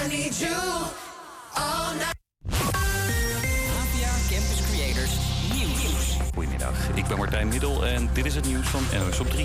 [0.00, 0.56] I need you
[1.54, 2.16] all night.
[3.80, 5.14] APA Campus Creators
[5.52, 6.16] Nieuws.
[6.34, 9.44] Goedemiddag, ik ben Martijn Middel en dit is het nieuws van NOS op 3.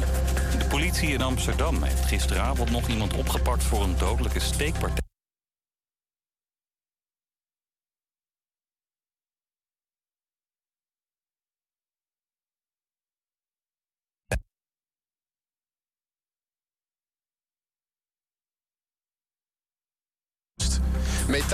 [0.58, 5.05] De politie in Amsterdam heeft gisteravond nog iemand opgepakt voor een dodelijke steekpartij.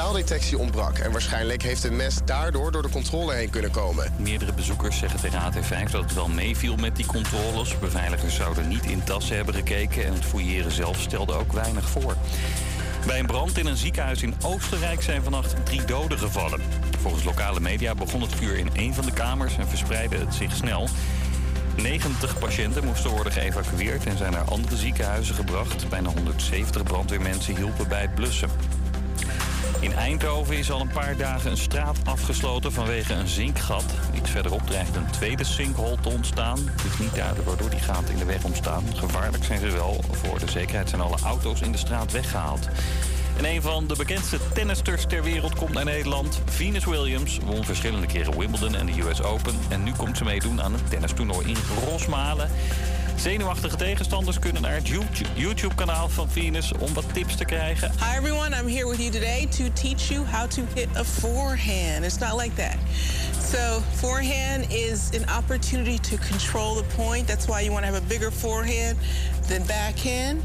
[0.02, 4.14] Metaaldetectie ontbrak en waarschijnlijk heeft het mes daardoor door de controle heen kunnen komen.
[4.18, 7.80] Meerdere bezoekers zeggen tegen AT5 dat het wel meeviel met die controles.
[7.80, 12.16] Beveiligers zouden niet in tassen hebben gekeken en het fouilleren zelf stelde ook weinig voor.
[13.06, 16.62] Bij een brand in een ziekenhuis in Oostenrijk zijn vannacht drie doden gevallen.
[17.02, 20.56] Volgens lokale media begon het vuur in een van de kamers en verspreidde het zich
[20.56, 20.88] snel.
[21.76, 25.90] 90 patiënten moesten worden geëvacueerd en zijn naar andere ziekenhuizen gebracht.
[25.90, 28.50] Bijna 170 brandweermensen hielpen bij het blussen.
[29.80, 33.86] In Eindhoven is al een paar dagen een straat afgesloten vanwege een zinkgat.
[34.14, 36.58] Iets verderop dreigt een tweede sinkhole te ontstaan.
[36.58, 38.84] Het is niet duidelijk waardoor die gaten in de weg ontstaan.
[38.96, 40.04] Gevaarlijk zijn ze wel.
[40.12, 42.68] Voor de zekerheid zijn alle auto's in de straat weggehaald.
[43.38, 46.42] En een van de bekendste tennisters ter wereld komt naar Nederland.
[46.46, 49.56] Venus Williams won verschillende keren Wimbledon en de US Open.
[49.70, 52.50] En nu komt ze meedoen aan een tennistoernooi in Rosmalen.
[53.22, 57.92] Zenuwachtige tegenstanders kunnen naar het YouTube- YouTube-kanaal van Venus om wat tips te krijgen.
[57.92, 62.04] Hi everyone, I'm here with you today to teach you how to hit a forehand.
[62.04, 62.76] It's not like that.
[63.52, 67.28] So, forehand is an opportunity to control the point.
[67.28, 68.98] That's why you want to have a bigger forehand
[69.60, 70.44] backhand.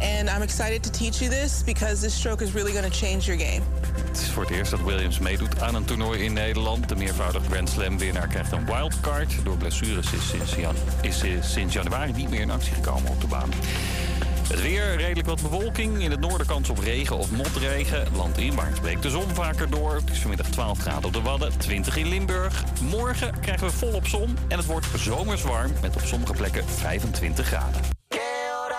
[0.00, 3.26] And I'm excited to teach you this because this stroke is really going to change
[3.26, 3.62] your game.
[4.06, 6.88] Het is voor het eerst dat Williams meedoet aan een toernooi in Nederland.
[6.88, 9.44] De meervoudig Grand Slam winnaar krijgt een wildcard.
[9.44, 10.54] Door blessures is sinds,
[11.00, 13.50] is eh, sinds januari niet meer in actie gekomen op de baan.
[14.48, 16.02] Het weer, redelijk wat bewolking.
[16.02, 18.06] In het noorden kans op regen of motregen.
[18.16, 19.94] Landinwaarts breekt de zon vaker door.
[19.94, 22.64] Het is vanmiddag 12 graden op de Wadden, 20 in Limburg.
[22.90, 25.72] Morgen krijgen we volop zon en het wordt zomers warm...
[25.82, 27.97] met op sommige plekken 25 graden.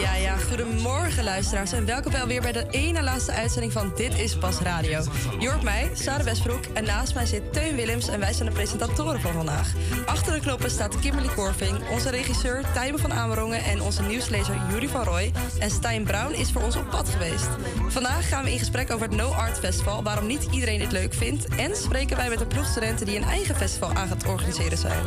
[0.00, 4.18] Ja, ja, goedemorgen luisteraars en welkom wel weer bij de ene laatste uitzending van Dit
[4.18, 5.02] is Pas Radio.
[5.38, 9.20] Hoort mij, Sarah Westbroek en naast mij zit Teun Willems en wij zijn de presentatoren
[9.20, 9.72] van vandaag.
[10.06, 14.88] Achter de knoppen staat Kimberly Korving, onze regisseur Tijmen van Amerongen en onze nieuwslezer Juri
[14.88, 15.32] van Roy.
[15.58, 17.48] En Stijn Brown is voor ons op pad geweest.
[17.88, 21.14] Vandaag gaan we in gesprek over het No Art Festival, waarom niet iedereen dit leuk
[21.14, 21.46] vindt.
[21.46, 25.02] En spreken wij met de ploegstudenten die een eigen festival aan gaat organiseren zijn.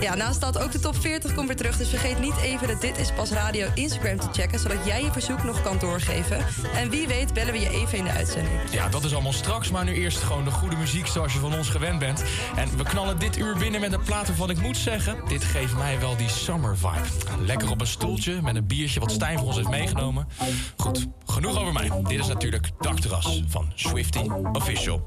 [0.00, 2.76] Ja, naast dat ook de top 40 komt weer terug, dus vergeet niet even de
[2.80, 6.44] Dit is Pas Radio Instagram te checken, zodat jij je verzoek nog kan doorgeven.
[6.74, 8.60] En wie weet bellen we je even in de uitzending.
[8.70, 11.54] Ja, dat is allemaal straks, maar nu eerst gewoon de goede muziek zoals je van
[11.54, 12.24] ons gewend bent.
[12.56, 15.16] En we knallen dit uur binnen met een plaat waarvan ik moet zeggen...
[15.28, 17.44] dit geeft mij wel die summer vibe.
[17.44, 20.28] Lekker op een stoeltje met een biertje wat Stijn voor ons heeft meegenomen.
[20.76, 21.90] Goed, genoeg over mij.
[22.02, 25.06] Dit is natuurlijk Dakterras van Swifty Official.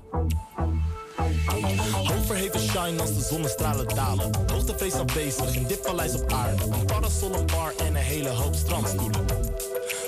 [2.18, 4.30] Overheven shine als de zonnestralen dalen.
[4.52, 6.64] Hoogtevrees aanwezig in dit paleis op aarde.
[6.64, 9.26] Een parasol, een bar en een hele hoop strandstoelen.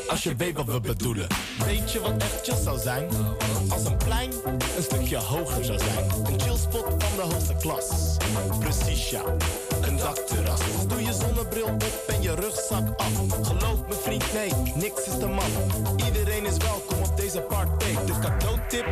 [0.08, 1.28] Als je weet wat we bedoelen.
[1.66, 3.10] Weet je wat echt chill zou zijn?
[3.70, 4.32] Als een plein
[4.78, 6.06] een stukje hoger zou zijn.
[6.26, 8.18] Een chillspot van de hoogste klas.
[8.60, 9.22] Precies ja,
[9.82, 10.60] een dakterras.
[10.88, 13.12] Doe je zonnebril op en je rugzak af.
[13.42, 15.52] Geloof me vriend, nee, niks is te man.
[16.06, 17.86] Iedereen is welkom op deze party.
[18.06, 18.86] De cadeautip,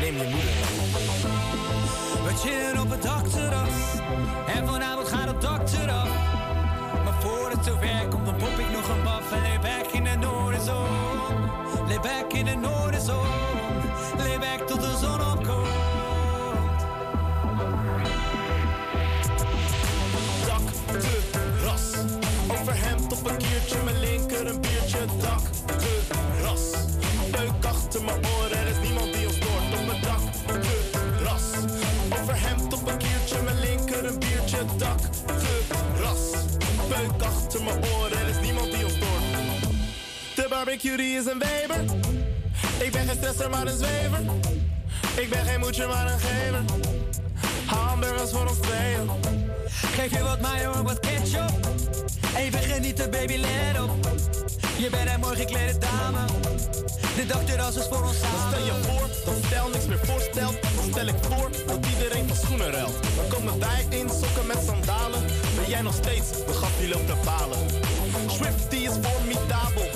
[0.00, 0.53] neem je moeder.
[2.34, 3.68] Op het dakterras.
[4.46, 6.08] En vanavond gaat het dak eraf.
[7.04, 9.32] Maar voor het zover komt, dan pop ik nog een baf.
[9.32, 10.88] En lay back in de noorderzon.
[11.88, 13.26] Lay back in de noorderzon.
[14.16, 15.23] Lay back tot de zon
[34.70, 34.78] een biertje.
[34.78, 36.30] Dakterras.
[36.88, 39.22] Peuk achter mijn oren, er is niemand die ons stoort.
[40.34, 41.84] De barbecue is een weber.
[42.78, 44.20] Ik ben geen stresser, maar een zwever.
[45.14, 46.62] Ik ben geen moedje, maar een gever.
[47.66, 49.10] Hamburgers voor ons tweeën.
[49.68, 51.50] Geef je wat mayo en wat ketchup.
[52.36, 54.08] Even genieten, baby, let op.
[54.76, 56.18] Je bent een mooi geklede dame.
[57.14, 58.40] De dokteras is voor ons samen.
[58.50, 60.56] Stel je voor, dat stel niks meer voorstelt.
[60.62, 62.96] Dan stel ik voor, dat iedereen van schoenen ruilt.
[63.16, 65.22] Dan komen wij in sokken met sandalen.
[65.56, 67.58] Ben jij nog steeds, de gaf die loopt te balen.
[68.26, 69.90] Swift is formidabel.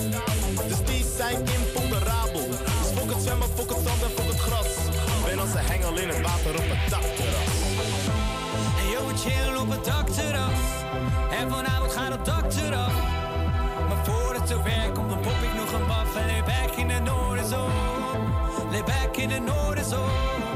[0.68, 2.48] Dus die zijn imponderabel.
[2.48, 4.72] Dus fok het zwemmen, fok het zand en fok het gras.
[5.24, 7.00] Ben als een hengel in het water op het En
[8.78, 10.60] Hey yo, chillen op het dakterras.
[11.38, 12.92] En vanavond gaat het dakterras
[14.08, 16.99] voor het zover komt, dan pop ik nog een baf en lay back in de
[16.99, 17.70] Noorderzon.
[18.70, 20.47] Lay back in de Noorderzon.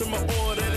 [0.00, 0.69] to my order.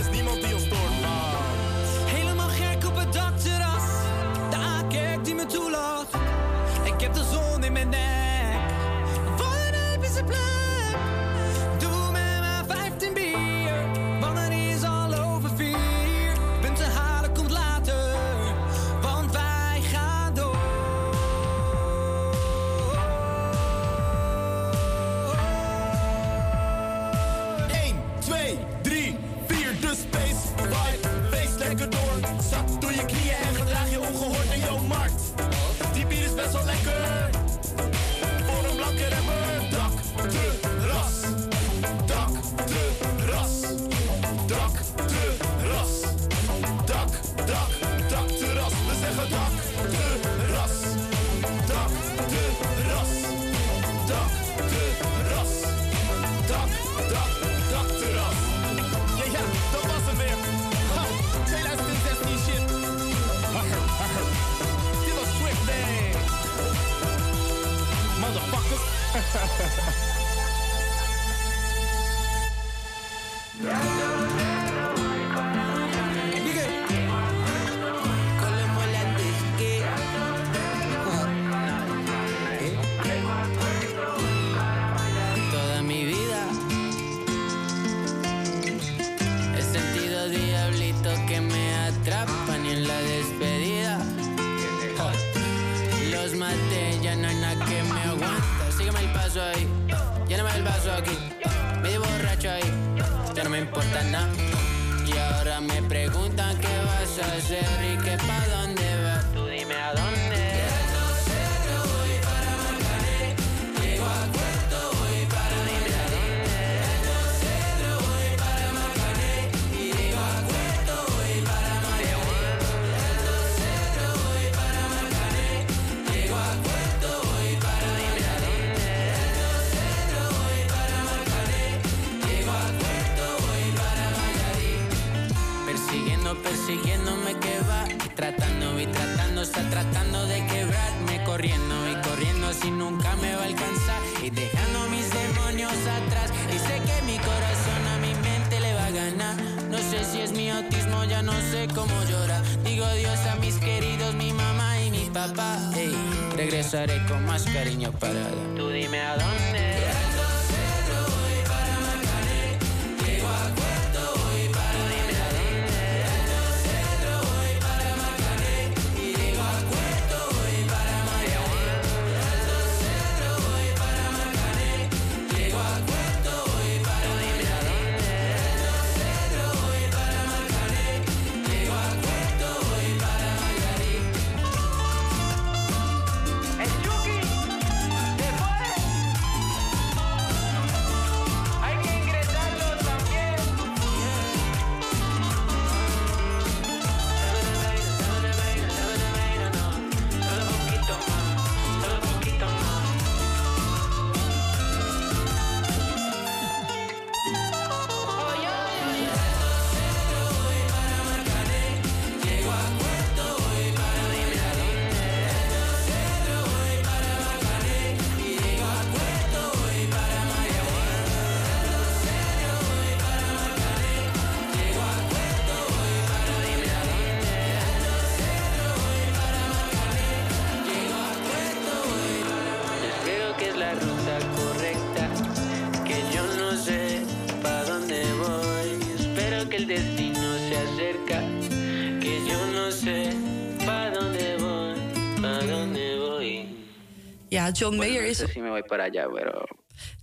[107.54, 108.03] Jerry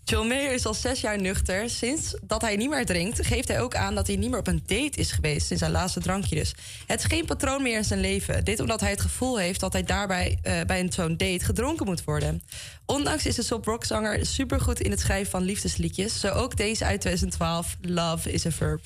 [0.04, 1.70] John Mayer is al zes jaar nuchter.
[1.70, 4.48] Sinds dat hij niet meer drinkt, geeft hij ook aan dat hij niet meer op
[4.48, 5.48] een date is geweest.
[5.48, 6.56] Sinds zijn laatste drankje dus.
[6.88, 8.46] Het is geen patroon meer in zijn leven.
[8.46, 12.04] Dit omdat hij het gevoel heeft dat hij daarbij uh, bij zo'n date gedronken moet
[12.04, 12.44] worden.
[12.86, 16.20] Ondanks is de Sop Rockzanger supergoed in het schrijven van liefdesliedjes.
[16.20, 18.82] Zo ook deze uit 2012, Love is a Verb.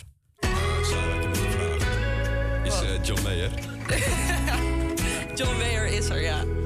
[2.64, 3.52] Is uh, John Mayer?
[5.36, 6.65] John Mayer is er, ja.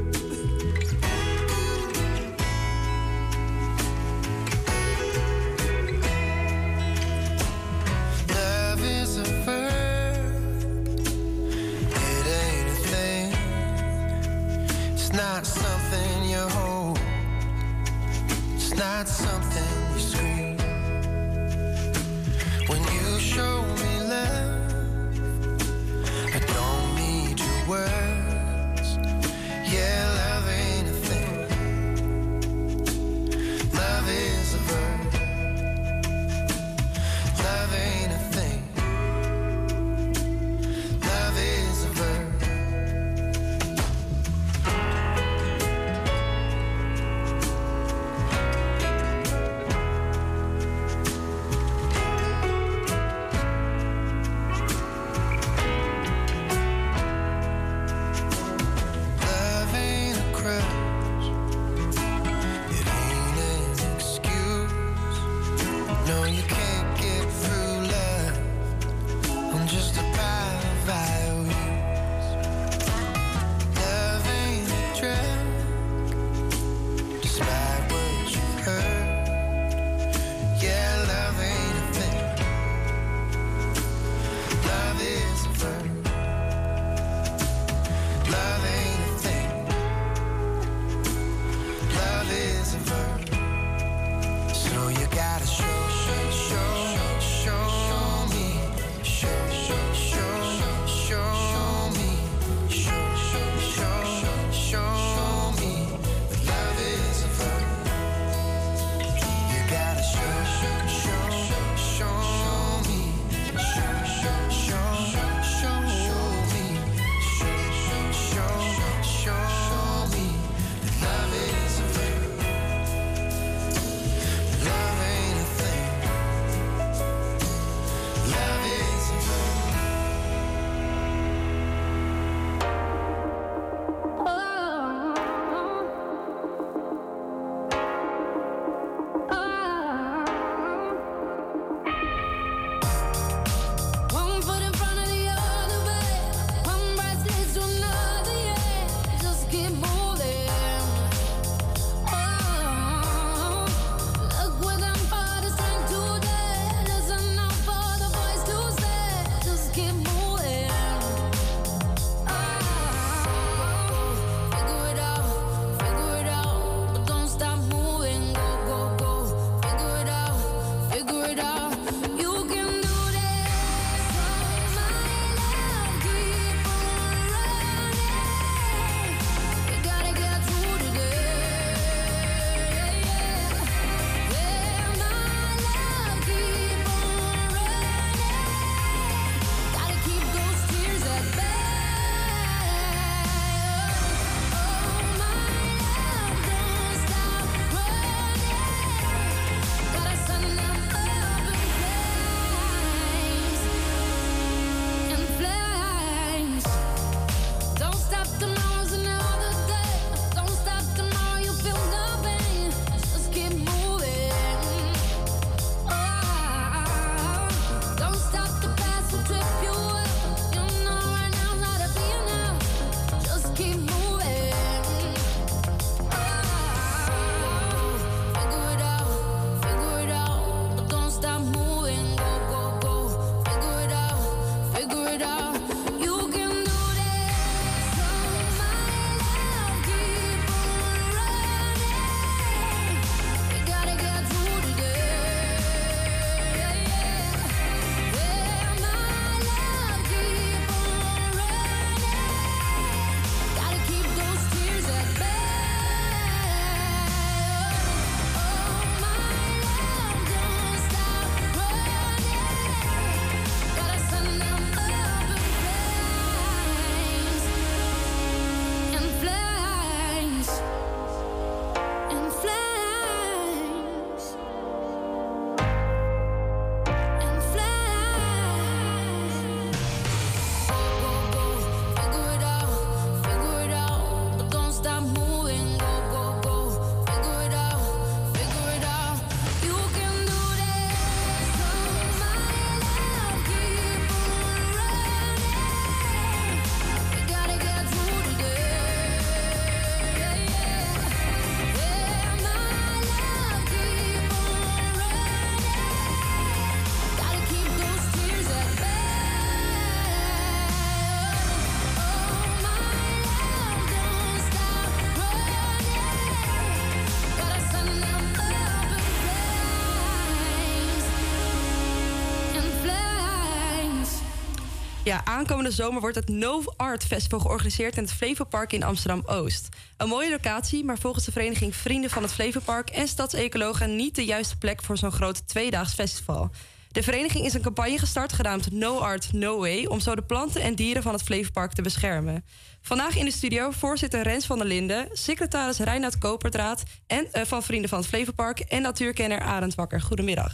[325.10, 329.70] Ja, aankomende zomer wordt het No Art Festival georganiseerd in het Flevopark in Amsterdam-Oost.
[329.98, 334.26] Een mooie locatie, maar volgens de vereniging Vrienden van het Flevopark en Stadsecologen niet de
[334.26, 336.50] juiste plek voor zo'n groot tweedaags festival.
[336.92, 340.62] De vereniging is een campagne gestart genaamd No Art, No Way om zo de planten
[340.62, 342.46] en dieren van het Flevopark te beschermen.
[342.82, 347.64] Vandaag in de studio voorzitter Rens van der Linden, secretaris Reinoud Koperdraad en, eh, van
[347.64, 350.02] Vrienden van het Flevopark en natuurkenner Arend Wakker.
[350.02, 350.54] Goedemiddag.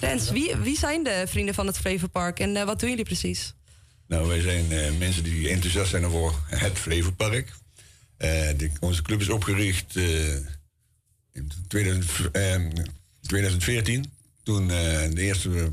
[0.00, 3.54] Rens, wie, wie zijn de Vrienden van het Flevopark en eh, wat doen jullie precies?
[4.06, 7.52] Nou, wij zijn eh, mensen die enthousiast zijn over het Flevopark.
[8.20, 9.96] Eh, onze club is opgericht
[11.32, 12.56] in 2000, eh,
[13.20, 14.12] 2014.
[14.42, 15.72] Toen eh, de eerste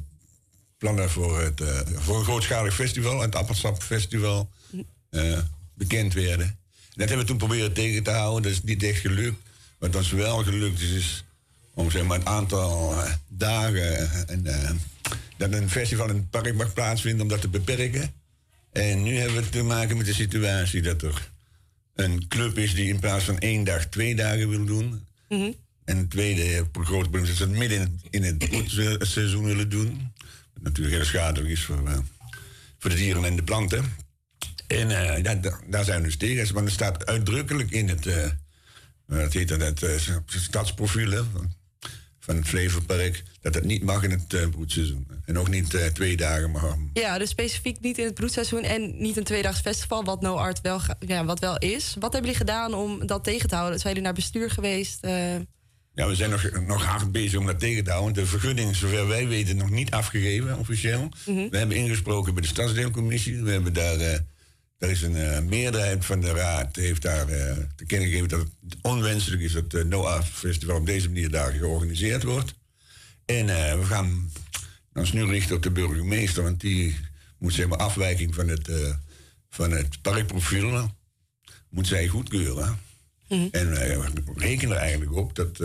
[0.77, 1.61] plannen voor, het,
[1.95, 4.49] voor een grootschalig festival, het Appelsap Festival,
[5.73, 6.59] bekend werden.
[6.93, 8.43] Dat hebben we toen proberen tegen te houden.
[8.43, 9.41] Dat is niet echt gelukt.
[9.79, 11.23] Wat ons wel gelukt is, is
[11.77, 14.71] om zeg maar, het aantal eh, dagen en, eh,
[15.37, 18.13] dat een festival in het park mag plaatsvinden, om dat te beperken.
[18.71, 21.31] En nu hebben we te maken met de situatie dat er
[21.95, 25.05] een club is die in plaats van één dag twee dagen wil doen.
[25.85, 29.45] En het tweede grote probleem is dat ze het midden in het, in het broedseizoen
[29.45, 30.11] willen doen.
[30.53, 31.97] Wat natuurlijk heel schadelijk is voor, eh,
[32.77, 33.95] voor de dieren en de planten.
[34.67, 36.53] En eh, ja, daar zijn we dus tegen.
[36.53, 38.29] Want er staat uitdrukkelijk in het, eh
[39.07, 41.21] wat heet dat, het eh, stadsprofiel hè,
[42.27, 43.23] van, het Flevopark...
[43.41, 45.07] dat het niet mag in het eh, broedseizoen.
[45.25, 46.75] En ook niet eh, twee dagen mag.
[46.93, 50.61] Ja, dus specifiek niet in het broedseizoen en niet een tweedaags festival, wat No Art
[50.61, 51.95] wel, ja, wat wel is.
[51.99, 53.79] Wat hebben jullie gedaan om dat tegen te houden?
[53.79, 55.03] Zijn jullie naar bestuur geweest?
[55.03, 55.35] Eh,
[55.93, 58.13] Ja, we zijn nog, nog hard bezig om dat tegen te houden.
[58.13, 61.09] De vergunning is, zover wij weten, nog niet afgegeven, officieel.
[61.25, 61.49] Mhm.
[61.49, 63.43] We hebben ingesproken bij de Stadsdeelcommissie.
[63.43, 64.25] We hebben daar,
[64.77, 68.39] daar is een eh, meerderheid van de raad heeft daar eh, te kennen gegeven dat
[68.39, 72.53] het onwenselijk is dat het NOAA Festival op deze manier daar georganiseerd wordt.
[73.25, 74.31] En eh, we gaan
[74.93, 76.95] ons nu richten op de burgemeester, want die
[77.37, 78.69] moet zeg maar afwijking van het,
[79.49, 80.91] van het parkprofiel
[81.69, 82.79] moet zij goedkeuren.
[83.27, 83.97] En wij
[84.35, 85.59] rekenen er eigenlijk op dat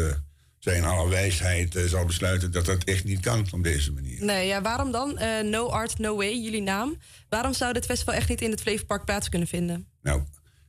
[0.62, 4.24] zij in alle wijsheid eh, zal besluiten dat dat echt niet kan op deze manier.
[4.24, 5.18] nee, ja, waarom dan?
[5.18, 6.96] Eh, no Art, No Way, jullie naam.
[7.28, 9.86] Waarom zou dit festival echt niet in het Flevopark plaats kunnen vinden?
[10.02, 10.22] Nou,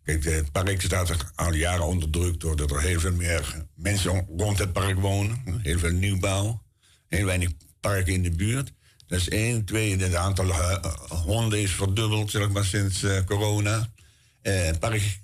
[0.04, 4.58] kijk, het park staat al jaren onder druk doordat er heel veel meer mensen rond
[4.60, 5.60] het park wonen.
[5.62, 6.64] Heel veel nieuwbouw,
[7.08, 8.74] heel weinig parken in de buurt.
[9.08, 9.66] Dat is één.
[9.66, 13.90] Twee, het aantal eh, honden is verdubbeld, zeg maar, sinds corona.
[14.42, 15.20] Het park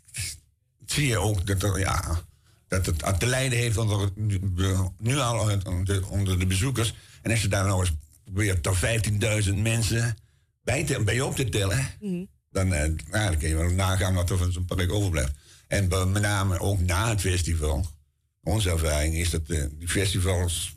[0.86, 2.28] zie je ook dat, er, ja,
[2.70, 4.10] dat het te lijden heeft onder,
[4.98, 5.40] nu al
[6.10, 6.94] onder de, de bezoekers.
[7.22, 7.92] En als je daar nou eens
[8.24, 8.78] probeert tot
[9.48, 10.18] 15.000 mensen
[10.64, 11.88] bij, te, bij op te tellen,
[12.52, 15.32] dan, eh, ja, dan kun je wel nagaan wat er van zo'n park overblijft.
[15.68, 17.86] En met name ook na het festival.
[18.44, 20.76] Onze ervaring is dat eh, die festivals,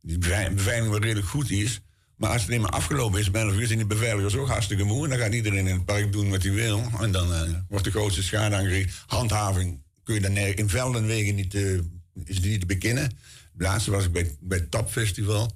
[0.00, 1.80] die bevei- beveiliging wel redelijk goed is.
[2.16, 5.04] Maar als het eenmaal afgelopen is, bij 11 uur zijn die beveiligers ook hartstikke moe.
[5.04, 6.82] En dan gaat iedereen in het park doen wat hij wil.
[7.00, 9.02] En dan eh, wordt de grootste schade aangericht.
[9.06, 11.78] Handhaving kun je dan in velden en wegen niet, eh,
[12.24, 13.08] is niet te bekennen.
[13.52, 15.52] De laatste was ik bij, bij het Tap Festival.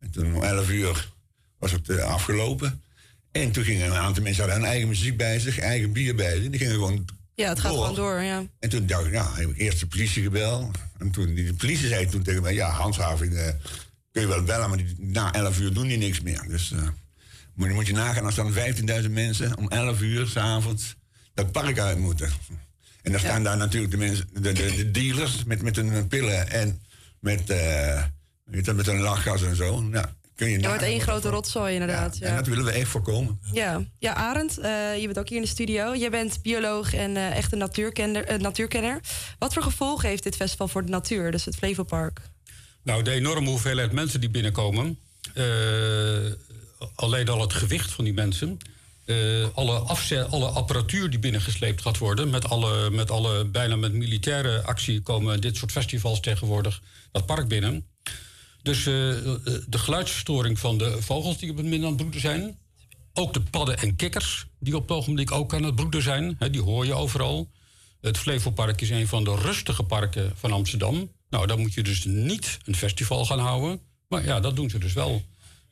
[0.00, 1.08] En toen om 11 uur
[1.58, 2.82] was het eh, afgelopen.
[3.32, 6.40] En toen gingen een aantal mensen hadden hun eigen muziek bij zich, eigen bier bij
[6.40, 6.50] zich.
[6.50, 7.80] Die gingen gewoon Ja, het gaat door.
[7.80, 8.44] gewoon door, ja.
[8.58, 10.76] En toen dacht ik, nou, heb ik eerst de politie gebeld.
[10.98, 13.48] En toen, die de politie zei toen tegen mij, ja, handhaving eh,
[14.12, 16.44] kun je wel bellen, maar die, na 11 uur doen die niks meer.
[16.48, 16.88] Dus eh,
[17.54, 18.52] moet, je- moet je nagaan als dan
[19.02, 20.94] 15.000 mensen om 11 uur s'avonds
[21.34, 22.30] dat park uit moeten.
[23.08, 26.50] En dan staan daar natuurlijk de, mensen, de, de, de dealers met, met hun pillen
[26.50, 26.82] en
[27.20, 28.02] met, eh
[28.44, 29.80] weet je, met hun lachgas en zo.
[29.82, 32.18] Nou, kun je nagaan wordt één grote rotzooi, inderdaad.
[32.18, 33.40] En Ja, dat willen we echt voorkomen.
[33.52, 33.84] ja.
[33.98, 35.94] ja Arend, eh, je bent ook hier in de studio.
[35.94, 39.00] Je bent bioloog en eh echt een natuurkenner, natuurkenner.
[39.38, 42.20] Wat voor gevolgen heeft dit festival voor de natuur, dus het Flevopark?
[42.82, 44.98] Nou, de enorme hoeveelheid mensen die binnenkomen.
[45.34, 45.44] eh,
[46.94, 48.58] alleen al het gewicht van die mensen.
[49.08, 49.74] Eh, alle,
[50.28, 52.30] alle apparatuur die binnengesleept gaat worden.
[52.30, 57.48] Met alle, met alle bijna met militaire actie komen dit soort festivals tegenwoordig dat park
[57.48, 57.86] binnen.
[58.62, 59.34] Dus eh, eh,
[59.66, 62.58] de geluidsverstoring van de vogels die op het midden aan het broeden zijn.
[63.14, 66.38] Ook de padden en kikkers die op het ogenblik ook aan het broeden zijn.
[66.50, 67.50] Die hoor je overal.
[68.00, 71.10] Het Flevopark is een van de rustige parken van Amsterdam.
[71.30, 73.80] Nou, dan moet je dus niet een festival gaan houden.
[74.08, 75.22] Maar ja, dat doen ze dus wel.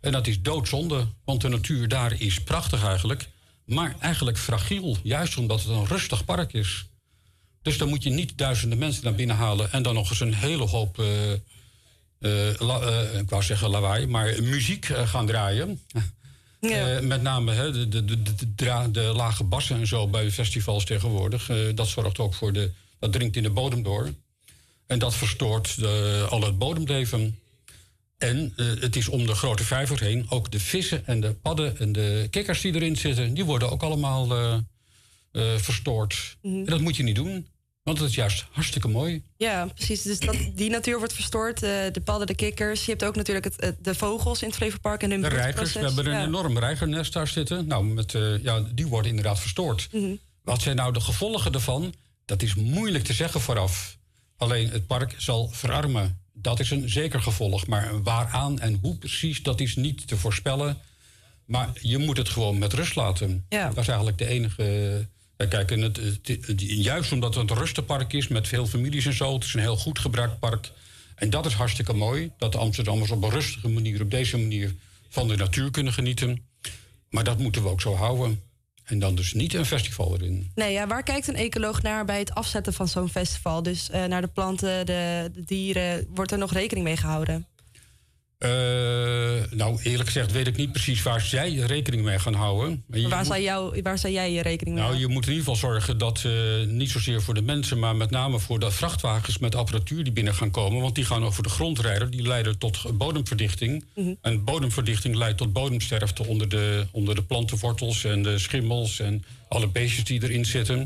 [0.06, 3.28] En dat is doodzonde, want de natuur daar is prachtig eigenlijk.
[3.64, 6.86] Maar eigenlijk fragiel, juist omdat het een rustig park is.
[7.62, 9.72] Dus dan moet je niet duizenden mensen naar binnen halen...
[9.72, 10.96] en dan nog eens een hele hoop,
[12.58, 14.06] la- eh, ik wou zeggen lawaai...
[14.06, 15.80] maar muziek gaan draaien.
[17.00, 21.50] Met name hè, de, de, de, de, lage bassen en zo bij festivals tegenwoordig.
[21.74, 22.70] dat zorgt ook voor de.
[22.98, 24.14] Dat dringt in de bodem door.
[24.86, 27.38] En dat verstoort de, al het bodemleven.
[28.18, 30.26] En eh, het is om de grote vijver heen.
[30.28, 33.34] Ook de vissen en de padden en de kikkers die erin zitten...
[33.34, 34.54] die worden ook allemaal eh,
[35.32, 36.36] eh, verstoord.
[36.42, 36.56] Mhm.
[36.56, 37.48] En dat moet je niet doen.
[37.82, 39.22] Want het is juist hartstikke mooi.
[39.36, 40.02] Ja, precies.
[40.02, 41.60] Dus dat, die natuur wordt verstoord.
[41.60, 42.84] de padden, de kikkers.
[42.84, 45.80] Je hebt ook natuurlijk het, de vogels in het Flevopark en hun De reigers, we
[45.80, 46.24] hebben een Ja.
[46.24, 47.66] enorm reigernest daar zitten.
[47.66, 49.88] Nou, met, ja, die worden inderdaad verstoord.
[49.92, 50.14] Mhm.
[50.42, 51.94] Wat zijn nou de gevolgen ervan?
[52.24, 53.98] Dat is moeilijk te zeggen vooraf.
[54.36, 56.25] Alleen het park zal verarmen.
[56.46, 57.66] Dat is een zeker gevolg.
[57.66, 60.78] Maar waaraan en hoe precies, dat is niet te voorspellen.
[61.44, 63.44] Maar je moet het gewoon met rust laten.
[63.48, 63.68] Ja.
[63.68, 65.08] Dat is eigenlijk de enige.
[65.36, 69.12] Kijk, en het, het- het- juist omdat het een rustenpark is met veel families en
[69.14, 69.34] zo.
[69.34, 70.70] Het is een heel goed gebruikt park.
[71.14, 72.30] En dat is hartstikke mooi.
[72.38, 74.74] Dat de Amsterdammers op een rustige manier, op deze manier,
[75.08, 76.42] van de natuur kunnen genieten.
[77.10, 78.40] Maar dat moeten we ook zo houden.
[78.86, 80.50] En dan dus niet een festival erin.
[80.54, 83.62] Nee, ja, waar kijkt een ecoloog naar bij het afzetten van zo'n festival?
[83.62, 86.06] Dus eh, naar de planten, de, de dieren.
[86.14, 87.46] Wordt er nog rekening mee gehouden?
[88.38, 88.48] Eh,
[89.50, 92.84] nou, eerlijk gezegd weet ik niet precies waar zij rekening mee gaan houden.
[92.86, 95.08] Maar waar, moet- zou jou, waar zou jij je rekening mee Nou, houden?
[95.08, 96.32] je moet in ieder geval zorgen dat eh,
[96.66, 100.34] niet zozeer voor de mensen, maar met name voor de vrachtwagens met apparatuur die binnen
[100.34, 100.80] gaan komen.
[100.82, 102.10] Want die gaan over de grond rijden.
[102.10, 103.84] Die leiden tot bodemverdichting.
[103.94, 104.14] Mhm.
[104.22, 109.68] En bodemverdichting leidt tot bodemsterfte onder de, onder de plantenwortels en de schimmels en alle
[109.68, 110.84] beestjes die erin zitten.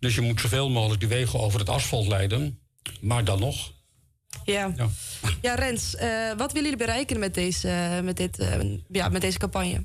[0.00, 2.58] Dus je moet zoveel mogelijk die wegen over het asfalt leiden.
[3.00, 3.72] Maar dan nog.
[4.44, 4.72] Ja.
[4.76, 4.88] Ja.
[5.40, 9.38] Ja, Rens, eh, wat willen jullie bereiken met deze, met dit, eh, ja, met deze
[9.38, 9.84] campagne?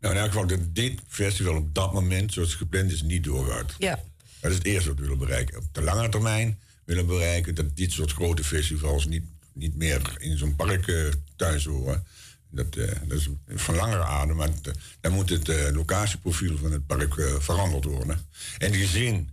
[0.00, 3.24] Nou, in elk geval dat dit festival op dat moment, zoals het gepland is, niet
[3.24, 3.74] doorgaat.
[3.78, 3.98] Ja.
[4.40, 5.58] Dat is het eerste wat we willen bereiken.
[5.58, 10.14] Op de lange termijn willen we bereiken dat dit soort grote festivals niet, niet meer
[10.18, 12.04] in zo'n park eh, thuis horen.
[12.50, 16.56] Dat, eh, dat is van langere adem, maar het, eh, dan moet het eh, locatieprofiel
[16.58, 18.26] van het park eh, veranderd worden.
[18.58, 19.30] En gezien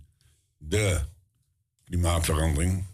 [0.58, 1.00] de
[1.84, 2.84] klimaatverandering,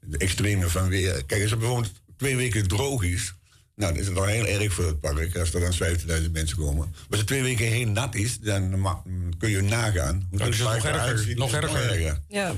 [0.00, 1.24] de extreme van weer.
[1.24, 3.34] Kijk, als het bijvoorbeeld twee weken droog is,
[3.76, 6.56] nou, dan is het al heel erg voor het park als er dan 15.000 mensen
[6.56, 6.88] komen.
[6.88, 8.92] Maar als het twee weken heel nat is, dan
[9.38, 10.26] kun je nagaan.
[10.30, 12.20] hoe Dan is het nog erger, nog Dat.
[12.28, 12.54] Ja.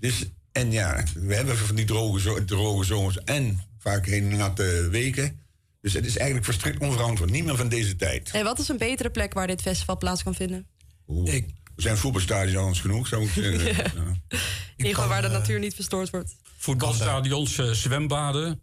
[0.00, 5.40] Dus, en ja, we hebben van die droge, droge zomers en vaak heel natte weken.
[5.80, 7.30] Dus het is eigenlijk verstrikt onverantwoord.
[7.30, 8.30] Niet meer van deze tijd.
[8.32, 10.66] En wat is een betere plek waar dit festival plaats kan vinden?
[11.06, 11.42] Oeh, Er
[11.76, 13.64] zijn voetbalstadions genoeg, zou ik zeggen.
[13.76, 13.82] Ja.
[14.28, 14.38] Ja.
[14.76, 16.34] In ieder geval waar de natuur niet verstoord wordt.
[16.62, 18.60] Voetbalstadions, eh, zwembaden.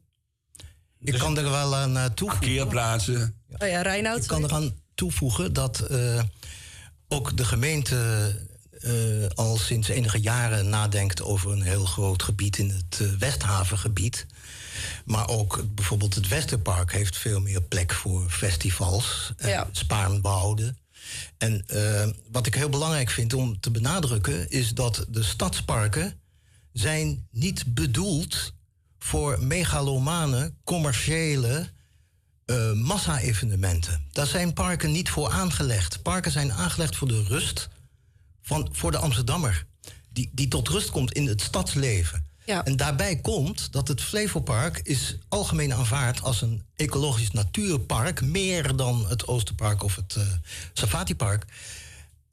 [1.00, 2.40] Ik kan er wel aan eh, toevoegen.
[2.48, 3.36] Parkeerplaatsen.
[3.58, 4.22] Oh ja, Reinoud.
[4.22, 6.22] Ik kan eraan toevoegen dat eh,
[7.08, 8.36] ook de gemeente
[8.82, 8.94] eh,
[9.36, 14.26] al sinds enige jaren nadenkt over een heel groot gebied in het Westhavengebied.
[15.06, 19.34] Maar ook bijvoorbeeld het Westerpark heeft veel meer plek voor festivals.
[19.38, 19.68] eh, Ja.
[21.38, 26.19] En eh, wat ik heel belangrijk vind om te benadrukken is dat de stadsparken
[26.80, 28.54] zijn niet bedoeld
[29.00, 31.70] voor megalomane, commerciële
[32.46, 34.06] eh, massa-evenementen.
[34.12, 36.02] Daar zijn parken niet voor aangelegd.
[36.02, 37.70] Parken zijn aangelegd voor de rust
[38.42, 39.66] van, voor de Amsterdammer.
[40.10, 42.28] Die, die tot rust komt in het stadsleven.
[42.46, 49.06] En daarbij komt dat het Flevopark is algemeen aanvaard als een ecologisch natuurpark, meer dan
[49.08, 50.24] het Oosterpark of het eh
[50.74, 51.46] Safatipark,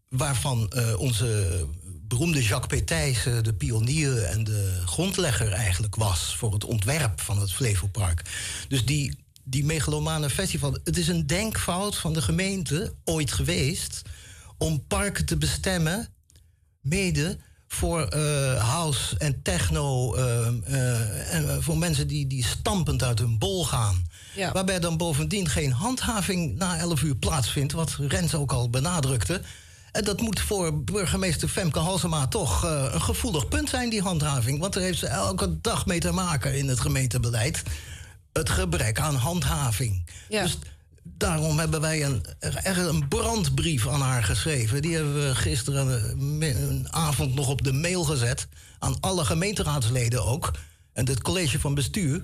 [0.09, 1.67] waarvan eh, onze
[2.09, 7.41] beroemde Jacques Pétijs eh, de pionier en de grondlegger eigenlijk was voor het ontwerp van
[7.41, 8.23] het Flevopark.
[8.69, 14.03] Dus die, die megalomane festival, het is een denkfout van de gemeente ooit geweest
[14.59, 16.09] om parken te bestemmen,
[16.81, 17.39] mede
[17.69, 23.65] voor eh, house en techno, eh, en voor mensen die, die stampend uit hun bol
[23.65, 24.07] gaan.
[24.35, 24.53] Ja.
[24.53, 29.41] Waarbij dan bovendien geen handhaving na 11 uur plaatsvindt, wat Rens ook al benadrukte.
[29.97, 34.61] En dat moet voor burgemeester Femke Halsema toch eh, een gevoelig punt zijn, die handhaving.
[34.61, 37.63] Want daar heeft ze elke dag mee te maken in het gemeentebeleid.
[38.33, 40.07] Het gebrek aan handhaving.
[40.43, 40.59] Dus
[41.03, 44.83] daarom hebben wij een, er een brandbrief aan haar geschreven.
[44.83, 46.01] Die hebben we gisteren
[46.41, 48.49] eh, een avond nog op de mail gezet.
[48.79, 50.51] Aan alle gemeenteraadsleden ook.
[50.93, 52.23] En het college van bestuur.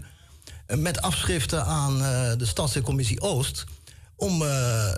[0.66, 3.64] eh, Met afschriften aan eh, de Stadscommissie Oost.
[4.22, 4.88] Om eh,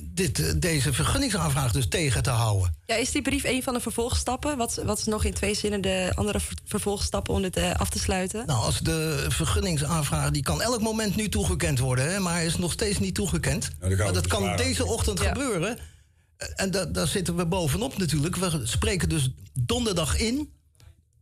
[0.00, 2.74] dit, eh, deze vergunningsaanvraag dus tegen te houden.
[2.86, 4.56] Ja, is die brief een van de vervolgstappen?
[4.56, 7.88] Wat, wat is nog in twee zinnen de andere ver- vervolgstappen om dit eh, af
[7.88, 8.46] te sluiten?
[8.46, 10.30] Nou, als de vergunningsaanvraag...
[10.30, 13.70] die kan elk moment nu toegekend worden, hè, maar hij is nog steeds niet toegekend.
[13.80, 15.78] we maar dat kan deze ochtend gebeuren.
[16.54, 18.36] En da- daar zitten we bovenop natuurlijk.
[18.36, 20.52] We spreken dus donderdag in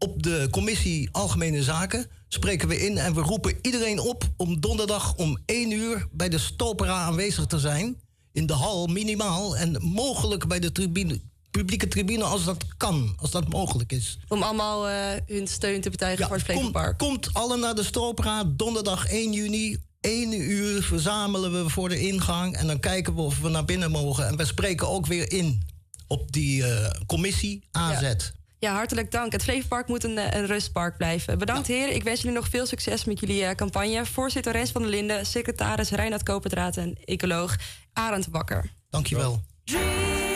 [0.03, 2.07] op de commissie Algemene Zaken.
[2.29, 6.39] Spreken we in en we roepen iedereen op om donderdag om 1 uur bij de
[6.39, 7.97] Stopera aanwezig te zijn.
[8.33, 13.31] In de hal minimaal en mogelijk bij de tribune, publieke tribune als dat kan, als
[13.31, 14.19] dat mogelijk is.
[14.29, 16.99] Om allemaal eh, hun steun te betuigen voor het Flevopark.
[16.99, 22.57] Komt allen naar de Stopera donderdag 1 juni één uur verzamelen we voor de ingang
[22.57, 24.27] en dan kijken we of we naar binnen mogen.
[24.27, 25.63] En we spreken ook weer in
[26.07, 28.01] op die eh, commissie AZ.
[28.01, 28.17] Ja.
[28.63, 29.33] Ja, hartelijk dank.
[29.33, 31.39] Het Flevopark moet een, eh, een rustpark blijven.
[31.39, 31.95] Bedankt heren.
[31.95, 34.07] Ik wens jullie nog veel succes met jullie eh, campagne.
[34.07, 37.57] Voorzitter Rens van der Linden, secretaris Reinhard Koperdraad en ecoloog
[37.93, 38.73] Arend Bakker.
[38.91, 39.41] Dankjewel.
[39.65, 40.32] Dream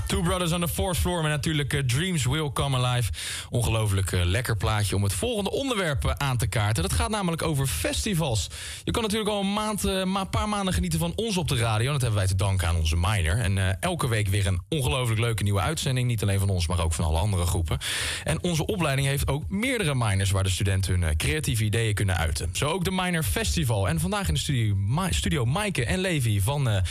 [0.00, 3.10] Two Brothers on the Fourth Floor met natuurlijk eh, Dreams Will Come Alive.
[3.50, 6.82] Ongelooflijk eh, lekker plaatje om het volgende onderwerp eh, aan te kaarten.
[6.82, 8.48] Dat gaat namelijk over festivals.
[8.84, 11.92] Je kan natuurlijk al een, maand, maar paar maanden genieten van ons op de radio.
[11.92, 13.38] Dat hebben wij te danken aan onze miner.
[13.38, 16.06] En elke week weer een ongelooflijk leuke nieuwe uitzending.
[16.06, 17.78] Niet alleen van ons, maar ook van alle andere groepen.
[18.24, 20.30] En onze opleiding heeft ook meerdere miners...
[20.30, 22.50] waar de studenten hun creatieve ideeën kunnen uiten.
[22.52, 23.88] Zo ook de Miner Festival.
[23.88, 24.76] En vandaag in de studio,
[25.10, 26.82] studio Maaike en Levi van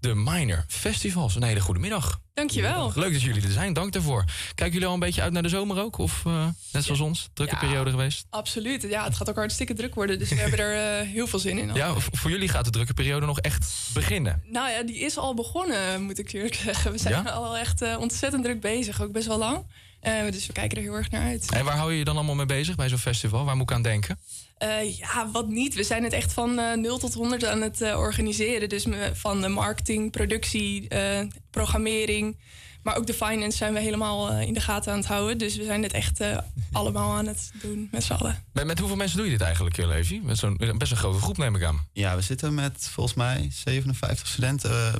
[0.00, 1.36] de Miner Festivals.
[1.36, 2.20] Een hele goede middag.
[2.38, 2.92] Dankjewel.
[2.94, 4.24] Leuk dat jullie er zijn, dank daarvoor.
[4.54, 5.98] Kijken jullie al een beetje uit naar de zomer ook?
[5.98, 7.60] Of eh, net zoals ons, drukke Ja.
[7.60, 8.26] periode geweest?
[8.30, 8.82] Absoluut.
[8.82, 10.18] Ja, het gaat ook hartstikke druk worden.
[10.18, 11.74] Dus we hebben er eh, heel veel zin in.
[11.74, 14.42] Ja, voor jullie gaat de drukke periode nog echt beginnen.
[14.46, 16.92] Nou ja, die is al begonnen, moet ik eerlijk zeggen.
[16.92, 17.30] We zijn Ja?
[17.30, 19.02] al echt eh, ontzettend druk bezig.
[19.02, 19.64] Ook best wel lang.
[20.00, 21.52] Eh, dus we kijken er heel erg naar uit.
[21.52, 23.44] En waar hou je je dan allemaal mee bezig bij zo'n festival?
[23.44, 24.18] Waar moet ik aan denken?
[24.58, 25.74] Eh, ja, wat niet.
[25.74, 28.68] We zijn het echt van eh 0 tot 100 aan het eh, organiseren.
[28.68, 32.36] Dus me- van de marketing, productie, eh, programmering.
[32.82, 35.38] Maar ook de finance zijn we helemaal eh, in de gaten aan het houden.
[35.38, 36.38] Dus we zijn het echt eh,
[36.72, 38.44] allemaal aan het doen met z'n allen.
[38.52, 40.20] Met, met hoeveel mensen doe je dit eigenlijk, eh, Levi?
[40.22, 41.86] Met zo'n best een grote groep neem ik aan.
[41.92, 44.94] Ja, we zitten met volgens mij 57 studenten eh,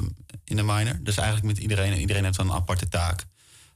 [0.44, 0.98] in de minor.
[1.02, 1.92] Dus eigenlijk met iedereen.
[1.92, 3.24] En iedereen heeft dan een aparte taak.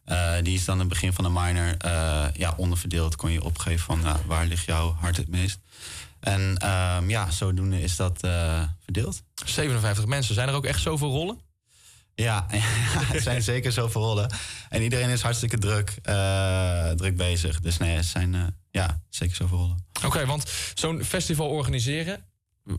[0.05, 3.17] Eh, die is dan in het begin van de minor eh, ja, onderverdeeld.
[3.17, 5.59] Kon je opgeven van nou, waar ligt jouw hart het meest.
[6.21, 9.23] En ehm, ja, zodoende is dat eh, verdeeld.
[9.45, 10.35] 57 mensen.
[10.35, 11.41] Zijn er ook echt zoveel rollen?
[12.15, 12.47] Ja,
[13.13, 14.31] er zijn zeker zoveel rollen.
[14.69, 17.61] En iedereen is hartstikke druk, eh, druk bezig.
[17.61, 19.87] Dus nee, er zijn eh, ja, zeker zoveel rollen.
[20.05, 22.25] Oké, want zo'n festival organiseren,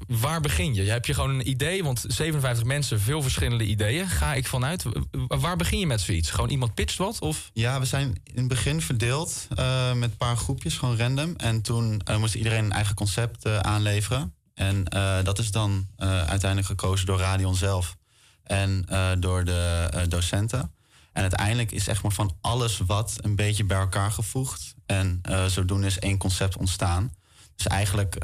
[0.07, 0.81] waar begin je?
[0.81, 1.83] Heb je gewoon een idee?
[1.83, 4.07] Want 57 mensen, veel verschillende ideeën.
[4.07, 4.83] Ga ik vanuit.
[5.27, 6.31] Waar begin je met zoiets?
[6.31, 7.19] Gewoon iemand pitcht wat?
[7.19, 7.49] Of?
[7.53, 11.35] Ja, we zijn in het begin verdeeld eh, met een paar groepjes, gewoon random.
[11.35, 14.33] En toen eh, moest iedereen een eigen concept eh, aanleveren.
[14.53, 14.83] En
[15.23, 17.95] dat is dan uiteindelijk gekozen door Radion zelf
[18.43, 18.85] en
[19.19, 20.71] door de docenten.
[21.13, 24.75] En uiteindelijk is echt maar van alles wat een beetje bij elkaar gevoegd.
[24.85, 27.13] En zodoende is één concept ontstaan.
[27.55, 28.15] Dus eigenlijk,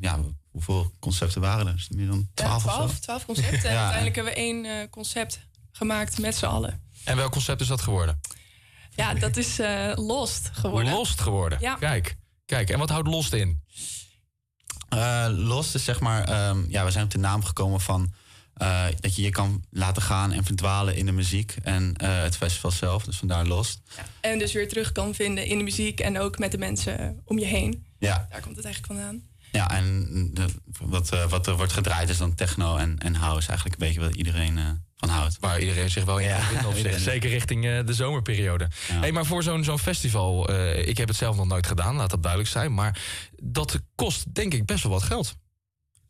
[0.00, 0.18] ja,
[0.56, 1.74] hoeveel concepten waren er?
[1.74, 2.76] Is het meer dan Ja, twaalf of zo?
[2.76, 3.58] 12, 12 concepten.
[3.68, 3.78] En Ja.
[3.78, 5.40] uiteindelijk hebben we één eh, concept
[5.72, 6.82] gemaakt met z'n allen.
[7.04, 8.20] En welk concept is dat geworden?
[8.94, 10.92] Ja, dat is eh, Lost geworden.
[10.92, 11.58] Lost geworden.
[11.60, 11.74] Ja.
[11.74, 12.16] Kijk,
[12.46, 12.70] kijk.
[12.70, 13.62] En wat houdt Lost in?
[14.88, 18.12] Eh, Lost is zeg maar, ehm, ja, we zijn op de naam gekomen van
[18.54, 22.36] eh, dat je je kan laten gaan en verdwalen in de muziek en eh, het
[22.36, 23.04] festival zelf.
[23.04, 23.80] Dus vandaar Lost.
[24.20, 27.38] En dus weer terug kan vinden in de muziek en ook met de mensen om
[27.38, 27.86] je heen.
[27.98, 29.22] Ja, Daar komt het eigenlijk vandaan.
[29.56, 33.48] Ja en de- wat, eh, wat er wordt gedraaid is dan techno en, en house.
[33.48, 34.64] Eigenlijk een beetje wat iedereen eh,
[34.96, 35.36] van houdt.
[35.40, 36.36] Waar iedereen zich wel in
[36.76, 37.00] iedereen.
[37.00, 38.68] Zeker richting eh, de zomerperiode.
[38.92, 42.10] Hey, maar voor zo'n zo'n festival, eh, ik heb het zelf nog nooit gedaan, laat
[42.10, 42.74] dat duidelijk zijn.
[42.74, 43.00] Maar
[43.42, 45.36] dat kost denk ik best wel wat geld.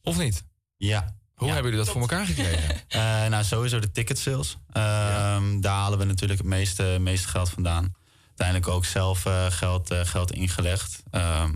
[0.02, 0.44] Of niet?
[0.76, 1.14] Ja.
[1.34, 2.74] Hoe hebben jullie dat voor elkaar gekregen?
[2.88, 4.56] Eh, nou, sowieso de ticket sales.
[4.72, 7.92] Ehm, Daar halen we natuurlijk het meeste, meeste geld vandaan.
[8.26, 11.02] Uiteindelijk ook zelf eh, geld, eh, geld ingelegd.
[11.10, 11.52] Ehm,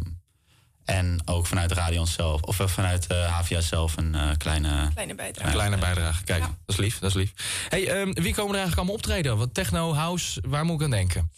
[0.90, 4.88] en ook vanuit Radion zelf, of eh, vanuit eh HVA zelf een eh, kleine...
[4.94, 5.46] Kleine bijdrage.
[5.46, 6.24] Een kleine bijdrage.
[6.24, 7.32] Kijk, dat is lief, dat is lief.
[7.68, 9.36] Hey, ehm, wie komen er eigenlijk allemaal optreden?
[9.36, 11.30] Wat techno, house, waar moet ik aan denken?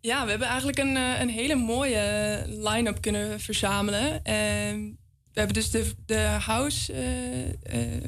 [0.00, 4.24] Ja, we hebben eigenlijk een, een hele mooie line-up kunnen verzamelen.
[4.24, 4.98] En
[5.32, 6.92] we hebben dus de, de house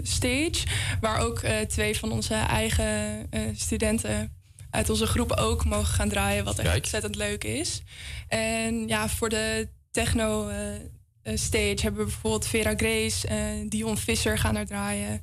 [0.03, 0.67] stage,
[1.01, 1.39] waar ook
[1.69, 4.37] twee van onze eigen studenten
[4.71, 6.79] uit onze groep ook mogen gaan draaien, wat echt Kijk.
[6.79, 7.83] ontzettend leuk is.
[8.29, 13.99] En ja, voor de techno eh, eh, stage hebben we bijvoorbeeld Vera Grace, eh, Dion
[13.99, 15.23] Visser gaan daar draaien,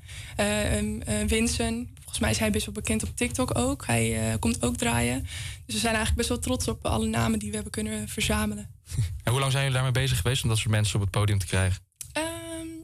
[1.27, 1.89] Vincent.
[1.95, 3.85] Volgens mij is hij best wel bekend op TikTok ook.
[3.85, 5.21] Hij komt ook draaien.
[5.65, 8.69] Dus we zijn eigenlijk best wel trots op alle namen die we hebben kunnen verzamelen.
[9.23, 11.39] En hoe lang zijn jullie daarmee bezig geweest om dat soort mensen op het podium
[11.39, 11.81] te krijgen?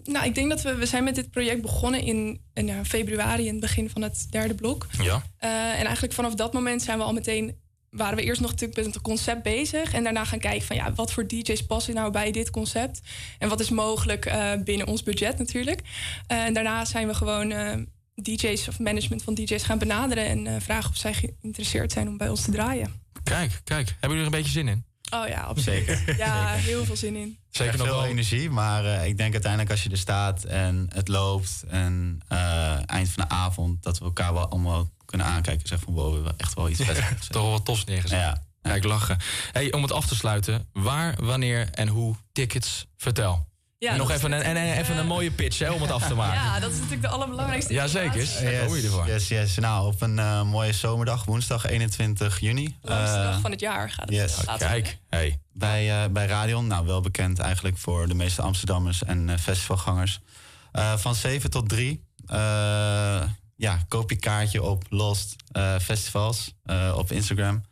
[0.03, 3.45] Nou, ik denk dat we, we zijn met dit project begonnen in, in eh, februari,
[3.45, 4.87] in het begin van het derde blok.
[5.01, 5.23] Ja.
[5.37, 7.55] En eigenlijk vanaf dat moment zijn we al meteen,
[7.91, 9.93] waren we eerst nog natuurlijk met het concept bezig.
[9.93, 13.01] En daarna gaan kijken van ja, wat voor DJ's passen nou bij dit concept?
[13.37, 15.81] En wat is mogelijk eh, binnen ons budget natuurlijk.
[16.27, 17.77] Eh, en daarna zijn we gewoon eh,
[18.15, 22.29] DJ's of management van DJ's gaan benaderen en vragen of zij geïnteresseerd zijn om bij
[22.29, 23.01] ons te draaien.
[23.23, 23.87] Kijk, kijk.
[23.87, 24.88] Hebben jullie er een beetje zin in?
[25.09, 25.85] Oh ja, absoluut.
[25.87, 26.17] Zeker.
[26.17, 27.37] Ja, heel veel zin in.
[27.49, 31.07] Zeker nog veel energie, maar eh, ik denk uiteindelijk als je er staat en het
[31.07, 35.67] loopt en eh, eind van de avond dat we elkaar wel allemaal kunnen aankijken en
[35.67, 37.29] zeggen van wow, we hebben echt wel iets vet.
[37.29, 38.19] Toch wel wat tofs neergezet.
[38.19, 38.43] Ja.
[38.61, 39.17] Kijk, lachen.
[39.51, 42.87] Hey, om het af te sluiten, waar, wanneer en hoe tickets?
[42.97, 43.47] Vertel.
[43.79, 46.41] Ja, nog even een, en, even een mooie pitch hè, om het af te maken.
[46.41, 47.73] Ja, dat is natuurlijk de allerbelangrijkste.
[47.73, 48.19] Jazeker.
[48.19, 49.07] Yes, Daar je ervan.
[49.07, 49.57] Yes, yes.
[49.57, 52.77] Nou, op een eh, mooie zomerdag, woensdag 21 juni.
[52.81, 54.15] Laatste dag eh, van het jaar gaat het.
[54.15, 54.37] Yes.
[54.57, 55.39] Kijk, hey.
[55.51, 60.19] bij, eh, bij Radion, nou wel bekend eigenlijk voor de meeste Amsterdammers en festivalgangers.
[60.95, 62.03] van 7 tot 3.
[63.55, 65.35] ja, koop je kaartje op Lost
[65.81, 66.55] Festivals
[66.95, 67.63] op Instagram.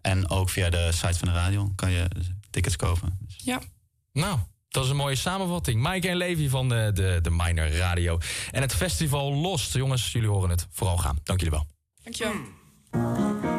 [0.00, 2.08] En ook via de site van de Radion kan je
[2.50, 3.18] tickets kopen.
[3.26, 3.60] Ja.
[4.12, 4.38] Nou,
[4.72, 5.88] dat is een mooie samenvatting.
[5.88, 8.18] Mike en Levi van de, de, de Minor Radio.
[8.50, 9.74] En het festival Lost.
[9.74, 10.66] Jongens, jullie horen het.
[10.70, 11.18] Vooral gaan.
[11.22, 11.66] Dank jullie wel.
[12.02, 13.51] Dankjewel.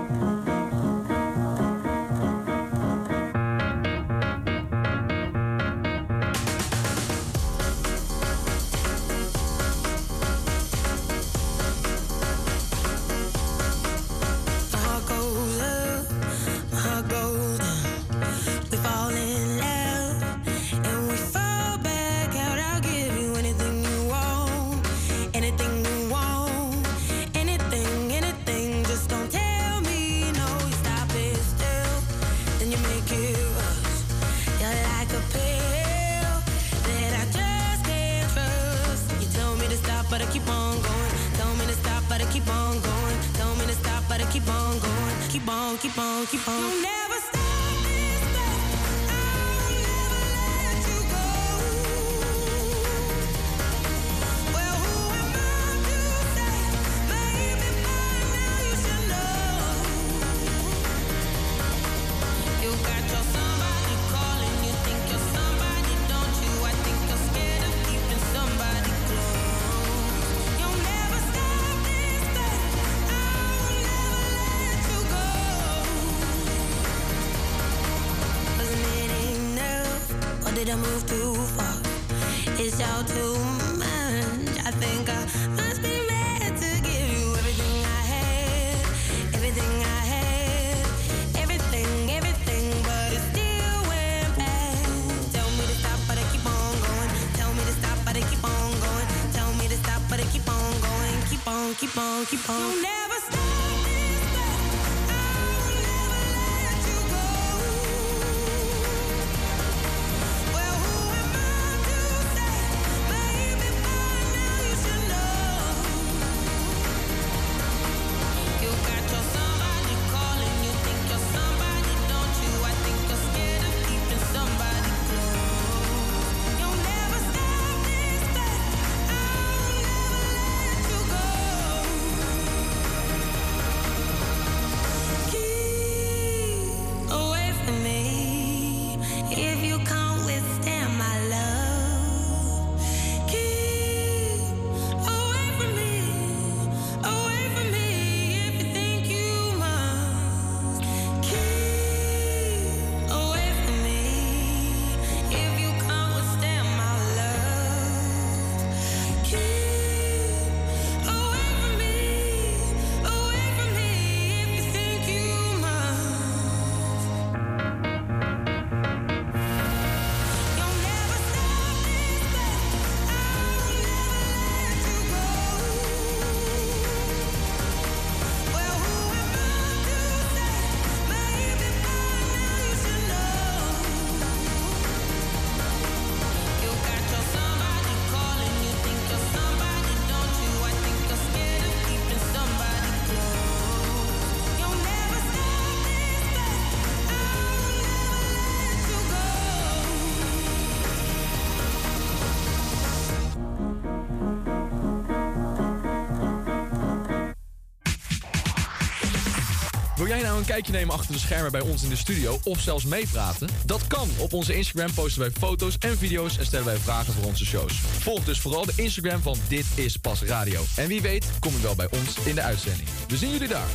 [210.44, 213.50] een kijkje nemen achter de schermen bij ons in de studio of zelfs meepraten?
[213.66, 214.10] Dat kan.
[214.18, 217.74] Op onze Instagram posten wij foto's en video's en stellen wij vragen voor onze shows.
[217.74, 220.62] Volg dus vooral de Instagram van Dit is Pas Radio.
[220.76, 222.88] En wie weet kom je wel bij ons in de uitzending.
[223.08, 223.68] We zien jullie daar.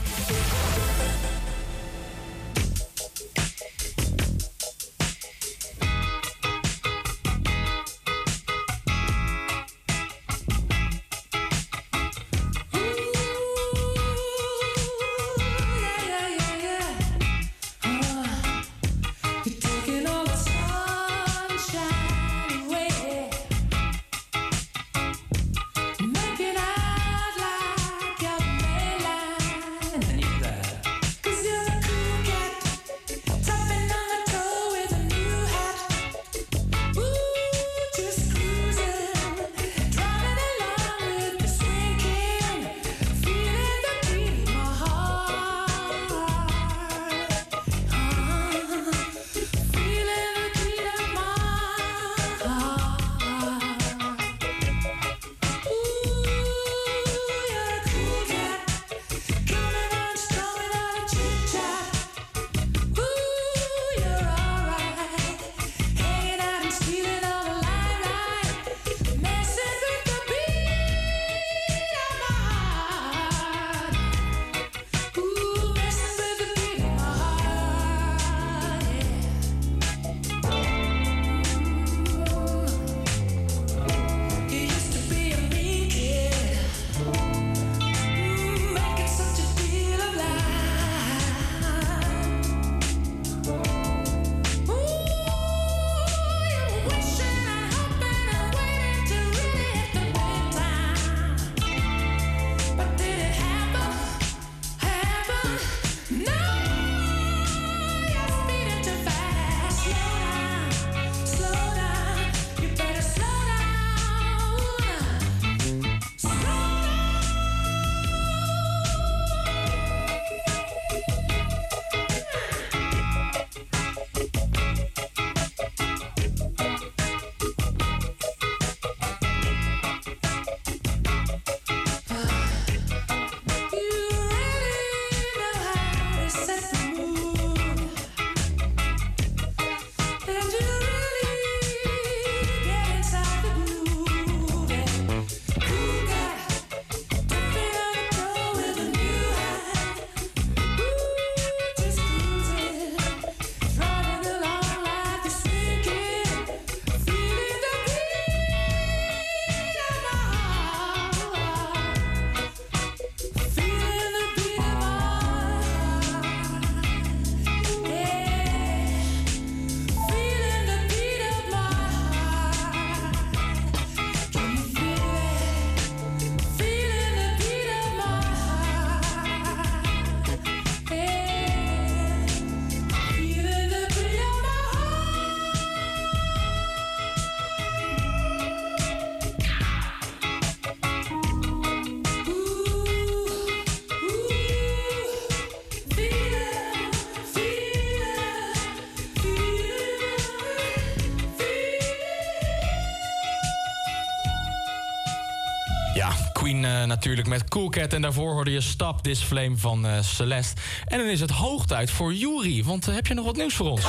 [206.49, 207.93] Queen eh, natuurlijk met Cool Cat.
[207.93, 210.61] En daarvoor hoorde je Stop This Flame van eh, Celeste.
[210.85, 212.65] En dan is het hoog tijd voor Yuri.
[212.65, 213.83] Want eh, heb je nog wat nieuws voor ons?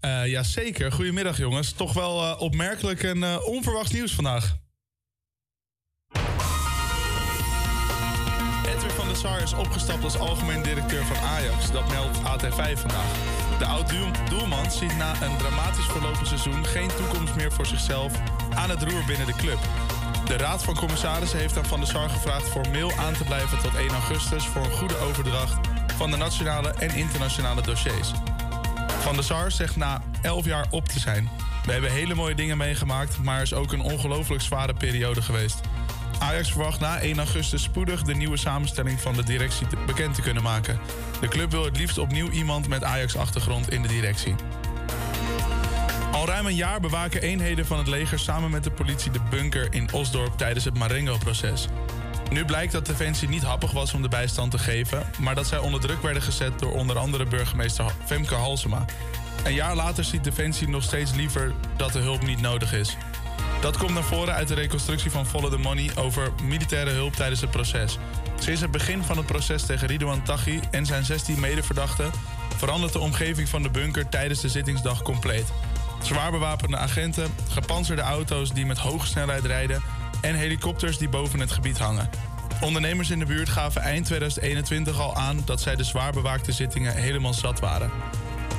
[0.00, 0.92] Eh jazeker.
[0.92, 1.72] Goedemiddag jongens.
[1.72, 4.56] Toch wel opmerkelijk en eh, onverwachts nieuws vandaag.
[8.66, 11.70] Edwin van der Sar is opgestapt als algemeen directeur van Ajax.
[11.70, 13.12] Dat meldt AT5 vandaag.
[13.58, 18.12] De oud-doelman ziet na een dramatisch verlopen seizoen geen toekomst meer voor zichzelf
[18.54, 19.58] aan het roer binnen de club.
[20.28, 23.74] De Raad van Commissarissen heeft aan Van der Sar gevraagd formeel aan te blijven tot
[23.74, 28.12] 1 augustus voor een goede overdracht van de nationale en internationale dossiers.
[29.00, 31.30] Van der Sar zegt na 11 jaar op te zijn.
[31.64, 35.60] We hebben hele mooie dingen meegemaakt, maar er is ook een ongelooflijk zware periode geweest.
[36.18, 40.42] Ajax verwacht na 1 augustus spoedig de nieuwe samenstelling van de directie bekend te kunnen
[40.42, 40.80] maken.
[41.20, 44.34] De club wil het liefst opnieuw iemand met Ajax-achtergrond in de directie.
[46.38, 49.92] Ruim een jaar bewaken eenheden van het leger samen met de politie de bunker in
[49.92, 51.66] Osdorp tijdens het Marengo-proces.
[52.30, 55.58] Nu blijkt dat Defensie niet happig was om de bijstand te geven, maar dat zij
[55.58, 58.84] onder druk werden gezet door onder andere burgemeester Femke Halsema.
[59.44, 62.96] Een jaar later ziet Defensie nog steeds liever dat de hulp niet nodig is.
[63.60, 67.40] Dat komt naar voren uit de reconstructie van Follow the Money over militaire hulp tijdens
[67.40, 67.98] het proces.
[68.38, 72.10] Sinds het begin van het proces tegen Ridouan Taghi en zijn 16 medeverdachten
[72.56, 75.52] verandert de omgeving van de bunker tijdens de zittingsdag compleet.
[76.02, 79.82] Zwaar bewapende agenten, gepantserde auto's die met hoge snelheid rijden
[80.20, 82.10] en helikopters die boven het gebied hangen.
[82.60, 86.94] Ondernemers in de buurt gaven eind 2021 al aan dat zij de zwaar bewaakte zittingen
[86.94, 87.90] helemaal zat waren.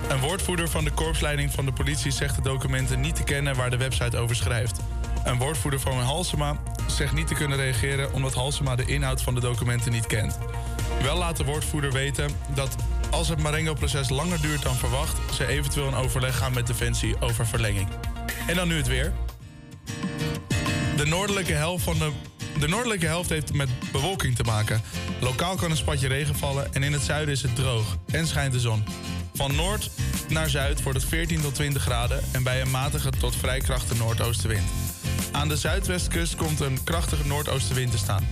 [0.10, 3.70] Een woordvoerder van de korpsleiding van de politie zegt de documenten niet te kennen waar
[3.70, 4.80] de website over schrijft.
[5.24, 9.42] Een woordvoerder van Halsema zegt niet te kunnen reageren omdat Halsema de inhoud van de
[9.42, 10.38] documenten niet kent.
[11.02, 12.76] Wel laat de woordvoerder weten dat
[13.10, 17.48] als het Marengo-proces langer duurt dan verwacht, ze eventueel in overleg gaan met Defensie over
[17.48, 17.88] verlenging.
[18.48, 19.14] En dan nu het weer.
[20.96, 22.12] De noordelijke helft van de.
[22.60, 24.82] De noordelijke helft heeft met bewolking te maken.
[25.20, 28.54] Lokaal kan een spatje regen vallen en in het zuiden is het droog en schijnt
[28.54, 28.84] de zon.
[29.34, 29.90] Van noord
[30.30, 33.96] naar zuid wordt het 14 tot 20 graden en bij een matige tot vrij krachtige
[33.96, 34.70] noordoostenwind.
[35.32, 38.28] Aan de zuidwestkust komt een krachtige noordoostenwind te staan.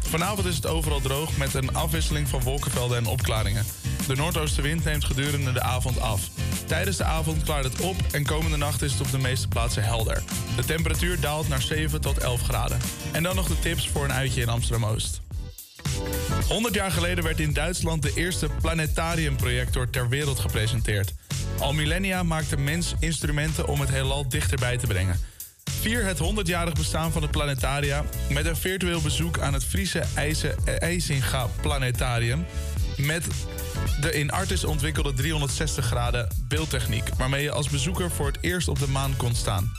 [0.00, 3.64] Vanavond is het overal droog met een afwisseling van wolkenvelden en opklaringen.
[4.06, 6.28] De noordoostenwind neemt gedurende de avond af.
[6.66, 9.84] Tijdens de avond klaart het op en komende nacht is het op de meeste plaatsen
[9.84, 10.22] helder.
[10.56, 12.78] De temperatuur daalt naar 7 tot 11 graden.
[13.12, 15.20] En dan nog de tips voor een uitje in Amsterdam-Oost.
[16.48, 21.12] 100 jaar geleden werd in Duitsland de eerste planetariumprojector ter wereld gepresenteerd.
[21.58, 25.20] Al millennia maakte mens instrumenten om het heelal dichterbij te brengen.
[25.80, 30.02] Vier het 100-jarig bestaan van het planetaria met een virtueel bezoek aan het Friese
[30.78, 32.46] IJsinga Planetarium.
[32.96, 33.26] Met
[34.00, 38.78] de in Artis ontwikkelde 360 graden beeldtechniek, waarmee je als bezoeker voor het eerst op
[38.78, 39.72] de maan kon staan.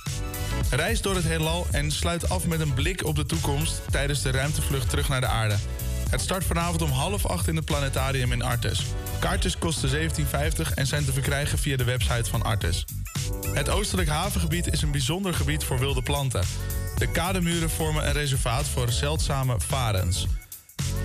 [0.69, 4.31] Reis door het heelal en sluit af met een blik op de toekomst tijdens de
[4.31, 5.55] ruimtevlucht terug naar de aarde.
[6.09, 8.81] Het start vanavond om half acht in het planetarium in Artes.
[9.19, 12.85] Kaartjes kosten 17,50 en zijn te verkrijgen via de website van Artes.
[13.53, 16.43] Het oostelijk havengebied is een bijzonder gebied voor wilde planten.
[16.97, 20.27] De kademuren vormen een reservaat voor zeldzame varens.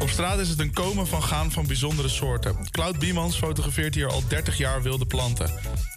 [0.00, 2.56] Op straat is het een komen van gaan van bijzondere soorten.
[2.70, 5.50] Cloud Biemans fotografeert hier al 30 jaar wilde planten.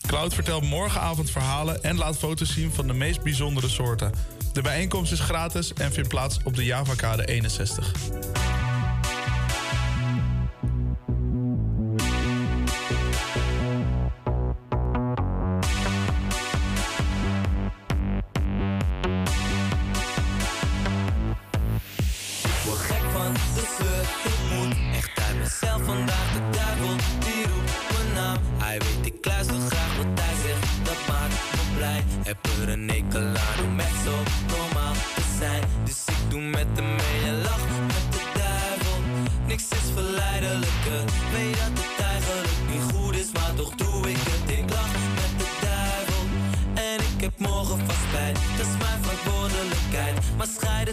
[0.08, 4.12] Cloud vertelt morgenavond verhalen en laat foto's zien van de meest bijzondere soorten.
[4.54, 7.91] De bijeenkomst is gratis en vindt plaats op de Javakade 61.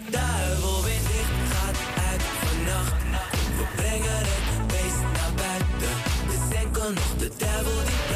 [0.05, 1.37] De duivel weer dicht.
[1.53, 1.79] Gaat
[2.11, 3.03] uit vannacht,
[3.59, 5.95] we brengen het beest naar buiten.
[6.31, 8.08] Dus enkel nog de duivel die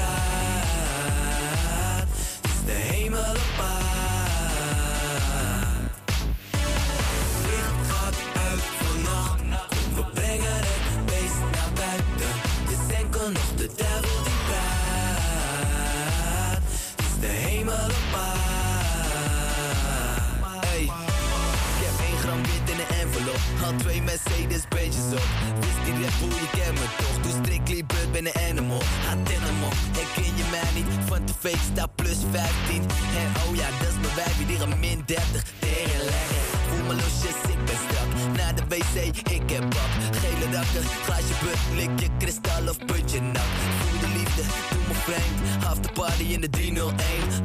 [23.72, 25.28] Had twee Mercedes beetjes op.
[25.60, 27.16] Wist die Red Bull, je kent me toch.
[27.22, 28.82] Doe strictly blood, ben een animal.
[29.06, 30.90] Had animal, herken je mij niet?
[31.10, 32.82] Van de fake staat plus 15.
[33.22, 35.42] En oh ja, dat is mijn wijfie, die gaat min 30.
[35.58, 36.42] Tegen leggen.
[36.68, 38.10] Voel mijn losjes, ik ben strak.
[38.38, 38.94] Na de wc,
[39.38, 39.92] ik heb bak.
[40.20, 43.50] Gele rakken, glaasje put, lik je kristal of putje nak.
[43.80, 44.42] Voel de liefde,
[44.72, 45.38] doe me vreemd.
[45.70, 46.94] After party in de 301.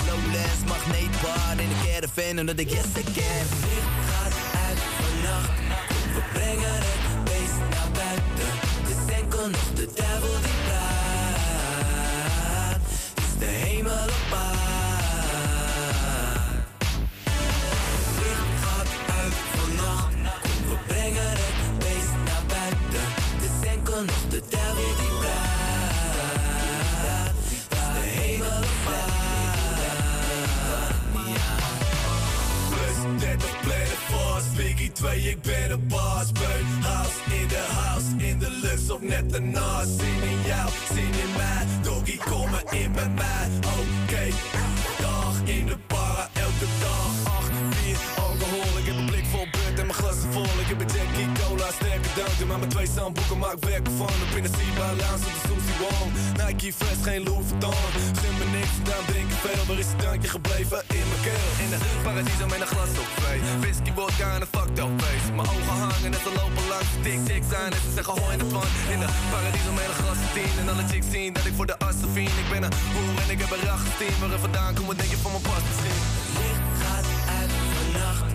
[0.08, 3.46] Lowlands, magneetbar in de caravan, omdat ik yes again.
[3.72, 5.97] Licht gaat uit vannacht.
[6.18, 8.50] We brengen het beest naar buiten.
[8.82, 11.62] Het is enkel nog de duivel die praat.
[13.16, 14.77] Is de hemel op aarde.
[34.98, 36.32] 2, ik ben een baas.
[36.32, 39.90] Beun, house in de house, in de lucht of net ernaast.
[40.00, 43.48] Zin in jou, zin in mij, doggy kom maar in met mij.
[43.80, 44.26] Oké,
[45.00, 47.34] dag in de para, elke dag.
[47.38, 50.44] 8, 4, alcohol, ik heb een blik vol beurt en mijn glas is vol.
[50.64, 54.18] Ik heb een Jackie Cola, sterke dranken, maar mijn twee stamboeken maak werk van.
[54.26, 56.27] Op in de Siba Lounge op de Susie Wong.
[56.48, 57.74] Nike fles, geen Louis Vuitton.
[58.22, 59.64] Gun me niks, daarom drink ik veel.
[59.68, 60.80] Waar is het drankje gebleven?
[61.00, 61.50] In mijn keel.
[61.64, 63.40] In de paradiso met een glas op twee.
[63.64, 65.28] Whisky, vodka en een fucked up face.
[65.38, 67.72] Mijn ogen hangen net te lopen langs de tik tik zijn.
[67.76, 68.70] En ze zeggen hoi in de van.
[68.94, 70.54] In de paradiso met een glas op tien.
[70.62, 72.34] En alle chicks zien dat ik voor de assen vien.
[72.44, 74.16] Ik ben een hoer en ik heb een rachtensteam.
[74.22, 76.00] Waar er vandaan komt, wat denk je van mijn pas misschien?
[76.40, 77.08] Licht gaat
[77.40, 78.32] uit vannacht.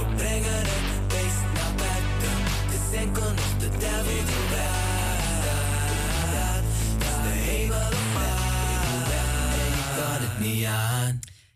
[0.00, 2.34] We brengen het beest naar buiten.
[2.66, 4.44] Het is enkel nog de duivel die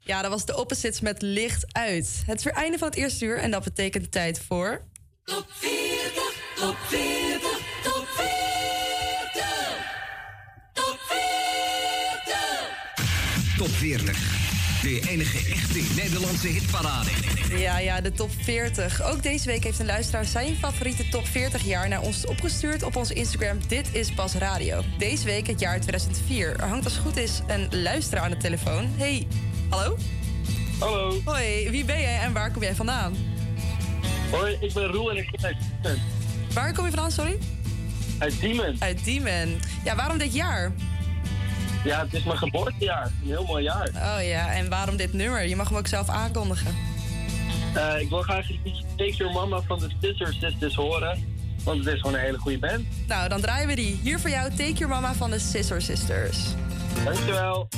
[0.04, 2.22] Ja, dat was de opposites met licht uit.
[2.26, 4.84] Het is weer einde van het eerste uur en dat betekent tijd voor...
[5.24, 6.22] Top 40,
[6.56, 8.30] top 40, top 40.
[10.72, 13.56] Top 40.
[13.56, 14.41] Top 40.
[14.82, 17.10] De enige echte Nederlandse hitparade.
[17.56, 19.02] Ja, ja, de top 40.
[19.02, 22.96] Ook deze week heeft een luisteraar zijn favoriete top 40 jaar naar ons opgestuurd op
[22.96, 23.58] onze Instagram.
[23.68, 24.82] Dit is Pas Radio.
[24.98, 26.60] Deze week het jaar 2004.
[26.60, 28.88] Er hangt als het goed is een luisteraar aan de telefoon.
[28.96, 29.26] Hey,
[29.68, 29.96] hallo?
[30.78, 31.20] Hallo.
[31.24, 33.16] Hoi, wie ben jij en waar kom jij vandaan?
[34.30, 36.02] Hoi, ik ben Roel en ik kom uit Diemen.
[36.54, 37.38] Waar kom je vandaan, sorry?
[38.18, 38.76] Uit Diemen.
[38.78, 39.60] Uit Diemen.
[39.84, 40.72] Ja, waarom dit jaar?
[41.84, 43.04] Ja, het is mijn geboortejaar.
[43.04, 43.88] Een heel mooi jaar.
[43.88, 45.48] Oh ja, en waarom dit nummer?
[45.48, 46.74] Je mag hem ook zelf aankondigen.
[47.74, 51.24] Eh, ik wil graag liedje Take Your Mama van de Scissor Sisters horen.
[51.64, 52.84] Want het is gewoon een hele goede band.
[53.08, 53.98] Nou, dan draaien we die.
[54.02, 56.38] Hier voor jou, Take Your Mama van de Scissor Sisters.
[57.04, 57.68] Dankjewel.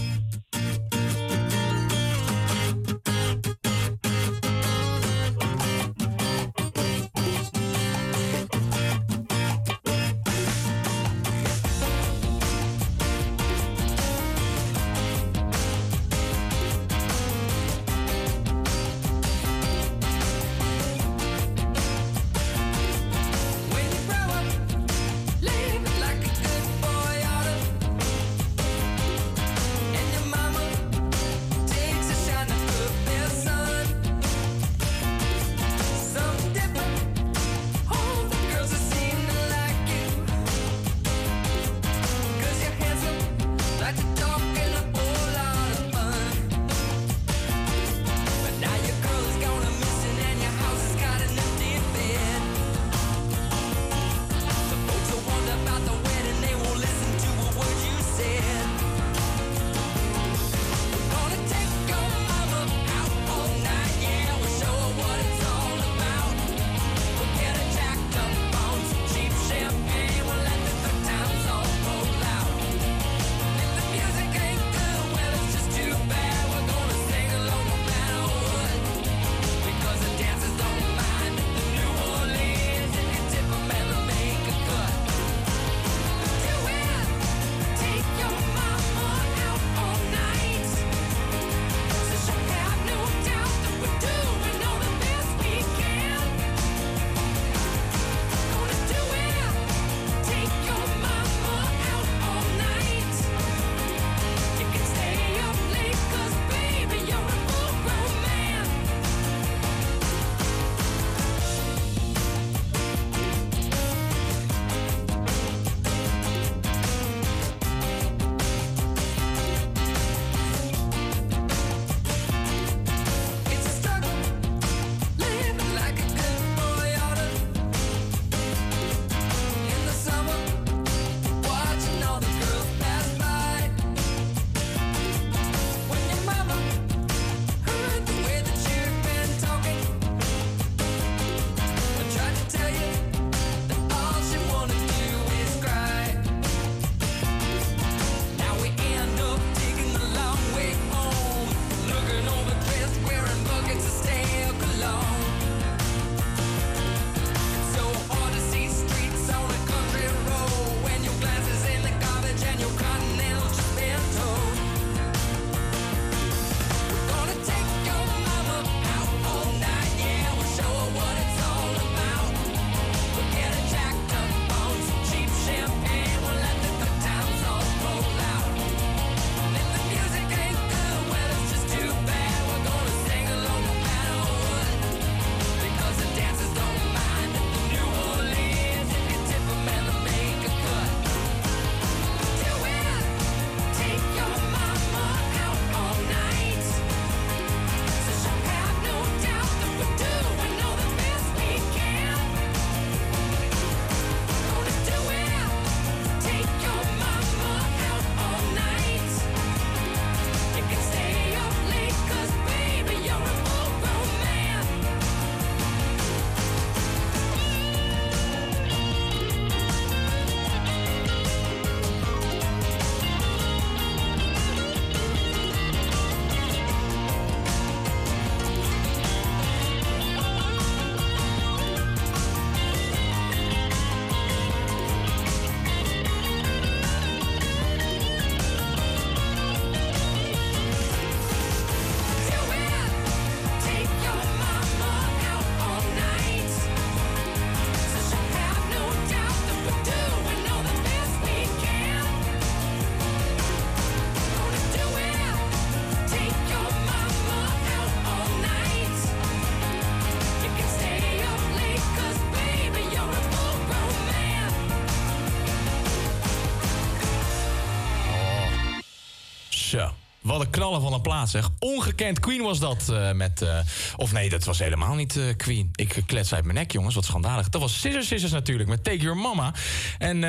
[270.38, 271.50] Wat knallen van een plaats, zeg.
[271.58, 273.42] Ongekend Queen was dat eh, met...
[273.42, 273.58] eh,
[273.96, 275.70] of nee, dat was helemaal niet eh, Queen.
[275.74, 276.94] Ik klets uit mijn nek, jongens.
[276.94, 277.48] Wat schandalig.
[277.48, 279.54] Dat was Scissors Scissors natuurlijk, met Take Your Mama.
[279.98, 280.20] En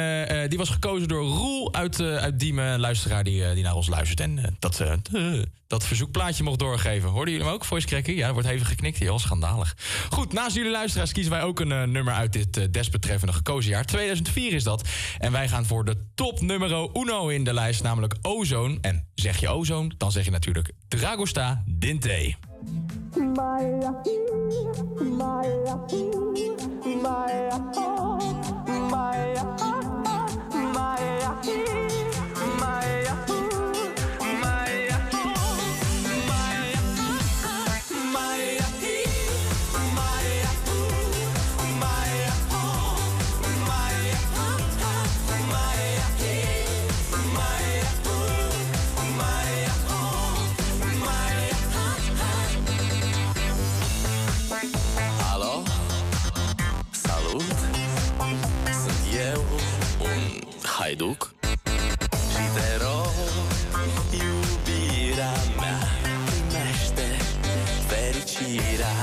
[0.49, 2.79] die was gekozen door Roel uit, uit Diemen.
[2.79, 4.19] Luisteraar die, die naar ons luistert.
[4.19, 4.83] En dat,
[5.67, 7.09] dat verzoekplaatje mocht doorgeven.
[7.09, 8.13] Hoorden jullie hem ook, Voice?
[8.15, 9.19] Ja, wordt even geknikt hier.
[9.19, 9.75] Schandalig.
[10.09, 13.85] Goed, naast jullie luisteraars kiezen wij ook een nummer uit dit desbetreffende gekozen jaar.
[13.85, 14.87] 2004 is dat.
[15.17, 18.77] En wij gaan voor de top numero uno in de lijst, namelijk Ozone.
[18.81, 22.35] En zeg je Ozone, dan zeg je natuurlijk Dragosta Dinte.
[60.97, 61.33] Haiduc
[62.31, 63.13] Și te rog,
[64.11, 65.79] iubirea mea
[66.25, 67.07] Primește
[67.87, 68.95] fericirea.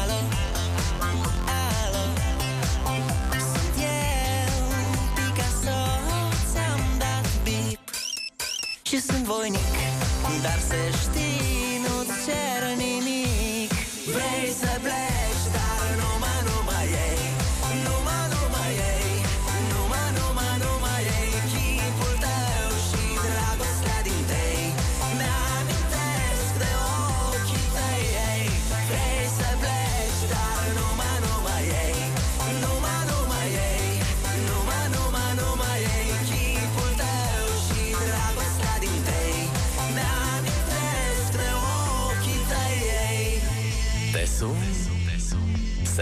[0.00, 0.20] Alo,
[1.82, 2.04] alo,
[3.52, 4.64] sunt eu,
[5.14, 5.80] Picasso,
[6.52, 7.80] ți-am dat bip.
[8.82, 9.74] Și sunt voinic,
[10.42, 11.63] dar să știi,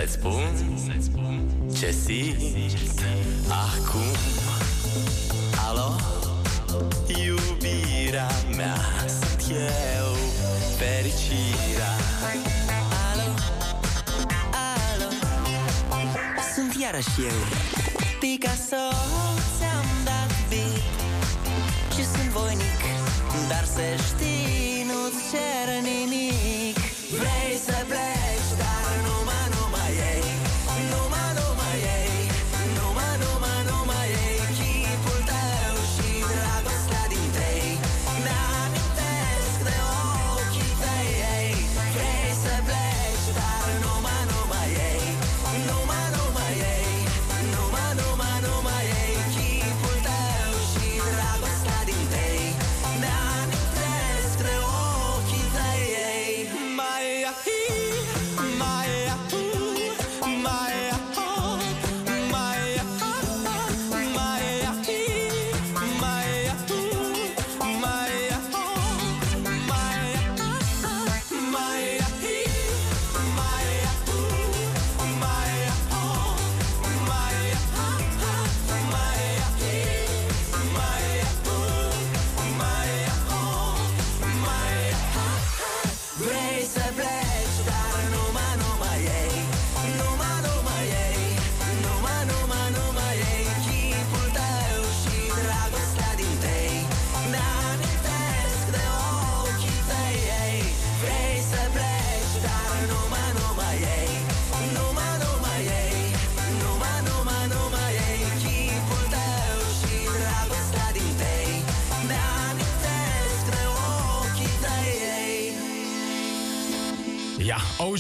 [0.03, 0.53] Să-ți spun
[1.79, 3.01] ce simt
[3.49, 4.11] acum.
[5.69, 5.91] Alo?
[7.07, 8.77] Iubirea mea
[9.07, 10.15] Sunt eu
[10.79, 11.93] fericirea.
[13.11, 13.29] Alo,
[14.93, 15.09] alo?
[16.55, 17.41] Sunt iarăși eu.
[18.21, 18.85] Picasso
[19.59, 20.83] ți-am dat beat
[21.95, 22.81] Și sunt voinic
[23.49, 26.77] Dar să știi, nu-ți cer nimic.
[27.19, 28.12] Vrei să pleci,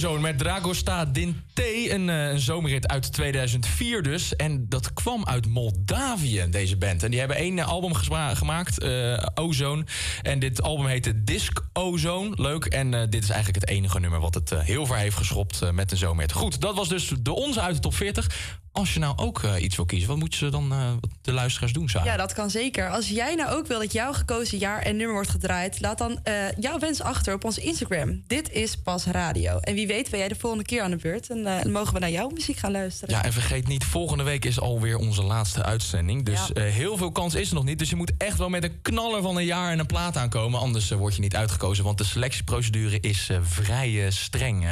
[0.03, 1.93] Ja, Ozone met Dragosta Dinte.
[1.93, 4.37] Een, eh, een zomerrit uit 2004 dus.
[4.37, 7.03] En dat kwam uit Moldavië, deze band.
[7.03, 7.95] En die hebben één eh, album
[8.35, 9.85] gemaakt, eh, Ozone.
[10.23, 12.33] En dit album heette Disc Ozone.
[12.35, 12.65] Leuk.
[12.65, 15.97] En dit is eigenlijk het enige nummer wat het heel ver heeft geschopt met een
[15.97, 16.33] zomerrit.
[16.33, 18.61] Goed, dat was dus de onze uit de top 40.
[18.73, 20.91] Als je nou ook eh, iets wil kiezen, wat moeten ze dan eh,
[21.23, 22.07] de luisteraars doen, Sarah?
[22.07, 22.91] Ja, dat kan zeker.
[22.91, 26.19] Als jij nou ook wil dat jouw gekozen jaar en nummer wordt gedraaid, laat dan
[26.23, 28.23] eh, jouw wens achter op ons Instagram.
[28.27, 29.59] Dit is Pas Radio.
[29.59, 31.99] En wie weet ben jij de volgende keer aan de beurt en dan mogen we
[32.01, 33.15] naar jouw muziek gaan luisteren.
[33.15, 36.25] Ja, en vergeet niet, volgende week is alweer onze laatste uitzending.
[36.25, 36.63] Dus Ja.
[36.63, 37.79] heel veel kans is er nog niet.
[37.79, 40.61] Dus je moet echt wel met een knaller van een jaar en een plaat aankomen.
[40.61, 41.85] Anders word je niet uitgekozen.
[41.85, 44.65] Want de selectieprocedure is vrij streng.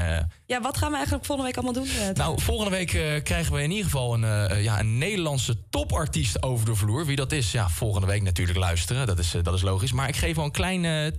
[0.46, 2.14] Ja, wat gaan we eigenlijk volgende week allemaal doen?
[2.14, 6.43] nou, volgende week krijgen we in ieder geval geval een, eh, ja, een Nederlandse topartiest
[6.43, 7.07] over de vloer.
[7.07, 9.07] Wie dat is, ja, volgende week natuurlijk luisteren.
[9.07, 9.93] Dat is, eh, dat is logisch.
[9.93, 11.12] Maar ik geef wel een klein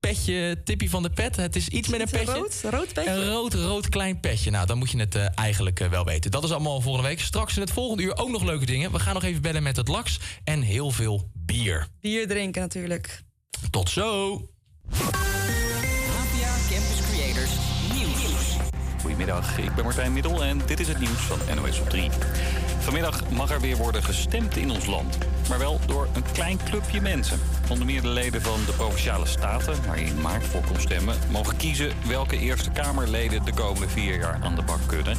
[0.00, 1.36] petje, tippie van de pet.
[1.36, 2.32] Het is iets met een petje.
[2.32, 3.10] Rood, rood petje?
[3.10, 4.50] Een rood, rood klein petje.
[4.50, 6.30] Nou, dan moet je het eigenlijk wel weten.
[6.30, 7.20] Dat is allemaal volgende week.
[7.20, 8.92] Straks in het volgende uur ook nog leuke dingen.
[8.92, 11.86] We gaan nog even bellen met het laks en heel veel bier.
[12.00, 13.22] Bier drinken natuurlijk.
[13.70, 14.32] Tot zo!
[14.90, 17.73] APA Campus Creators.
[19.04, 22.10] Goedemiddag, ik ben Martijn Middel en dit is het nieuws van NOS op 3.
[22.78, 25.18] Vanmiddag mag er weer worden gestemd in ons land.
[25.48, 27.40] Maar wel door een klein clubje mensen.
[27.70, 31.16] Onder meer de leden van de Provinciale Staten, waar je in maart voor kon stemmen...
[31.30, 35.16] mogen kiezen welke Eerste Kamerleden de komende vier jaar aan de bak kunnen.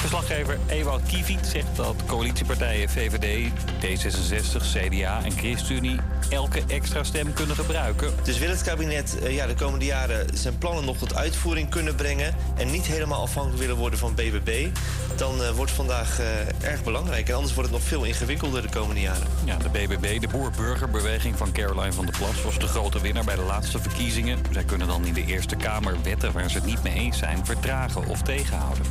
[0.00, 6.00] Verslaggever Ewald Kieviet zegt dat coalitiepartijen VVD, D66, CDA en ChristenUnie...
[6.30, 8.12] elke extra stem kunnen gebruiken.
[8.22, 11.94] Dus wil het kabinet eh, ja, de komende jaren zijn plannen nog tot uitvoering kunnen
[11.94, 12.34] brengen...
[12.56, 14.68] en niet helemaal afhankelijk willen worden van BBB...
[15.16, 17.28] dan eh, wordt vandaag eh, erg belangrijk.
[17.28, 19.26] En anders wordt het nog veel ingewikkelder de komende jaren.
[19.44, 22.42] Ja, de BBB, de Boer-Burgerbeweging van Caroline van der Plas...
[22.42, 24.38] was de grote winnaar bij de laatste verkiezingen.
[24.50, 27.46] Zij kunnen dan in de Eerste Kamer wetten waar ze het niet mee eens zijn...
[27.46, 28.84] vertragen of tegenhouden.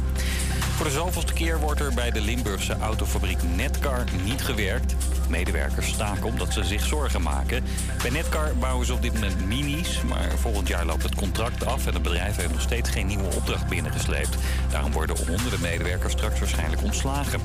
[0.80, 4.95] Voor de zoveelste keer wordt er bij de Limburgse autofabriek Netcar niet gewerkt.
[5.30, 7.63] Medewerkers staken omdat ze zich zorgen maken.
[8.01, 11.88] Bij Netcar bouwen ze op dit moment minis, maar volgend jaar loopt het contract af
[11.88, 14.38] en het bedrijf heeft nog steeds geen nieuwe opdracht binnengesleept.
[14.71, 17.41] Daarom worden honderden medewerkers straks waarschijnlijk ontslagen.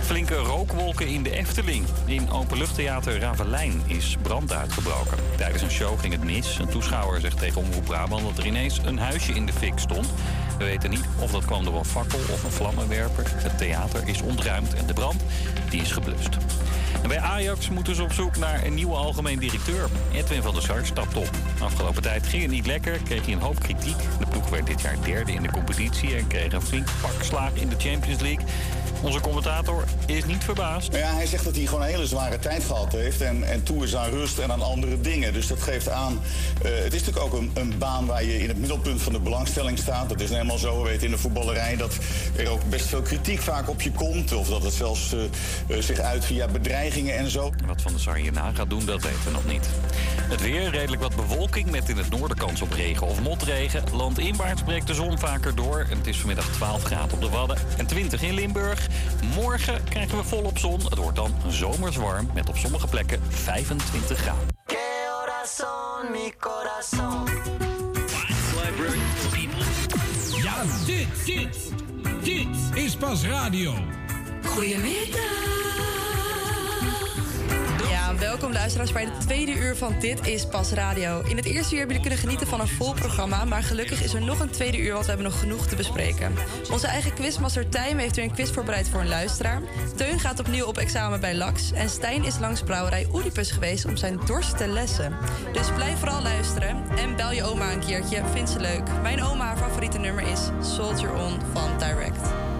[0.00, 1.84] Flinke rookwolken in de Efteling.
[2.04, 5.18] In openluchttheater Ravelijn is brand uitgebroken.
[5.36, 6.58] Tijdens een show ging het mis.
[6.58, 10.06] Een toeschouwer zegt tegen Omroep Brabant dat er ineens een huisje in de fik stond.
[10.58, 14.74] We weten niet of dat kwam door een fakkel of een Het theater is ontruimd
[14.74, 15.22] en de brand
[15.70, 16.36] die is geblust.
[17.02, 19.88] En bij Ajax moeten ze op zoek naar een nieuwe algemeen directeur.
[20.12, 21.30] Edwin van der Sar stapt op.
[21.60, 23.96] Afgelopen tijd ging het niet lekker, kreeg hij een hoop kritiek.
[24.18, 27.54] De ploeg werd dit jaar derde in de competitie en kreeg een flink pak slaag
[27.54, 28.44] in de Champions League.
[29.04, 30.90] Onze commentator is niet verbaasd.
[30.90, 33.20] Nou ja, hij zegt dat hij gewoon een hele zware tijd gehad heeft.
[33.20, 35.32] En, en toe is aan rust en aan andere dingen.
[35.32, 36.20] Dus dat geeft aan.
[36.62, 39.18] eh, het is natuurlijk ook een, een baan waar je in het middelpunt van de
[39.18, 40.08] belangstelling staat.
[40.08, 40.82] Dat is nou helemaal zo.
[40.82, 41.96] We weten in de voetballerij dat
[42.36, 44.32] er ook best veel kritiek vaak op je komt.
[44.32, 45.22] Of dat het zelfs eh,
[45.76, 47.52] eh, zich uit via bedreigingen en zo.
[47.66, 49.68] Wat Van der Sar hierna gaat doen, dat weten we nog niet.
[50.28, 53.82] Het weer, redelijk wat bewolking met in het noorden kans op regen of motregen.
[53.92, 55.86] Landinwaarts breekt de zon vaker door.
[55.90, 58.88] En het is vanmiddag 12 graden op de Wadden en 20 in Limburg.
[59.34, 60.80] Morgen krijgen we volop zon.
[60.80, 64.46] Het wordt dan zomers warm met op sommige plekken 25 graden.
[64.66, 67.28] Corazón, mi corazón.
[70.42, 71.72] Ja, dit, dit,
[72.22, 73.74] dit is pas radio.
[74.60, 74.78] Ja,
[78.18, 81.20] welkom luisteraars bij de tweede uur van Dit is Pas Radio.
[81.20, 83.44] In het eerste uur hebben jullie kunnen genieten van een vol programma...
[83.44, 86.34] maar gelukkig is er nog een tweede uur, want we hebben nog genoeg te bespreken.
[86.70, 89.62] Onze eigen quizmaster Tijm heeft weer een quiz voorbereid voor een luisteraar.
[89.96, 91.72] Teun gaat opnieuw op examen bij Lax...
[91.72, 95.16] en Stijn is langs brouwerij Oedipus geweest om zijn dorst te lessen.
[95.52, 98.82] Dus blijf vooral luisteren en bel je oma een keertje, vind ze leuk.
[99.02, 100.40] Mijn oma, haar favoriete nummer is
[100.74, 102.53] Soldier On van Direct.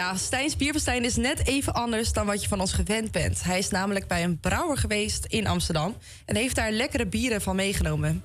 [0.00, 3.42] Stijns Bierfestijn is net even anders dan wat je van ons gewend bent.
[3.42, 7.56] Hij is namelijk bij een brouwer geweest in Amsterdam en heeft daar lekkere bieren van
[7.56, 8.22] meegenomen.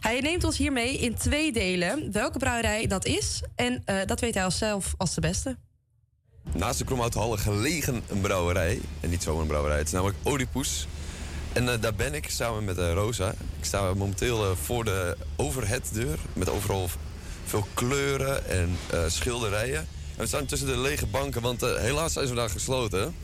[0.00, 4.34] Hij neemt ons hiermee in twee delen welke brouwerij dat is en eh, dat weet
[4.34, 5.56] hij als zelf als de beste.
[6.52, 8.80] Naast de Kromhouthalle gelegen een brouwerij.
[9.00, 10.86] En niet zomaar een brouwerij, het is namelijk Oedipus.
[11.52, 13.30] En eh, daar ben ik samen met eh, Rosa.
[13.58, 16.18] Ik sta momenteel voor de overheaddeur.
[16.32, 16.88] Met overal
[17.44, 18.76] veel kleuren en
[19.10, 19.88] schilderijen.
[20.18, 23.14] We staan tussen de lege banken, want eh, helaas zijn ze vandaag gesloten.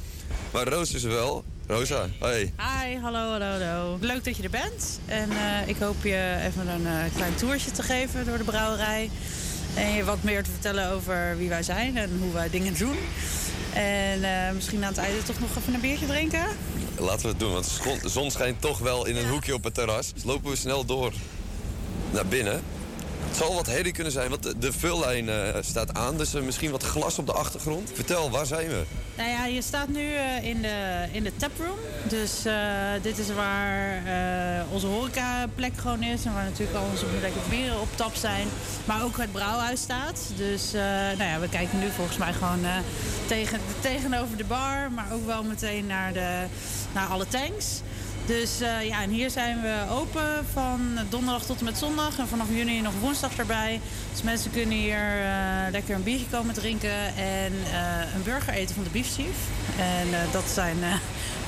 [0.53, 1.45] Maar Roos is er wel.
[1.67, 2.53] Rosa, hoi.
[2.57, 3.99] Hi, hallo, hallo, hallo.
[4.01, 5.01] Leuk dat je er bent.
[5.07, 9.11] En eh, ik hoop je even een eh, klein toertje te geven door de brouwerij.
[9.75, 12.97] En je wat meer te vertellen over wie wij zijn en hoe wij dingen doen.
[13.73, 14.21] En
[14.55, 16.47] misschien aan het einde toch nog even een biertje drinken.
[16.99, 19.55] Laten we het doen, want de zon- de zon schijnt toch wel in een hoekje
[19.55, 20.13] op het terras.
[20.13, 21.13] Dus lopen we snel door
[22.11, 22.63] naar binnen.
[23.35, 26.17] Het zal wat herrie kunnen zijn, want de, vullijn eh, staat aan.
[26.17, 27.91] Dus eh, misschien wat glas op de achtergrond.
[27.95, 28.83] Vertel, waar zijn we?
[29.17, 31.79] Nou ja, je staat nu eh, in, de, in de taproom.
[32.09, 32.43] Dus
[33.03, 34.03] dit is waar
[34.73, 36.25] onze horecaplek gewoon is.
[36.25, 38.49] En waar natuurlijk al onze lekkere bieren op tap zijn.
[38.85, 40.21] Maar ook het brouwhuis staat.
[40.37, 40.73] Dus
[41.17, 42.61] nou ja, we kijken nu volgens mij gewoon
[43.27, 44.93] tegen, tegenover de bar.
[44.93, 46.45] Maar ook wel meteen naar, de,
[46.93, 47.81] naar alle tanks.
[48.27, 52.19] Dus eh, ja, en hier zijn we open van donderdag tot en met zondag.
[52.19, 53.81] En vanaf juni nog woensdag erbij.
[54.13, 57.17] Dus mensen kunnen hier eh, lekker een biertje komen drinken.
[57.17, 59.37] En eh, een burger eten van de Beef Chief.
[59.79, 60.95] En dat zijn eh,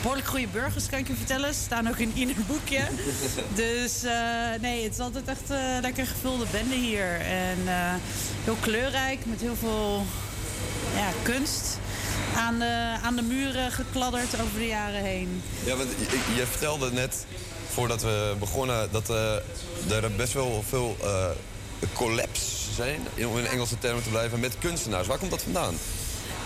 [0.01, 1.55] behoorlijk goede burgers, kan ik je vertellen.
[1.55, 2.81] Ze staan ook in ieder boekje.
[3.65, 4.03] dus
[4.61, 5.48] nee, het is altijd echt
[5.81, 7.20] lekker gevulde bende hier.
[7.20, 7.59] En
[8.44, 10.07] heel kleurrijk, met heel veel
[10.94, 11.78] ja, kunst.
[12.36, 15.42] Aan de, aan de muren gekladderd over de jaren heen.
[15.64, 15.88] Ja, want
[16.36, 17.26] je, vertelde net,
[17.68, 20.96] voordat we begonnen, dat eh, er best wel veel
[21.92, 25.06] collabs zijn, om in Engelse termen te blijven, met kunstenaars.
[25.06, 25.74] Waar komt dat vandaan?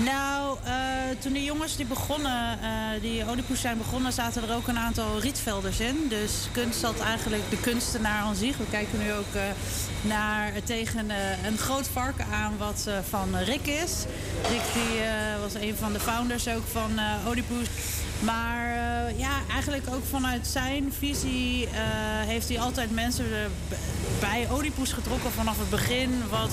[0.04, 0.72] Nou, eh,
[1.18, 5.20] toen de jongens die begonnen, eh, die Oedipus zijn begonnen, zaten er ook een aantal
[5.20, 6.06] rietvelders in.
[6.08, 8.56] Dus kunst zat eigenlijk de kunstenaar aan zich.
[8.56, 9.42] We kijken nu ook eh,
[10.02, 11.10] naar tegen
[11.44, 14.04] een groot varken aan wat van Rick is.
[14.50, 15.00] Rick die,
[15.40, 16.90] was een van de founders ook van
[17.26, 17.66] Oedipus.
[18.20, 18.68] Maar
[19.16, 21.68] ja, eigenlijk ook vanuit zijn visie
[22.26, 23.26] heeft hij altijd mensen
[24.20, 26.22] bij Oedipus getrokken vanaf het begin.
[26.30, 26.52] Wat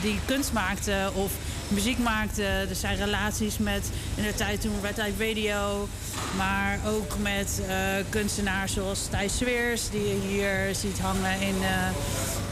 [0.00, 1.32] die kunst maakte of
[1.68, 2.42] muziek maakte.
[2.42, 5.88] Er zijn relaties met in de tijd toen Red Light Radio.
[6.36, 7.76] Maar ook met eh,
[8.08, 11.88] kunstenaars zoals Thijs Sweers, die je hier ziet hangen in, eh,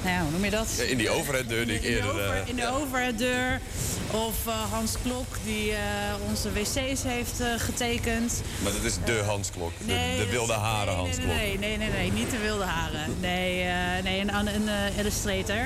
[0.03, 0.69] nou ja, hoe noem je dat?
[0.89, 2.11] In die overheaddeur die ik In de, eerder...
[2.11, 2.71] over, eh, in de ja.
[2.71, 3.61] overheaddeur.
[4.11, 5.73] Of Hans Klok, die
[6.29, 8.43] onze wc's heeft getekend.
[8.63, 9.73] Maar dat is de Hansklok.
[9.79, 11.27] De, Nee, de wilde haren nee, Hansklok.
[11.27, 13.17] Nee, nee, nee, nee, niet de wilde haren.
[13.21, 13.65] Nee,
[14.03, 14.69] nee een, een,
[14.99, 15.65] illustrator.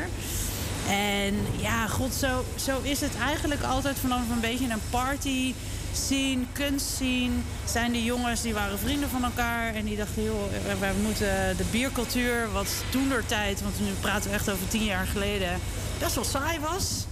[0.91, 5.55] En ja, god, zo, zo is het eigenlijk altijd vanaf een beetje een party
[5.93, 7.35] scene, kunst scene.
[7.65, 11.65] Zijn die jongens die waren vrienden van elkaar en die dachten, joh, wij moeten de
[11.71, 15.61] biercultuur, wat toen door tijd, want nu praten we echt over tien jaar geleden,
[15.99, 17.07] best wel saai was.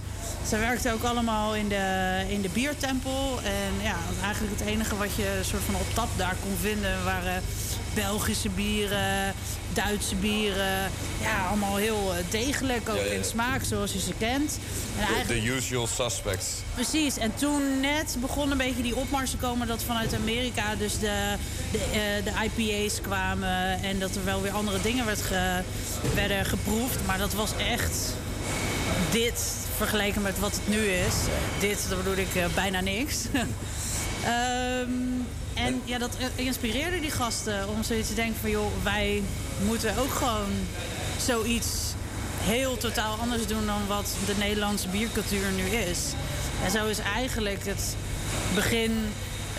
[0.47, 3.39] Ze werkten ook allemaal in de, in de biertempel.
[3.43, 7.43] En ja, eigenlijk het enige wat je soort van op tap daar kon vinden waren
[7.93, 9.33] Belgische bieren,
[9.73, 10.91] Duitse bieren.
[11.21, 13.11] Ja, allemaal heel eh, degelijk, ook Ja, ja.
[13.11, 14.57] in smaak zoals je ze kent.
[14.99, 16.47] En De, eigenlijk, de usual suspects.
[16.73, 20.99] Precies, en toen net begon een beetje die opmars te komen dat vanuit Amerika dus
[20.99, 21.33] de,
[21.71, 22.31] de, eh, de
[22.63, 25.61] IPA's kwamen en dat er wel weer andere dingen werd ge-
[26.15, 26.97] werden geproefd.
[27.05, 28.13] Maar dat was echt
[29.11, 29.43] dit
[29.77, 31.13] vergeleken met wat het nu is.
[31.59, 33.15] Dit, daar bedoel ik eh, bijna niks.
[34.23, 34.89] Ehm,
[35.65, 38.49] en ja, dat inspireerde die gasten om zoiets te denken van...
[38.49, 39.23] joh, wij
[39.65, 40.51] moeten ook gewoon
[41.25, 41.67] zoiets
[42.39, 43.65] heel totaal anders doen...
[43.65, 45.99] dan wat de Nederlandse biercultuur nu is.
[46.63, 47.95] En zo is eigenlijk het
[48.55, 48.91] begin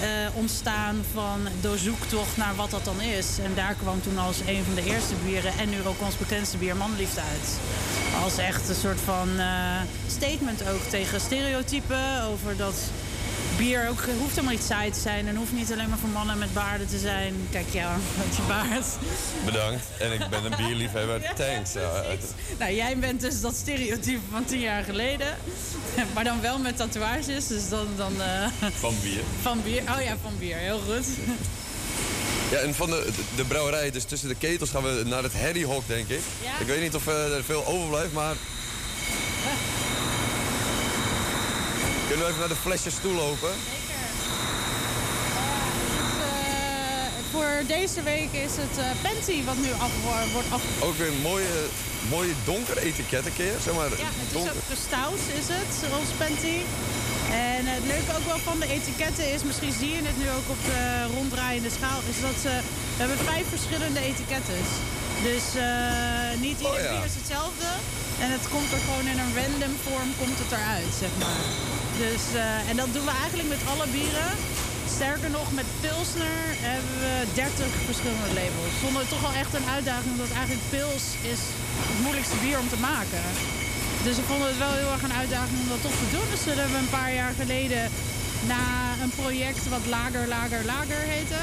[0.01, 3.39] eh, ontstaan van de zoektocht naar wat dat dan is.
[3.45, 5.53] En daar kwam toen als een van de eerste bieren...
[5.59, 6.59] en nu ook ons bekendste
[7.19, 7.59] uit.
[8.23, 12.23] Als echt een soort van eh, statement ook tegen stereotypen...
[12.23, 12.75] over dat
[13.61, 15.29] bier ook hoeft helemaal niet saai te zijn...
[15.29, 17.35] en hoeft niet alleen maar voor mannen met baarden te zijn.
[17.51, 18.87] Kijk, ja, met je baard.
[19.45, 19.85] Bedankt.
[19.99, 21.21] En ik ben een bierliefhebber.
[21.31, 21.73] Ja, Thanks.
[21.73, 22.03] Ja,
[22.59, 25.37] Nou, jij bent dus dat stereotype van tien jaar geleden.
[26.15, 27.87] Maar dan wel met tatoeages, dus dan...
[27.97, 28.47] dan eh,
[28.79, 29.23] Van bier.
[29.43, 29.83] van bier.
[29.83, 30.57] Oh ja, van bier.
[30.57, 31.07] Heel goed.
[32.51, 35.83] Ja, en van de, de, brouwerij, dus tussen de ketels gaan we naar het herriehok,
[35.87, 36.21] denk ik.
[36.43, 36.61] Ja.
[36.61, 38.35] Ik weet niet of eh, er veel overblijft, maar...
[42.11, 43.49] Kunnen we even naar de flesjes toe lopen?
[43.49, 43.57] Eh,
[47.33, 49.93] voor deze week is het eh Penti wat nu af,
[50.33, 50.63] wordt af...
[50.83, 51.57] Ook weer een mooie,
[52.15, 53.91] mooie donker etiket een keer, zeg maar.
[54.05, 56.59] Ja, het is ook gestout, is het, ons Penti.
[57.55, 60.49] En het leuke ook wel van de etiketten is, misschien zie je het nu ook
[60.57, 60.81] op de
[61.17, 62.53] ronddraaiende schaal, is dat ze,
[62.95, 64.59] we hebben vijf verschillende etiketten.
[65.29, 66.93] Dus eh, niet ieder Oh ja.
[66.93, 67.69] bier is hetzelfde.
[68.25, 71.43] En het komt er gewoon in een random vorm komt het eruit, zeg maar.
[72.05, 74.33] Dus, eh, en dat doen we eigenlijk met alle bieren.
[74.97, 76.39] Sterker nog, met Pilsner
[76.71, 78.75] hebben we 30 verschillende labels.
[78.83, 81.41] Vonden we toch wel echt een uitdaging, omdat eigenlijk Pils is
[81.91, 83.25] het moeilijkste bier om te maken.
[84.07, 86.27] Dus we vonden het wel heel erg een uitdaging om dat toch te doen.
[86.33, 87.83] Dus dat hebben we een paar jaar geleden
[88.55, 88.65] na
[89.03, 91.43] een project wat Lager, Lager, Lager heette.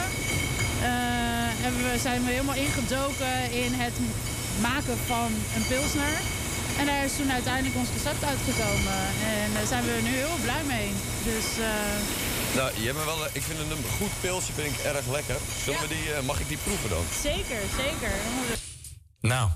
[0.91, 3.95] eh, hebben we, zijn we helemaal ingedoken in het
[4.61, 6.15] maken van een pilsner.
[6.79, 8.99] En daar is toen uiteindelijk ons recept uitgekomen.
[9.35, 10.89] En daar zijn we nu heel blij mee.
[11.31, 15.07] Dus eh, Nou, je hebt me wel, ik vind een goed pilsje vind ik erg
[15.17, 15.37] lekker.
[15.63, 17.03] Zullen we die, eh, mag ik die proeven dan?
[17.21, 18.13] zeker, zeker.
[19.21, 19.49] Nou,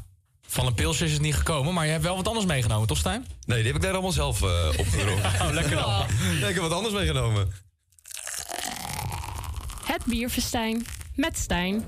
[0.48, 2.98] van een pilsje is het niet gekomen, maar je hebt wel wat anders meegenomen, toch
[2.98, 3.26] Stijn?
[3.46, 5.32] Nee, die heb ik daar allemaal zelf eh opgedronken.
[5.42, 6.06] oh, lekker dan.
[6.40, 7.52] Nee, ik heb wat anders meegenomen.
[9.86, 10.86] Het bierfestijn
[11.16, 11.84] met Stijn.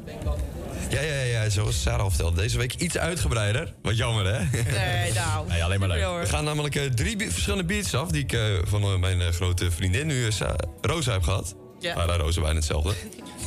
[0.89, 2.41] Ja, ja, ja, zoals Sarah al vertelde.
[2.41, 3.73] Deze week iets uitgebreider.
[3.81, 4.39] Wat jammer, hè?
[4.71, 5.47] Nee, nou.
[5.47, 6.19] Nee, alleen maar leuk.
[6.21, 8.09] We gaan namelijk eh, drie verschillende biertjes af...
[8.09, 11.55] die ik eh, van eh, mijn eh, grote vriendin nu, eh, Sa- Rosa, heb gehad.
[11.79, 11.95] Ja.
[11.95, 12.93] Maar uh, Rosa bijna hetzelfde.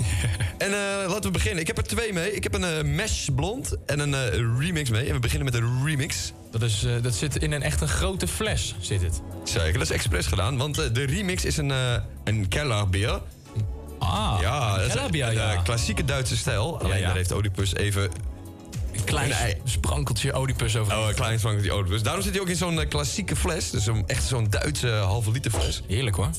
[0.58, 1.60] en eh, laten we beginnen.
[1.60, 2.32] Ik heb er twee mee.
[2.34, 4.28] Ik heb een eh Mesh Blond en een eh,
[4.58, 5.06] remix mee.
[5.06, 6.32] En we beginnen met een remix.
[6.50, 9.20] Dat, is, eh, dat zit in een echt een grote fles, zit het.
[9.44, 10.56] Zeker, dat is expres gedaan.
[10.56, 11.94] Want de remix is een, eh
[12.24, 13.20] een Kellerbier.
[13.98, 15.52] Ah, ja, dat is Kellerbier, een, ja.
[15.52, 16.80] eh, klassieke Duitse stijl.
[16.80, 17.06] Alleen ja.
[17.06, 18.10] daar heeft Oedipus even...
[18.92, 20.96] Een klein sprankeltje Oedipus over.
[20.98, 22.02] Oh, een klein sprankeltje Oedipus.
[22.02, 23.70] Daarom zit hij ook in zo'n eh, klassieke fles.
[23.70, 25.82] Dus een, echt zo'n Duitse halve liter fles.
[25.86, 26.30] Heerlijk hoor.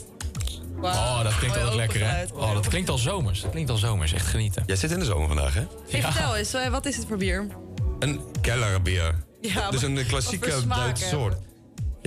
[0.81, 2.25] Oh, dat klinkt ook lekker hè.
[2.33, 3.41] Oh, dat klinkt al zomers.
[3.41, 4.13] Dat klinkt al zomers.
[4.13, 4.63] Echt genieten.
[4.65, 5.63] Jij zit in de zomer vandaag hè?
[5.89, 7.47] Hey, Vertel eens, eh, wat is het voor bier?
[7.99, 9.15] Een Kellerbier.
[9.41, 11.35] Ja, dus een klassieke Duitse soort.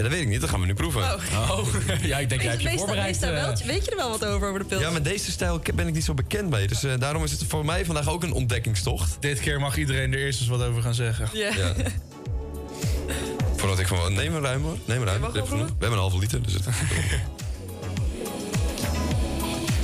[0.03, 0.41] Ja, dat weet ik niet.
[0.41, 1.03] Dat gaan we nu proeven.
[1.03, 1.67] Oh,
[2.03, 3.11] ja, ik denk jij hebt je voorbereid.
[3.11, 4.81] weet, daar wel- eh, weet je er wel wat over, over de pils?
[4.81, 6.67] Ja, met deze stijl ben ik niet zo bekend mee.
[6.67, 9.17] Dus eh, daarom is het voor mij vandaag ook een ontdekkingstocht.
[9.21, 11.29] Dit keer mag iedereen er eerst eens wat over gaan zeggen.
[11.33, 11.55] Ja.
[11.57, 11.73] Ja.
[13.57, 14.77] Voordat ik van, neem een ruim hoor.
[14.85, 15.21] Neem een ruim.
[15.21, 16.43] mag We wel hebben een halve liter.
[16.43, 16.65] Dus het...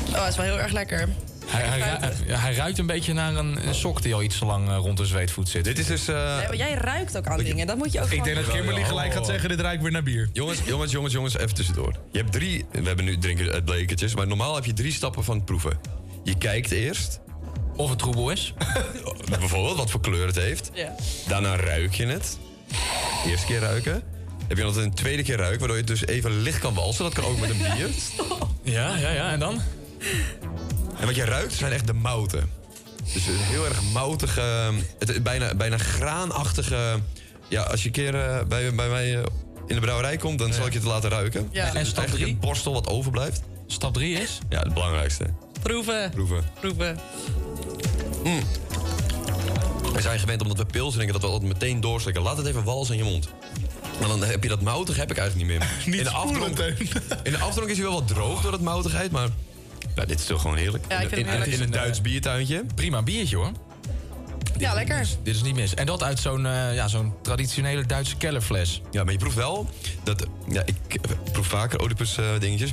[0.09, 1.09] Oh, dat is wel heel erg lekker.
[1.47, 4.69] Hij, hij, hij ruikt een beetje naar een, een sok die al iets te lang
[4.69, 5.65] eh, rond de zweetvoet zit.
[5.65, 6.09] Dit is dus...
[6.09, 7.67] eh, Nee, maar jij ruikt ook aan dingen.
[7.67, 8.49] Dat moet je ook Ik denk dat.
[8.49, 10.29] Kimberly gelijk gaat zeggen, dit ruikt weer naar bier.
[10.33, 11.95] Jongens, jongens, jongens, jongens, even tussendoor.
[12.13, 15.25] Je hebt drie, we hebben nu drinken uit bekertjes, maar normaal heb je drie stappen
[15.25, 15.79] van het proeven.
[16.25, 17.21] Je kijkt eerst.
[17.77, 18.55] Of het troebel is.
[19.39, 20.71] Bijvoorbeeld wat voor kleur het heeft.
[20.75, 20.95] Ja.
[21.29, 22.39] Daarna ruik je het.
[23.27, 24.03] Eerste keer ruiken.
[24.49, 27.05] Heb je altijd een tweede keer ruiken, waardoor je het dus even licht kan walsen.
[27.05, 27.89] Dat kan ook met een bier.
[28.63, 29.31] Ja, ja, ja.
[29.33, 29.61] En dan?
[31.01, 32.51] En wat je ruikt zijn echt de mouten.
[33.13, 37.01] Dus een heel erg moutige, het, bijna, bijna graanachtige...
[37.49, 39.23] Ja, als je een keer eh, bij, bij mij eh,
[39.67, 41.49] in de brouwerij komt, dan zal ik je het laten ruiken.
[41.53, 41.65] Ja.
[41.65, 42.33] En stap eigenlijk drie?
[42.33, 43.43] een borstel wat overblijft.
[43.67, 44.39] Stap 3 is?
[44.49, 45.25] Ja, het belangrijkste.
[45.63, 46.11] Proeven.
[46.11, 46.45] Proeven.
[46.61, 46.99] Proeven.
[48.25, 48.43] Mm.
[49.93, 52.23] We zijn gewend omdat we pils drinken dat we altijd meteen doorslikken.
[52.23, 53.29] Laat het even walsen in je mond.
[54.01, 55.95] Maar dan heb je dat moutig heb ik eigenlijk niet meer.
[55.99, 56.59] in, de afdronk,
[57.23, 59.29] in de afdronk is hij wel wat droog door het moutigheid, maar
[59.95, 60.85] ja, dit is toch gewoon heerlijk.
[60.89, 61.51] Ja, ik vind in, heerlijk.
[61.53, 62.65] in een Duits biertuintje.
[62.75, 63.51] Prima biertje hoor.
[64.59, 65.07] Ja, lekker.
[65.23, 65.75] Dit is niet mis.
[65.75, 68.81] En dat uit zo'n eh, ja, zo'n traditionele Duitse kellerfles.
[68.91, 69.69] Ja, maar je proeft wel
[70.05, 70.27] dat.
[70.49, 72.71] Ja, ik eh, proef vaker Oedipus eh, dingetjes.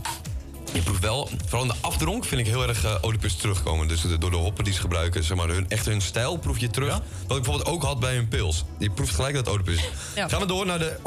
[0.74, 3.88] Je proeft wel, vooral in de afdronk vind ik heel erg eh, Oedipus terugkomen.
[3.88, 6.58] Dus de- door de hoppen die ze gebruiken, zeg maar, hun, echt hun stijl proef
[6.60, 6.92] je terug.
[7.28, 8.66] Wat ik bijvoorbeeld ook had bij hun pils.
[8.80, 9.84] Je proeft gelijk dat het Oedipus.
[10.16, 10.28] Ja.
[10.28, 10.98] Gaan we door naar de.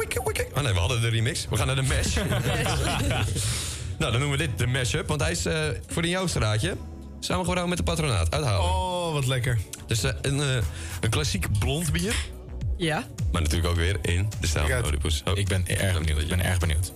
[0.55, 1.47] Oh nee, we hadden de remix.
[1.51, 2.17] We gaan naar de mesh.
[3.99, 6.77] nou, dan noemen we dit de mashup, want hij is eh, voor in jouw straatje.
[7.21, 8.61] Samen gewoon met de patronaat uithalen.
[8.71, 9.59] Oh, wat lekker.
[9.87, 10.57] Dus eh, een, eh,
[11.01, 12.15] een klassiek blond bier.
[12.77, 13.05] Ja.
[13.33, 15.23] Maar natuurlijk ook weer in de stijl van Oedipus.
[15.25, 15.39] Oh.
[15.39, 16.21] Ik ben erg benieuwd.
[16.21, 16.93] Ik ben erg benieuwd.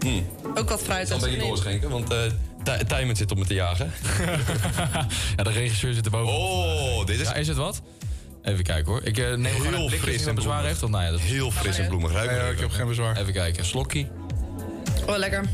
[0.00, 0.26] Hmm.
[0.54, 1.02] Ook wat fruit.
[1.02, 2.18] Ik zal een beetje doorschenken, want eh
[2.62, 3.92] Ti- Tijmen zit op me te jagen.
[5.36, 6.34] ja, de regisseur zit erboven.
[6.34, 7.26] Oh, dit is...
[7.28, 7.82] Ja, is het wat?
[8.42, 9.02] Even kijken hoor.
[9.02, 10.66] Ik neem gewoon een Heel blik fris en bezwaar bloemig.
[10.66, 10.80] heeft.
[10.80, 11.20] Want, nou ja, dat...
[11.20, 12.12] Heel fris en bloemig.
[12.12, 13.16] Ruik maar Ja, ik heb geen bezwaar.
[13.16, 13.64] Even kijken.
[13.64, 14.08] Slokkie.
[15.06, 15.44] Oh, lekker.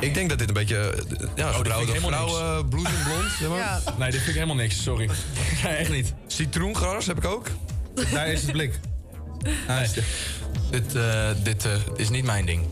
[0.00, 0.76] Ik denk dat dit een beetje...
[0.76, 3.30] eh, Ja, Oh, vrouwen, bloed en blond.
[3.38, 3.58] Zeg maar.
[3.58, 3.80] Ja.
[3.98, 4.82] Nee, dit vind ik helemaal niks.
[4.82, 5.08] Sorry.
[5.64, 6.14] nee, echt niet.
[6.26, 7.46] Citroengras heb ik ook.
[8.12, 8.78] Daar is het blik.
[9.68, 9.86] Nee.
[10.70, 12.62] Dit, eh, dit eh, is niet mijn ding.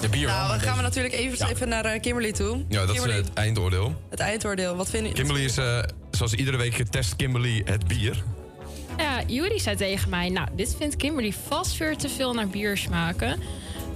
[0.00, 1.52] De bier wel, Nou, maar dan gaan we deze- natuurlijk even, Ja.
[1.52, 2.64] even naar eh, Kimberly toe.
[2.68, 4.02] Ja, dat is Kimberly, het eindoordeel.
[4.10, 4.76] het eindoordeel.
[4.76, 5.12] Wat vind je?
[5.12, 5.78] Kimberly is, eh,
[6.10, 8.22] zoals iedere week getest Kimberly het bier.
[8.98, 12.76] Ja, Juri zei tegen mij, nou, dit vindt Kimberly vast weer te veel naar bier
[12.76, 13.40] smaken.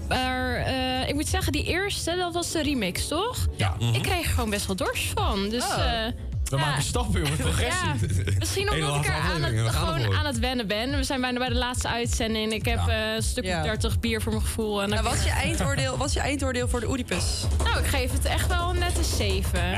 [0.08, 3.46] Maar eh, ik moet zeggen, die eerste, dat was de remix, toch?
[3.56, 3.74] Ja.
[3.92, 5.48] Ik kreeg er gewoon best wel dorst van.
[5.48, 5.72] Dus, Oh.
[5.72, 6.12] eh,
[6.44, 6.64] We ja.
[6.64, 7.36] maken stappen, jongen.
[7.48, 7.86] Progressie.
[7.88, 10.14] Ja, misschien omdat ik er aan het, we gaan gewoon ervoor.
[10.16, 10.96] aan het wennen ben.
[10.96, 12.52] We zijn bijna bij de laatste uitzending.
[12.52, 13.58] Ik heb eh, een stuk Ja.
[13.58, 14.82] of 30 bier voor mijn gevoel.
[14.82, 17.24] En dan Nou, wat, is je eindoordeel, wat is je eindoordeel voor de Oedipus?
[17.64, 19.62] Nou, ik geef het echt wel een nette 7.
[19.62, 19.74] Nee,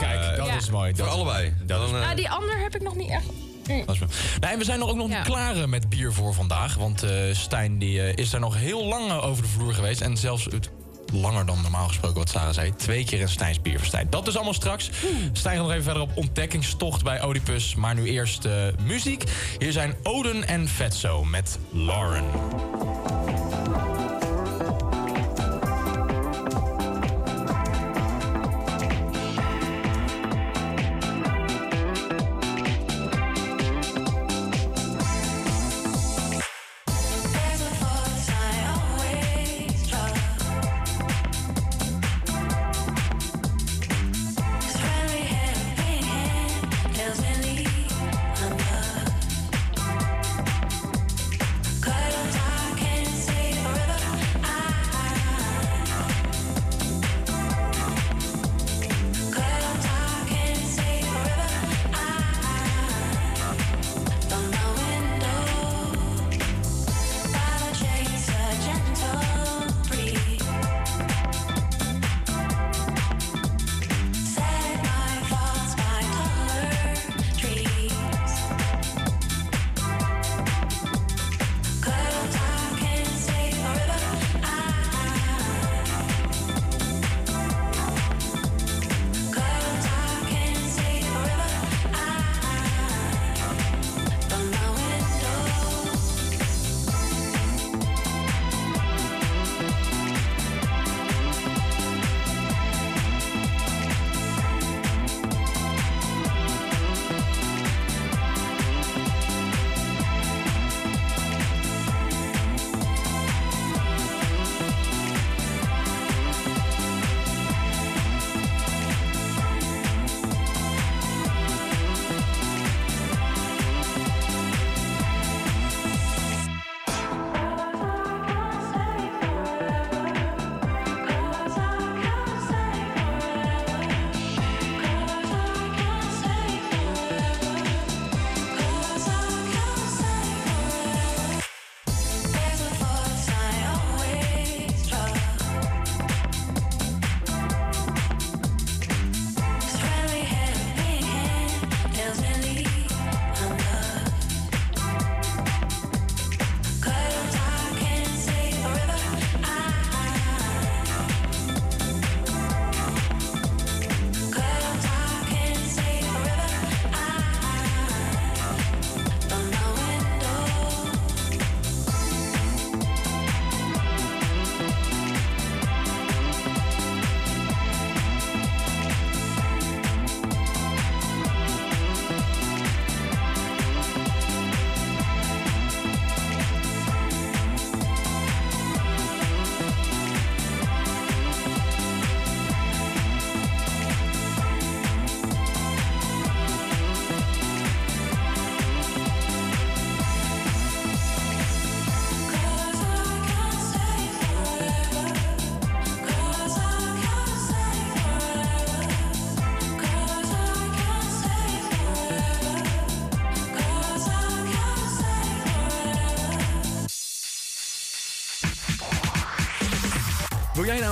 [0.00, 0.54] kijk, dat Ja.
[0.56, 0.94] is mooi.
[0.94, 1.54] Voor Dat, allebei.
[1.66, 3.24] dat is, Dan, eh, Nou, die ander heb ik nog niet echt...
[3.68, 3.82] Mm.
[3.86, 4.00] dat is
[4.40, 5.16] en we zijn nog ook nog Ja.
[5.18, 6.74] niet klaar eh, met bier voor vandaag.
[6.74, 10.00] Want eh, Stijn die, eh, is daar nog heel lang over de vloer geweest.
[10.00, 10.70] En zelfs het-
[11.12, 12.74] langer dan normaal gesproken wat Sarah zei.
[12.76, 14.12] Twee keer in Stijns bier verstijnd.
[14.12, 14.90] Dat is allemaal straks.
[15.32, 17.74] Stijn gaat nog even verder op ontdekkingstocht bij Oedipus.
[17.74, 18.48] Maar nu eerst
[18.86, 19.24] muziek.
[19.58, 22.24] Hier zijn Oden en Vetso met Lauren.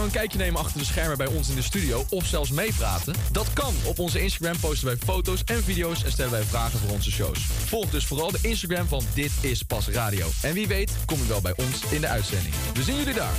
[0.07, 3.15] Een kijkje nemen achter de schermen bij ons in de studio of zelfs meepraten?
[3.33, 3.75] Dat kan.
[3.85, 7.39] Op onze Instagram posten wij foto's en video's en stellen wij vragen voor onze shows.
[7.65, 10.29] Volg dus vooral de Instagram van Dit is Pas Radio.
[10.43, 12.55] En wie weet kom je wel bij ons in de uitzending.
[12.75, 13.35] We zien jullie daar.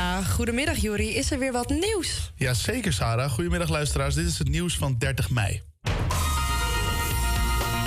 [0.00, 1.14] Ja, goedemiddag Juri.
[1.14, 2.32] Is er weer wat nieuws?
[2.34, 3.30] Ja, zeker Sarah.
[3.30, 4.14] Goedemiddag luisteraars.
[4.14, 5.62] Dit is het nieuws van 30 mei.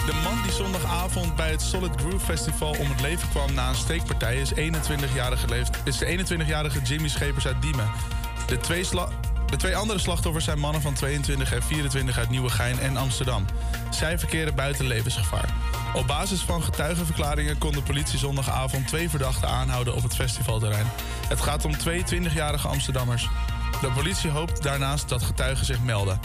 [0.05, 3.75] De man die zondagavond bij het Solid Groove Festival om het leven kwam na een
[3.75, 7.91] steekpartij is, 21-jarige leeft, is de 21-jarige Jimmy Schepers uit Diemen.
[8.47, 8.85] De twee,
[9.45, 13.45] de twee andere slachtoffers zijn mannen van 22 en 24 uit Nieuwegein en Amsterdam.
[13.91, 15.53] Zij verkeren buiten levensgevaar.
[15.93, 20.85] Op basis van getuigenverklaringen kon de politie zondagavond twee verdachten aanhouden op het festivalterrein.
[21.33, 23.29] Het gaat om twee 20-jarige Amsterdammers.
[23.81, 26.19] De politie hoopt daarnaast dat getuigen zich melden.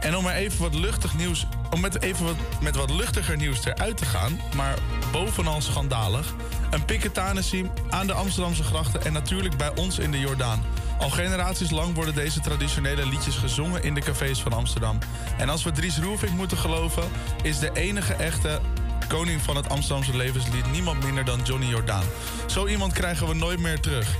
[0.00, 3.64] En om er even wat luchtig nieuws, om met even wat, met wat luchtiger nieuws
[3.64, 4.78] eruit te gaan, maar
[5.12, 6.34] bovenal schandalig.
[6.70, 10.64] een piketanissie aan de Amsterdamse grachten en natuurlijk bij ons in de Jordaan.
[10.98, 14.98] Al generaties lang worden deze traditionele liedjes gezongen in de cafés van Amsterdam.
[15.38, 17.04] En als we Dries Roelvink moeten geloven,
[17.42, 18.60] is de enige echte
[19.08, 22.04] koning van het Amsterdamse levenslied niemand minder dan Johnny Jordaan.
[22.46, 24.16] Zo iemand krijgen we nooit meer terug.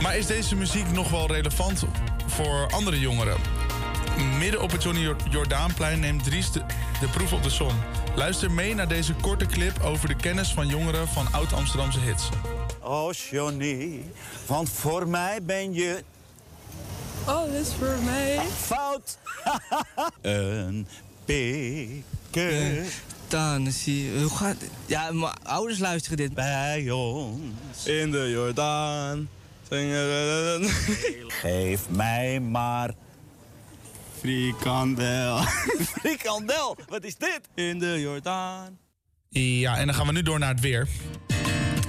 [0.00, 1.84] Maar is deze muziek nog wel relevant
[2.26, 3.36] voor andere jongeren?
[4.38, 6.62] Midden op het Johnny Jor- Jordaanplein neemt Dries de,
[7.00, 7.72] de proef op de som.
[8.14, 12.28] Luister mee naar deze korte clip over de kennis van jongeren van oud-Amsterdamse hits.
[12.82, 14.02] Oh Johnny,
[14.46, 16.04] want voor mij ben je
[17.24, 18.38] Alles voor mij.
[18.56, 19.18] fout.
[20.22, 20.86] een
[21.24, 22.82] pikke.
[23.28, 24.56] Dan zie je, hoe gaat
[24.86, 26.34] Ja, mijn ouders luisteren dit.
[26.34, 27.84] Bij ons.
[27.86, 29.28] In de Jordaan.
[29.70, 30.64] Zingen
[31.42, 32.94] Geef mij maar.
[34.18, 35.36] Frikandel.
[35.98, 37.40] Frikandel, wat is dit?
[37.54, 38.78] In de Jordaan.
[39.28, 40.88] Ja, en dan gaan we nu door naar het weer.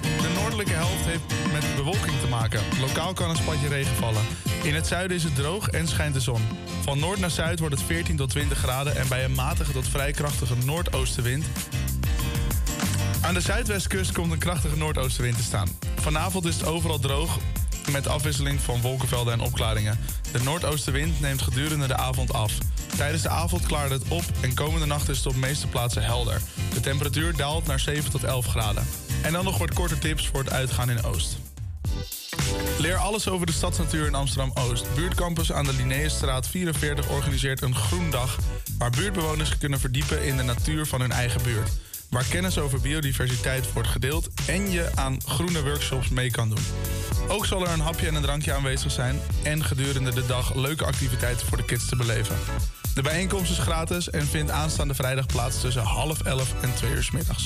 [0.02, 2.62] De noordelijke helft heeft met bewolking te maken.
[2.80, 4.24] Lokaal kan een spatje regen vallen.
[4.64, 6.42] In het zuiden is het droog en schijnt de zon.
[6.82, 9.88] Van noord naar zuid wordt het 14 tot 20 graden en bij een matige tot
[9.88, 11.46] vrij krachtige noordoostenwind.
[13.22, 15.68] Aan de zuidwestkust komt een krachtige noordoostenwind te staan.
[15.96, 17.40] Vanavond is het overal droog
[17.92, 20.00] met afwisseling van wolkenvelden en opklaringen.
[20.32, 22.54] De noordoostenwind neemt gedurende de avond af.
[22.98, 26.42] Tijdens de avond klaart het op en komende nacht is het op meeste plaatsen helder.
[26.74, 28.88] De temperatuur daalt naar 7 tot 11 graden.
[29.22, 31.38] En dan nog wat korte tips voor het uitgaan in Oost.
[32.78, 34.96] Leer alles over de stadsnatuur in Amsterdam-Oost.
[34.96, 38.38] Buurtcampus aan de Linnaeusstraat 44 organiseert een groendag...
[38.78, 41.70] waar buurtbewoners kunnen verdiepen in de natuur van hun eigen buurt.
[42.10, 44.30] Waar kennis over biodiversiteit wordt gedeeld...
[44.48, 46.64] en je aan groene workshops mee kan doen.
[47.28, 49.20] Ook zal er een hapje en een drankje aanwezig zijn...
[49.44, 52.36] en gedurende de dag leuke activiteiten voor de kids te beleven.
[52.96, 57.04] De bijeenkomst is gratis en vindt aanstaande vrijdag plaats tussen half elf en twee uur
[57.04, 57.46] 's middags.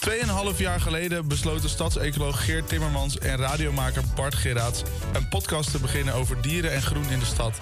[0.00, 4.82] Tweeënhalf jaar geleden besloten stadsecoloog Geert Timmermans en radiomaker Bart Gerraads
[5.12, 7.58] een podcast te beginnen over dieren en groen in de stad.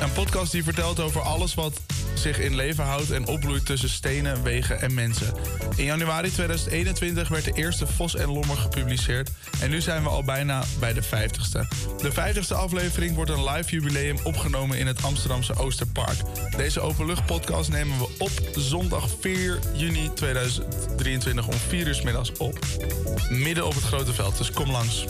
[0.00, 1.80] Een podcast die vertelt over alles wat
[2.22, 5.32] zich in leven houdt en opbloeit tussen stenen, wegen en mensen.
[5.76, 9.30] In januari 2021 werd de eerste Vos en Lommer gepubliceerd
[9.60, 11.68] en nu zijn we al bijna bij de 50ste.
[11.98, 16.18] De 50ste aflevering wordt een live jubileum opgenomen in het Amsterdamse Oosterpark.
[16.56, 22.58] Deze openluchtpodcast nemen we op zondag 4 juni 2023 om 4 uur middags op.
[23.30, 25.06] Midden op het grote veld, dus kom langs.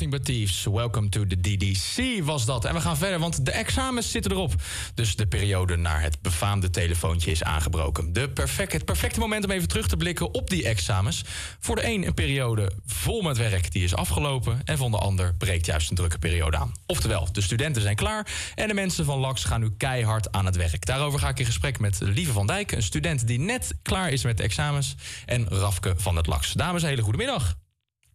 [0.00, 0.64] Nothing but thieves.
[0.64, 2.64] Welcome to the DDC was dat.
[2.64, 4.54] En we gaan verder, want de examens zitten erop.
[4.94, 8.12] Dus de periode naar het befaamde telefoontje is aangebroken.
[8.12, 11.24] De perfect, het perfecte moment om even terug te blikken op die examens.
[11.58, 14.60] Voor de een een periode vol met werk, die is afgelopen.
[14.64, 16.72] En voor de ander breekt juist een drukke periode aan.
[16.86, 20.56] Oftewel, de studenten zijn klaar en de mensen van LAX gaan nu keihard aan het
[20.56, 20.86] werk.
[20.86, 24.24] Daarover ga ik in gesprek met Lieve van Dijk, een student die net klaar is
[24.24, 24.94] met de examens.
[25.26, 26.52] En Rafke van het LAX.
[26.52, 27.56] Dames, hele goede middag.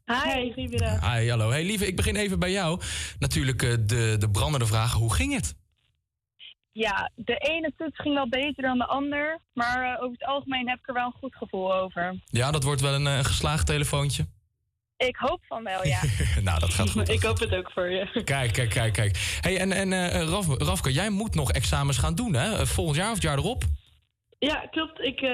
[0.05, 1.13] Hi, goedemiddag.
[1.13, 1.49] Hi, hallo.
[1.49, 2.81] Hey, lieve, ik begin even bij jou.
[3.19, 5.55] Natuurlijk eh, de, de brandende vraag, hoe ging het?
[6.71, 9.39] Ja, de ene toets ging wel beter dan de ander.
[9.53, 12.21] Maar eh, over het algemeen heb ik er wel een goed gevoel over.
[12.25, 14.25] Ja, dat wordt wel een, eh, geslaagd telefoontje.
[14.97, 16.01] Ik hoop van wel, ja.
[16.43, 17.09] nou, dat gaat goed.
[17.09, 18.23] ik hoop het ook voor je.
[18.23, 19.37] Kijk, kijk, kijk, kijk.
[19.41, 22.67] Hey, en, en eh, Raf, Rafke, jij moet nog examens gaan doen, hè?
[22.67, 23.63] Volgend jaar of het jaar erop?
[24.45, 24.99] Ja, klopt.
[24.99, 25.31] Ik eh,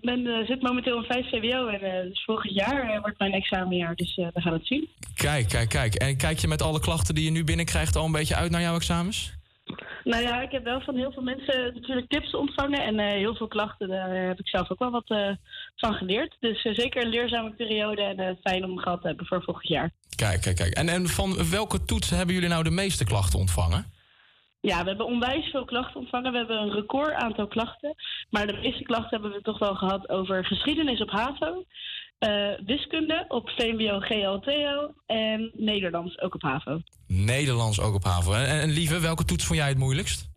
[0.00, 3.94] ben, eh, zit momenteel in 5 CBO en eh, dus volgend jaar wordt mijn examenjaar.
[3.94, 4.88] Dus we gaan het zien.
[5.14, 5.94] Kijk, kijk, kijk.
[5.94, 8.60] En kijk je met alle klachten die je nu binnenkrijgt al een beetje uit naar
[8.60, 9.32] jouw examens?
[10.04, 12.82] Nou ja, ik heb wel van heel veel mensen natuurlijk tips ontvangen.
[12.84, 15.38] En heel veel klachten, daar heb ik zelf ook wel wat
[15.76, 16.36] van geleerd.
[16.40, 19.90] Dus zeker een leerzame periode en fijn om gehad te hebben voor volgend jaar.
[20.16, 20.74] Kijk, kijk, kijk.
[20.74, 23.92] En, en van welke toetsen hebben jullie nou de meeste klachten ontvangen?
[24.62, 26.32] Ja, we hebben onwijs veel klachten ontvangen.
[26.32, 27.94] We hebben een record aantal klachten.
[28.30, 31.64] Maar de meeste klachten hebben we toch wel gehad over geschiedenis op HAVO,
[32.18, 36.80] eh, wiskunde op VMBO, GLTO en Nederlands ook op HAVO.
[37.06, 38.32] Nederlands ook op HAVO.
[38.32, 40.30] En, en Lieve, welke toets vond jij het moeilijkst?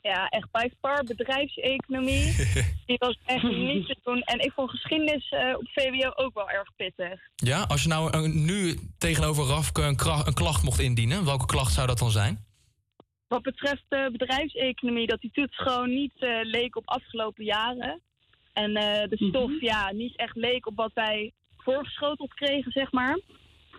[0.00, 2.34] Ja, echt by far bedrijfseconomie.
[2.86, 4.22] Die was echt niet te doen.
[4.22, 7.20] En ik vond geschiedenis eh, op VWO ook wel erg pittig.
[7.34, 11.86] Ja, als je nou nu tegenover Rafke een, een klacht mocht indienen, welke klacht zou
[11.86, 12.52] dat dan zijn?
[13.34, 18.00] Wat betreft eh, bedrijfseconomie, dat die toets gewoon niet eh, leek op afgelopen jaren.
[18.52, 23.18] En eh, de stof, ja, niet echt leek op wat wij voorgeschoteld kregen, zeg maar.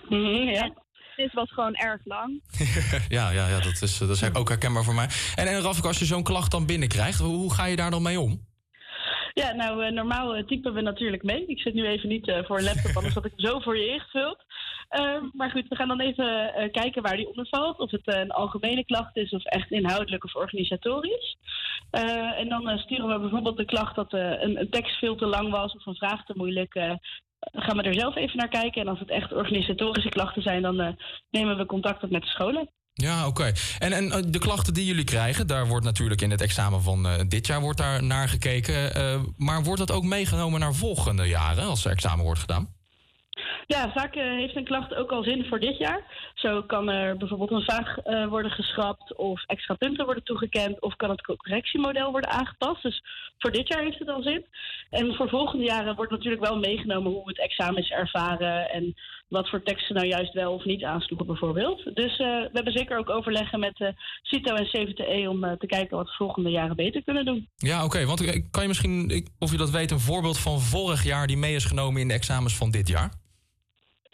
[0.09, 0.73] ja.
[1.15, 2.41] Het was gewoon erg lang.
[3.17, 5.07] ja, ja, ja dat, is, dat is ook herkenbaar voor mij.
[5.35, 8.01] En, en Rafke, als je zo'n klacht dan binnenkrijgt, hoe, hoe ga je daar dan
[8.01, 8.45] mee om?
[9.41, 11.45] Ja, nou, eh, normaal eh, typen we natuurlijk mee.
[11.45, 13.87] Ik zit nu even niet eh, voor een laptop, anders had ik zo voor je
[13.87, 14.37] ingevuld.
[14.95, 17.79] Eh, maar goed, we gaan dan even eh, kijken waar die onder valt.
[17.79, 21.37] Of het eh, een algemene klacht is of echt inhoudelijk of organisatorisch.
[21.89, 25.51] Eh, en dan sturen we bijvoorbeeld de klacht dat een, een tekst veel te lang
[25.51, 26.73] was of een vraag te moeilijk.
[27.53, 28.81] gaan we er zelf even naar kijken.
[28.81, 30.97] En als het echt organisatorische klachten zijn, dan
[31.29, 32.69] nemen we contact op met de scholen.
[32.93, 33.51] Ja, oké.
[33.79, 37.47] En, en de klachten die jullie krijgen, daar wordt natuurlijk in het examen van dit
[37.47, 38.91] jaar wordt daar naar gekeken.
[39.37, 42.84] maar wordt dat ook meegenomen naar volgende jaren als er examen wordt gedaan?
[43.67, 46.31] Ja, vaak eh, heeft een klacht ook al zin voor dit jaar.
[46.35, 50.95] Zo kan er bijvoorbeeld een vraag eh, worden geschrapt of extra punten worden toegekend of
[50.95, 52.83] kan het correctiemodel worden aangepast.
[52.83, 53.03] Dus
[53.37, 54.45] voor dit jaar heeft het al zin.
[54.89, 58.95] En voor volgende jaren wordt natuurlijk wel meegenomen hoe het examen is ervaren en
[59.27, 61.95] wat voor teksten nou juist wel of niet aansloegen bijvoorbeeld.
[61.95, 66.05] Dus eh, we hebben zeker ook overleggen met CITO en CVTE om te kijken wat
[66.05, 67.47] we volgende jaren beter kunnen doen.
[67.55, 68.05] Ja, oké.
[68.05, 71.55] Want kan je misschien, of je dat weet, een voorbeeld van vorig jaar die mee
[71.55, 73.23] is genomen in de examens van dit jaar?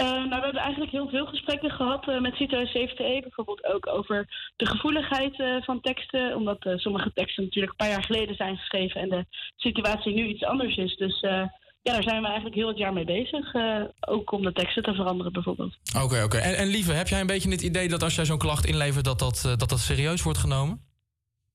[0.01, 3.19] Eh, nou, we hebben eigenlijk heel veel gesprekken gehad eh, met CITO en CVTE.
[3.21, 6.35] Bijvoorbeeld ook over de gevoeligheid eh, van teksten.
[6.35, 9.01] Omdat eh, sommige teksten natuurlijk een paar jaar geleden zijn geschreven...
[9.01, 9.25] en de
[9.55, 10.95] situatie nu iets anders is.
[10.95, 11.43] Dus eh,
[11.83, 13.53] ja, daar zijn we eigenlijk heel het jaar mee bezig.
[13.53, 15.77] eh, ook om de teksten te veranderen bijvoorbeeld.
[16.03, 16.37] Oké, oké.
[16.37, 19.05] En, en Lieve, heb jij een beetje het idee dat als jij zo'n klacht inlevert,
[19.05, 20.81] dat dat, eh, dat dat serieus wordt genomen?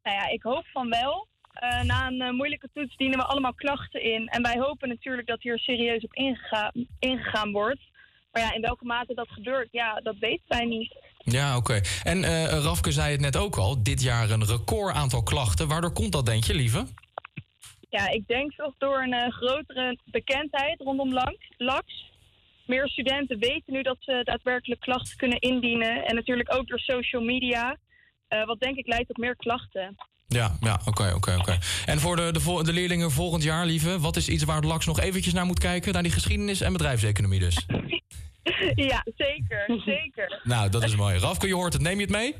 [0.03, 1.27] Nou ja, ik hoop van wel.
[1.53, 4.27] Eh, na een moeilijke toets dienen we allemaal klachten in.
[4.29, 7.81] En wij hopen natuurlijk dat hier serieus op ingegaan, ingegaan wordt.
[8.37, 10.95] Maar ja, in welke mate dat gebeurt, ja, dat weten wij niet.
[11.19, 11.81] Ja, oké.
[12.03, 15.69] En eh, Rafke zei het net ook al, dit jaar een record aantal klachten.
[15.69, 16.85] Waardoor komt dat, denk je, Lieve?
[17.91, 22.13] Ja, ik denk toch door een eh, grotere bekendheid rondom langs, LAX.
[22.67, 26.05] Meer studenten weten nu dat ze daadwerkelijk klachten kunnen indienen.
[26.05, 27.77] En natuurlijk ook door social media.
[28.29, 29.97] eh, wat denk ik leidt tot meer klachten.
[30.29, 31.59] Ja, ja, oké, oké, oké.
[31.87, 34.87] En voor de, de, de leerlingen volgend jaar, Lieve, wat is iets waar het LAX
[34.87, 35.93] nog eventjes naar moet kijken?
[35.93, 37.67] Naar die geschiedenis en bedrijfseconomie dus.
[38.91, 40.41] ja, zeker, zeker.
[40.43, 41.19] nou, dat is mooi.
[41.19, 41.83] Rafke, je hoort het.
[41.83, 42.35] Neem je het mee?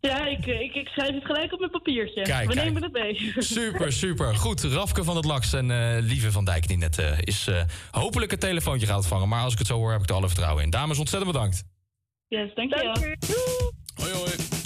[0.00, 2.22] Ja, ik, ik, ik schrijf het gelijk op mijn papiertje.
[2.22, 2.64] Kijk, We kijk.
[2.66, 3.32] nemen het mee.
[3.38, 4.36] Super, super.
[4.36, 7.62] Goed, Rafke van het Laks en eh, Lieve van Dijk die net eh, is eh,
[7.90, 9.28] hopelijk het telefoontje gaat ontvangen.
[9.28, 10.70] Maar als ik het zo hoor, heb ik er alle vertrouwen in.
[10.70, 11.62] Dames, ontzettend bedankt.
[12.28, 12.94] Yes, dankjewel.
[13.94, 14.59] Hoi, hoi.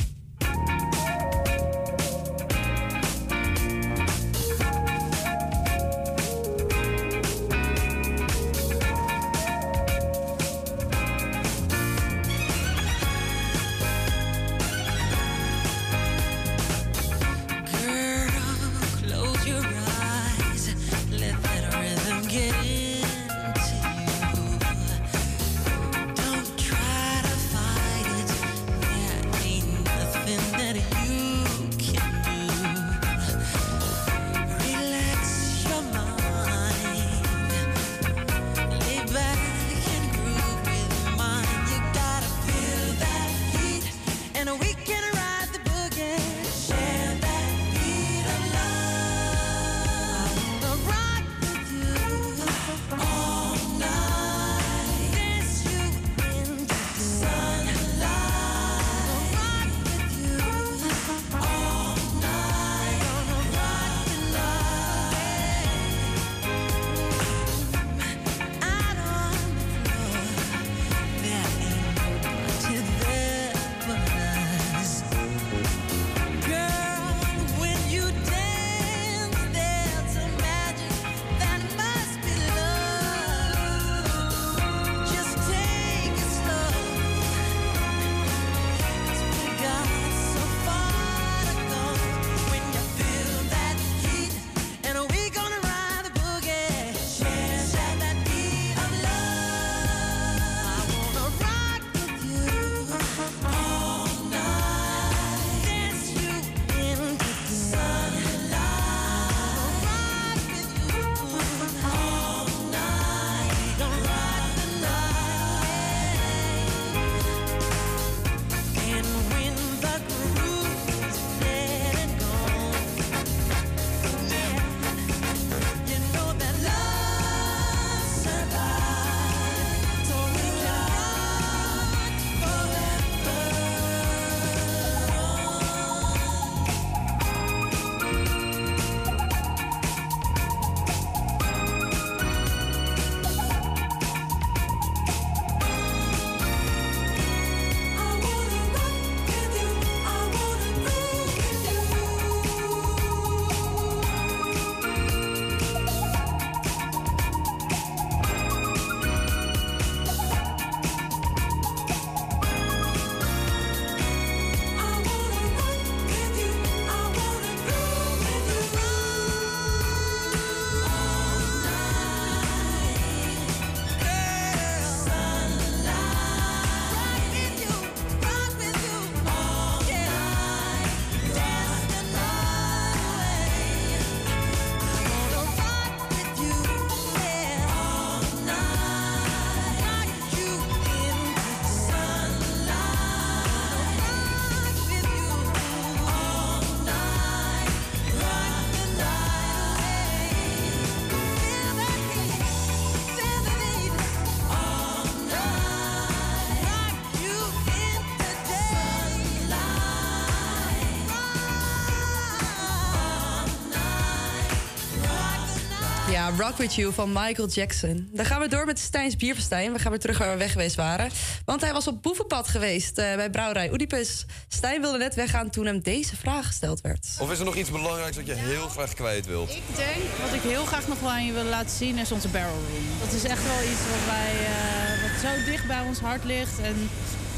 [216.39, 218.09] Rock With You van Michael Jackson.
[218.13, 219.73] Dan gaan we door met Stijns Bierverstijn.
[219.73, 221.11] We gaan weer terug waar we weg geweest waren.
[221.45, 224.27] Want hij was op boevenpad geweest eh, bij brouwerij Oedipus.
[224.49, 227.07] Stijn wilde net weggaan toen hem deze vraag gesteld werd.
[227.19, 229.51] Of is er nog iets belangrijks wat je heel graag kwijt wilt?
[229.51, 232.29] Ik denk, wat ik heel graag nog wel aan je wil laten zien, is onze
[232.29, 232.99] barrel room.
[233.01, 236.59] Dat is echt wel iets wat, wij, eh, wat zo dicht bij ons hart ligt.
[236.59, 236.91] En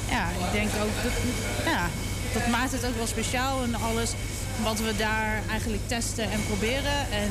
[0.09, 1.13] ja, ik denk ook, dat,
[1.65, 1.89] ja,
[2.33, 4.13] dat maakt het ook wel speciaal en alles
[4.63, 7.11] wat we daar eigenlijk testen en proberen.
[7.11, 7.31] En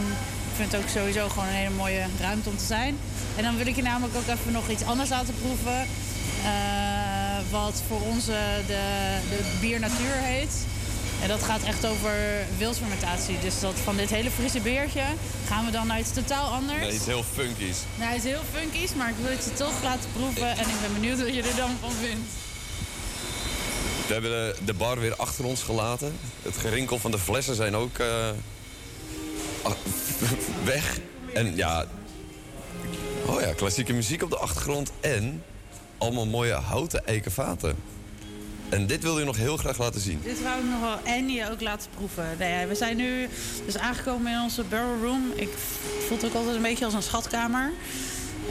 [0.55, 2.97] vind het ook sowieso gewoon een hele mooie ruimte om te zijn.
[3.35, 5.79] En dan wil ik je namelijk ook even nog iets anders laten proeven.
[6.43, 8.35] eh, wat voor ons eh,
[8.67, 8.81] de,
[9.29, 10.53] de bier natuur heet.
[11.21, 12.13] En dat gaat echt over
[12.57, 13.39] wildfermentatie.
[13.39, 15.03] Dus dat van dit hele frisse beertje
[15.47, 16.79] gaan we dan naar iets totaal anders.
[16.79, 17.77] Nee, iets heel funkies.
[17.95, 20.49] Nou, is heel funkies, maar ik wil het je toch laten proeven.
[20.51, 22.31] En ik ben benieuwd wat je er dan van vindt.
[24.07, 26.15] We hebben de, de bar weer achter ons gelaten.
[26.41, 28.07] Het gerinkel van de flessen zijn ook eh,
[30.63, 30.99] weg.
[31.33, 31.85] En ja,
[33.25, 35.43] oh ja, klassieke muziek op de achtergrond en
[35.97, 37.75] allemaal mooie houten eiken vaten.
[38.69, 40.19] En dit wil je nog heel graag laten zien.
[40.23, 42.37] Dit wou ik nog wel je ook laten proeven.
[42.39, 43.29] Ja, we zijn nu
[43.65, 45.31] dus aangekomen in onze barrel room.
[45.35, 45.49] Ik
[46.07, 47.71] voel het ook altijd een beetje als een schatkamer.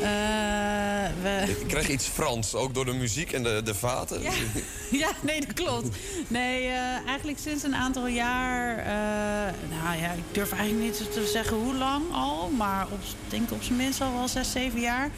[0.03, 1.57] Eh, we...
[1.61, 4.23] Ik krijg iets Frans, ook door de muziek en de, de vaten.
[4.23, 4.33] Ja.
[5.05, 5.97] ja, nee, dat klopt.
[6.29, 8.79] Nee, eh, eigenlijk sinds een aantal jaar...
[8.79, 9.53] eh,
[9.83, 12.51] nou ja, ik durf eigenlijk niet te zeggen hoe lang al...
[12.51, 15.11] maar op, ik denk op zijn minst al wel zes, zeven jaar...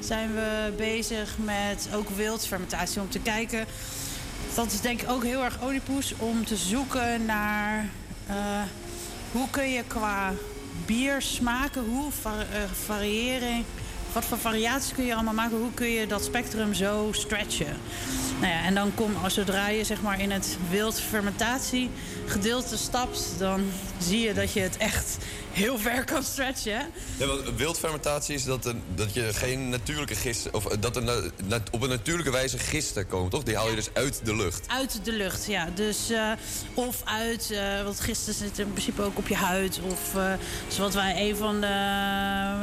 [0.00, 3.00] zijn we bezig met ook wildfermentatie.
[3.00, 3.66] Om te kijken...
[4.54, 6.14] Dat is denk ik ook heel erg Oedipus...
[6.18, 7.88] om te zoeken naar...
[9.32, 10.32] hoe kun je qua
[10.86, 11.84] bier smaken...
[11.84, 13.64] hoe va- eh, variëring...
[14.12, 15.58] Wat voor variaties kun je allemaal maken?
[15.58, 17.76] Hoe kun je dat spectrum zo stretchen?
[18.40, 21.90] Nou ja, en dan kom, als zodra je zeg maar in het wild fermentatie
[22.26, 23.62] gedeelte stapt, dan
[23.98, 25.18] zie je dat je het echt
[25.52, 26.86] heel ver kan stretchen.
[27.18, 30.54] Ja, want wildfermentatie is dat, er- dat je geen natuurlijke gisten...
[30.54, 33.42] of dat er na- na- op een natuurlijke wijze gisten komen, toch?
[33.42, 34.68] Die haal je dus uit de lucht.
[34.68, 35.68] Uit de lucht, ja.
[35.74, 36.30] Dus, eh,
[36.74, 39.80] of uit, eh want gisteren zit in principe ook op je huid.
[39.90, 40.32] Of eh,
[40.68, 41.66] zoals wij een van de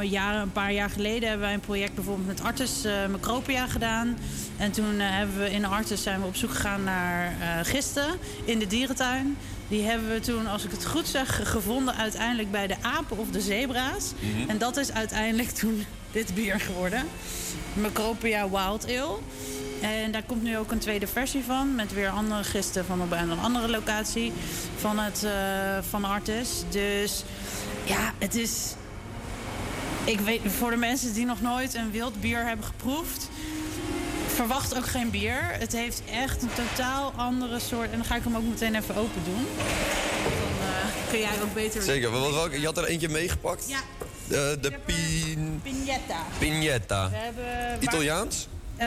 [0.08, 4.18] jaren, een paar jaar geleden, hebben wij een project bijvoorbeeld met Artis eh Macropia gedaan.
[4.56, 8.06] En toen eh, hebben we in Artis zijn we op zoek gegaan naar eh, gisten
[8.44, 9.36] in de dierentuin.
[9.70, 13.30] Die hebben we toen, als ik het goed zeg, gevonden uiteindelijk bij de apen of
[13.30, 14.12] de zebra's.
[14.18, 14.50] Mhm.
[14.50, 17.04] En dat is uiteindelijk toen dit bier geworden.
[17.72, 19.18] Macropia Wild Ale.
[19.80, 21.74] En daar komt nu ook een tweede versie van.
[21.74, 24.32] Met weer andere gisten van op een andere locatie
[24.76, 26.62] van, het, eh, van Artis.
[26.68, 27.24] Dus
[27.84, 28.74] ja, het is...
[30.04, 33.28] Ik weet, voor de mensen die nog nooit een wild bier hebben geproefd...
[34.34, 35.42] verwacht ook geen bier.
[35.52, 37.90] Het heeft echt een totaal andere soort...
[37.90, 39.46] En dan ga ik hem ook meteen even open doen.
[39.46, 41.82] Dan eh, kun jij ook beter...
[41.82, 43.68] Zeker, wat, welke- je had er eentje meegepakt?
[43.68, 43.80] Ja.
[44.28, 45.60] De, de pin...
[45.62, 46.22] Pignetta.
[46.38, 47.10] Pignetta.
[47.10, 47.82] We hebben...
[47.82, 48.48] Italiaans?
[48.76, 48.86] Eh,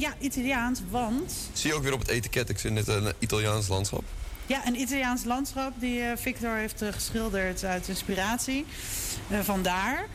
[0.00, 1.32] ja, Italiaans, want...
[1.52, 4.02] Zie je ook weer op het etiket, ik zit net een Italiaans landschap.
[4.46, 8.66] Ja, een Italiaans landschap die eh, Victor heeft eh, geschilderd uit inspiratie.
[9.30, 10.06] Eh, vandaar.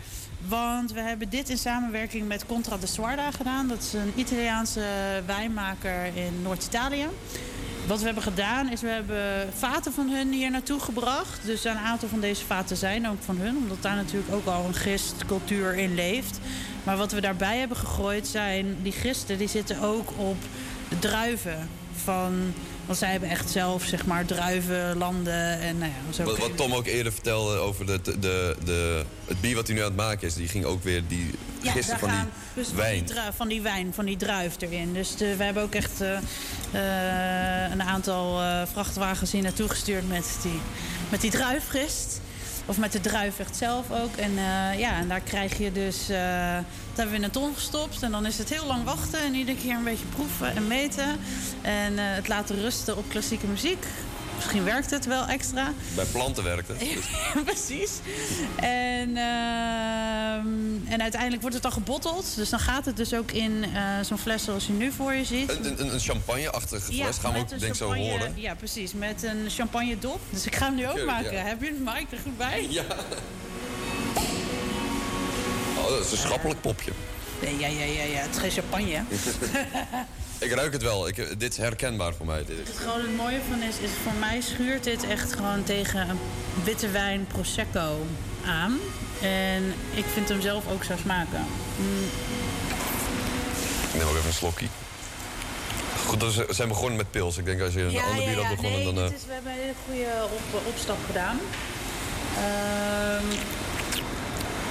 [0.48, 3.68] Want we hebben dit in samenwerking met Contra de Suarda gedaan.
[3.68, 4.84] Dat is een Italiaanse
[5.26, 7.08] wijnmaker in Noord-Italië.
[7.88, 11.46] Wat we hebben gedaan is we hebben vaten van hun hier naartoe gebracht.
[11.46, 13.58] Dus een aantal van deze vaten zijn ook van hun.
[13.58, 16.40] Omdat daar natuurlijk ook al een gistcultuur in leeft.
[16.84, 18.78] Maar wat we daarbij hebben gegooid zijn...
[18.82, 20.38] die gisten die zitten ook op
[20.90, 21.70] de druiven
[22.04, 22.54] van...
[22.90, 26.86] Want zij hebben echt zelf, zeg maar, druivenlanden en nou ja, zo Wat, Tom ook
[26.86, 30.34] eerder vertelde over de, de, de, het bier wat hij nu aan het maken is,
[30.34, 32.18] die ging ook weer die Ja, van die
[32.54, 33.06] dus van wijn.
[33.06, 34.94] Die dru- van die wijn, van die druif erin.
[34.94, 36.18] Dus de, we hebben ook echt eh,
[36.72, 40.60] eh, een aantal eh, vrachtwagens hier naartoe gestuurd met die,
[41.10, 42.22] met die druifgist.
[42.70, 44.16] Of met de druif echt zelf ook.
[44.16, 46.10] En eh, ja, en daar krijg je dus...
[46.10, 48.04] eh, dat hebben we in een ton gestopt.
[48.04, 49.20] En dan is het heel lang wachten.
[49.20, 51.20] En iedere keer een beetje proeven en meten.
[51.62, 53.86] En eh, het laten rusten op klassieke muziek.
[54.40, 55.74] Misschien werkt het wel extra.
[55.96, 56.80] Bij planten werkt het.
[56.90, 57.92] Dus Precies.
[58.56, 62.36] En, ehm, en uiteindelijk wordt het dan gebotteld.
[62.36, 65.26] Dus dan gaat het dus ook in eh, zo'n fles zoals je nu voor je
[65.26, 65.50] ziet.
[65.50, 68.34] Een, een, een champagne-achtige fles gaan we ook denk ik zo horen.
[68.36, 68.94] Ja, precies.
[68.94, 70.20] Met een champagne dop.
[70.30, 71.32] Dus ik ga hem nu ook maken.
[71.34, 71.44] ja.
[71.44, 72.68] Heb je een mic er goed bij?
[72.70, 72.84] Ja.
[75.78, 76.92] Oh, dat is een schappelijk popje.
[77.42, 78.20] Nee, ja, ja, ja, ja.
[78.20, 79.04] Het is geen champagne.
[80.40, 81.08] Ik ruik het wel.
[81.08, 82.44] Ik, dit is herkenbaar voor mij.
[82.46, 82.58] Dit.
[82.68, 86.20] Het gewoon het mooie van is, is voor mij schuurt dit echt gewoon tegen
[86.64, 88.06] witte wijn Prosecco
[88.46, 88.78] aan.
[89.22, 91.46] En ik vind hem zelf ook zo smaken.
[91.78, 92.04] Mm,
[93.94, 94.66] Ik neem ook even een slokje.
[96.06, 97.38] Goed, is- we zijn begonnen met pils.
[97.38, 98.98] Ik denk als je een ander bier had begonnen, nee, dan...
[99.04, 101.40] eh, is, we hebben een hele goede op, opstap gedaan.
[102.38, 103.26] Ehm,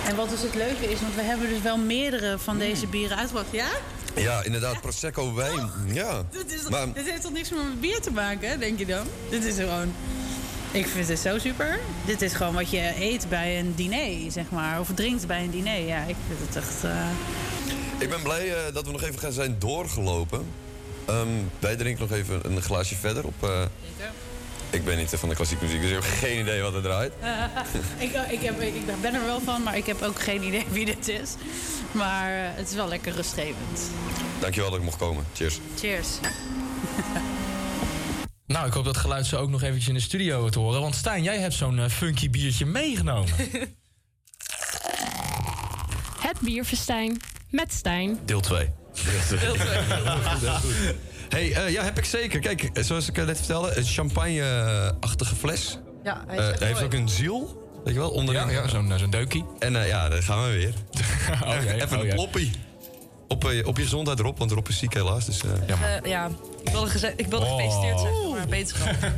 [0.08, 3.16] En wat dus het leuke is, want we hebben dus wel meerdere van deze bieren
[3.16, 3.46] uitgebracht.
[3.52, 3.68] Ja?
[4.18, 5.70] Ja, inderdaad, Prosecco wijn.
[5.86, 6.22] Ja.
[6.30, 9.06] Dit, is, Maar dit heeft toch niks meer met bier te maken, denk je dan?
[9.30, 9.92] Dit is gewoon...
[10.70, 11.78] Ik vind het zo super.
[12.06, 14.80] Dit is gewoon wat je eet bij een diner, zeg maar.
[14.80, 15.80] Of drinkt bij een diner.
[15.80, 16.84] Ja, ik vind het echt...
[16.84, 17.08] eh,
[17.98, 20.46] ik ben blij eh, dat we nog even gaan zijn doorgelopen.
[21.06, 21.28] Ehm,
[21.58, 23.42] wij drinken nog even een glaasje verder op...
[23.42, 23.62] eh,
[24.70, 27.12] ik ben niet van de klassieke muziek, dus ik heb geen idee wat er draait.
[27.98, 30.84] ik, ik, heb, ik ben er wel van, maar ik heb ook geen idee wie
[30.84, 31.34] dit is.
[31.92, 33.90] Maar eh, het is wel lekker rustgevend.
[34.40, 35.24] Dankjewel dat ik mocht komen.
[35.34, 35.58] Cheers.
[35.78, 36.08] Cheers.
[38.48, 40.80] Nou, ik hoop dat geluid zo ook nog eventjes in de studio te horen.
[40.80, 43.34] Want Stijn, jij hebt zo'n eh, funky biertje meegenomen.
[46.28, 47.20] Het bierfestijn
[47.50, 48.18] met Stijn.
[48.24, 48.70] Deel 2.
[49.28, 49.78] Deel 2.
[51.28, 52.40] Hey, eh, ja, heb ik zeker.
[52.40, 55.78] Kijk, eh, zoals ik eh, net vertelde, een champagne-achtige fles.
[56.04, 58.42] Ja, hij heeft ook een ziel, weet je wel, onderin.
[58.48, 59.44] Ja, ja, zo'n zo'n deukie.
[59.58, 60.72] En eh, ja, daar gaan we weer.
[61.82, 62.50] Even oh een ploppie.
[63.28, 65.24] Op, eh, op je gezondheid Rob, want Rob is ziek helaas.
[65.26, 66.30] Dus, eh, Eh, ja,
[66.64, 67.50] ik wilde, geze- ik wilde Oh.
[67.56, 68.94] gefeliciteerd zeggen, maar beterschap.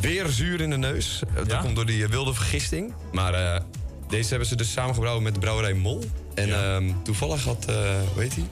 [0.00, 1.22] Weer zuur in de neus.
[1.46, 2.92] Dat komt door die wilde vergisting.
[3.12, 3.60] Maar eh,
[4.08, 6.04] deze hebben ze dus samengebrouwen met de brouwerij Mol.
[6.34, 7.74] En ehm, toevallig had, eh
[8.12, 8.44] hoe heet hij?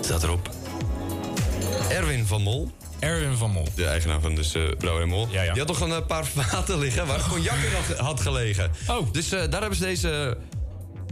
[0.00, 0.50] Staat erop.
[1.88, 2.70] Erwin van Mol.
[2.98, 3.66] Erwin van Mol.
[3.74, 5.28] De eigenaar van dus, eh brouwerij Mol.
[5.28, 8.70] Die had toch een eh, paar vaten liggen waar cognac in had, had gelegen.
[8.88, 9.12] Oh.
[9.12, 10.36] Dus eh, daar hebben ze deze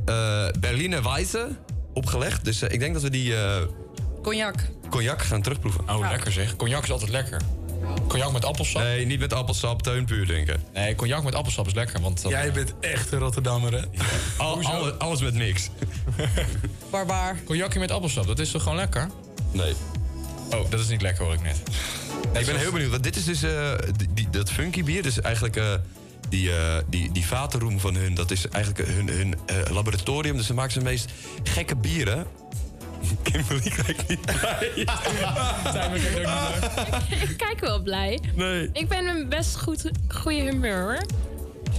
[0.04, 1.48] eh Berliner Weisse
[1.94, 2.44] opgelegd.
[2.44, 3.62] Dus ik denk dat we die eh,
[4.22, 4.54] Cognac.
[4.90, 5.88] cognac gaan terugproeven.
[5.88, 6.56] Oh, lekker zeg.
[6.56, 7.40] Cognac is altijd lekker.
[8.08, 8.82] Cognac met appelsap?
[8.82, 10.62] Nee, niet met appelsap, teun puur drinken.
[10.74, 12.00] Nee, cognac met appelsap is lekker.
[12.00, 13.82] Want dan, Jij bent echt een Rotterdammer, hè?
[14.36, 15.68] Al, alle- alles met niks.
[16.90, 17.36] Barbaar.
[17.44, 19.08] Cognacje met appelsap, dat is toch gewoon lekker?
[19.52, 19.72] Nee.
[20.50, 21.56] Oh, dat is niet lekker hoor ik net.
[22.40, 22.90] ik ben heel benieuwd.
[22.90, 25.02] Want dit is dus eh, die, die- dat funky bier.
[25.02, 25.74] Dus eigenlijk eh,
[26.28, 28.14] die, eh die, die vatenroem van hun.
[28.14, 30.36] Dat is eigenlijk hun, hun eh, laboratorium.
[30.36, 31.10] Dus ze maken ze de meest
[31.42, 32.26] gekke bieren.
[33.22, 34.70] Kimberly kijkt niet blij.
[37.28, 38.18] ik kijk wel blij.
[38.34, 38.68] Nee.
[38.72, 41.00] Ik ben in best goed goede humeur hoor.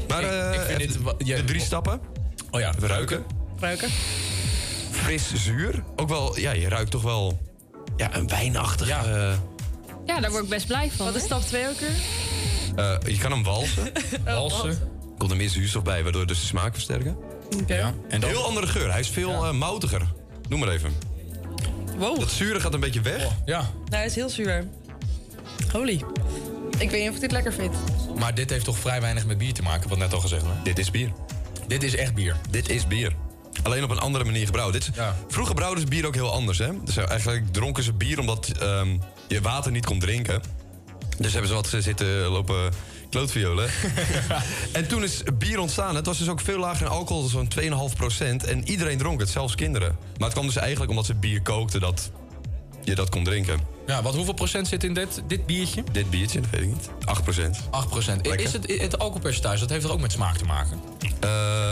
[0.07, 1.99] Maar eh, ik vind dit ja, de drie stappen.
[2.51, 3.23] Oh ja, We ruiken.
[3.59, 3.89] Ruiken.
[4.91, 5.83] Fris zuur.
[5.95, 7.39] Ook wel, ja, je ruikt toch wel
[7.97, 8.87] ja, een wijnachtig.
[8.87, 9.03] Ja.
[9.05, 9.33] eh,
[10.05, 11.05] Ja, daar word ik best blij van.
[11.05, 11.89] Wat is stap 2 ook weer?
[12.75, 13.91] eh, je kan hem walsen.
[14.25, 14.79] Walsen.
[15.17, 17.17] Komt er meer zuurstof bij, waardoor dus de smaak versterken.
[17.61, 17.75] Oké.
[17.75, 17.93] Ja.
[18.09, 18.91] En dan, Heel andere geur.
[18.91, 20.01] Hij is veel eh, moutiger.
[20.49, 20.93] Noem maar even.
[21.97, 22.19] Wow.
[22.19, 23.27] Dat zure gaat een beetje weg.
[23.45, 24.67] ja, Nou, hij is heel zuur.
[25.71, 26.01] Holy.
[26.77, 27.75] Ik weet niet of ik dit lekker vind.
[28.19, 30.65] maar dit heeft toch vrij weinig met bier te maken, wat net al gezegd werd.
[30.65, 31.11] Dit is bier.
[31.67, 32.35] Dit is echt bier.
[32.49, 33.13] Dit is bier.
[33.63, 34.73] Alleen op een andere manier gebrouwen.
[34.73, 35.15] Dit Ja.
[35.27, 36.57] Vroeger brouwden ze bier ook heel anders.
[36.57, 36.69] Hè?
[36.83, 38.97] Dus eigenlijk dronken ze bier omdat ehm,
[39.27, 40.41] je water niet kon drinken.
[41.17, 42.71] Dus hebben ze wat zitten lopen
[43.09, 43.69] klootviolen.
[44.71, 45.95] en toen is bier ontstaan.
[45.95, 48.43] Het was dus ook veel lager in alcohol, zo'n 2,5 procent.
[48.43, 49.97] En iedereen dronk het, zelfs kinderen.
[50.17, 52.11] Maar het kwam dus eigenlijk omdat ze bier kookten dat
[52.83, 53.59] je dat kon drinken.
[53.87, 55.83] Ja, wat, hoeveel procent zit in dit, dit biertje?
[55.91, 56.89] Dit biertje, dat weet ik niet.
[57.05, 57.59] 8 procent.
[57.71, 58.27] 8 procent.
[58.27, 60.79] Is het, het alcoholpercentage, dat heeft er ook met smaak te maken?
[61.19, 61.29] Eh,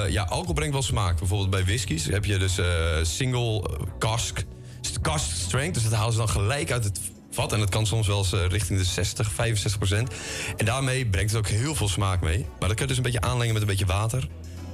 [0.10, 1.20] ja, alcohol brengt wel smaak.
[1.20, 2.66] Bijvoorbeeld bij whiskies heb je dus eh,
[3.02, 4.44] single eh, cask,
[5.02, 5.74] cask strength.
[5.74, 7.00] Dus dat halen ze dan gelijk uit het
[7.32, 7.54] vat.
[7.54, 10.12] En dat kan soms wel eens richting de 60, 65 procent.
[10.58, 12.46] En daarmee brengt het ook heel veel smaak mee.
[12.60, 14.28] Maar dat kun je dus een beetje aanlengen met een beetje water.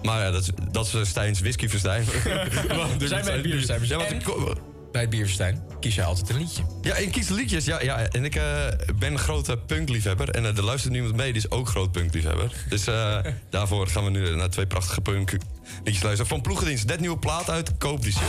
[0.03, 2.05] Maar ja, dat, is- dat is Stijn's whiskyverstijn.
[2.05, 3.87] We zijn bij het bierfestijn.
[3.87, 3.97] Ja,
[4.95, 6.63] Bij het kies je altijd een liedje.
[6.81, 7.65] ja, ik kies liedjes.
[7.65, 8.43] Ja, ja, en ik eh,
[8.95, 10.29] ben een grote punkliefhebber.
[10.29, 12.51] En uh, er luistert nu iemand mee, die is ook groot punkliefhebber.
[12.69, 13.17] Dus eh,
[13.49, 15.31] daarvoor gaan we nu naar twee prachtige punk
[15.83, 16.27] liedjes luisteren.
[16.27, 17.77] Van Ploegendienst, net nieuwe plaat uit.
[17.77, 18.21] Koop die shit.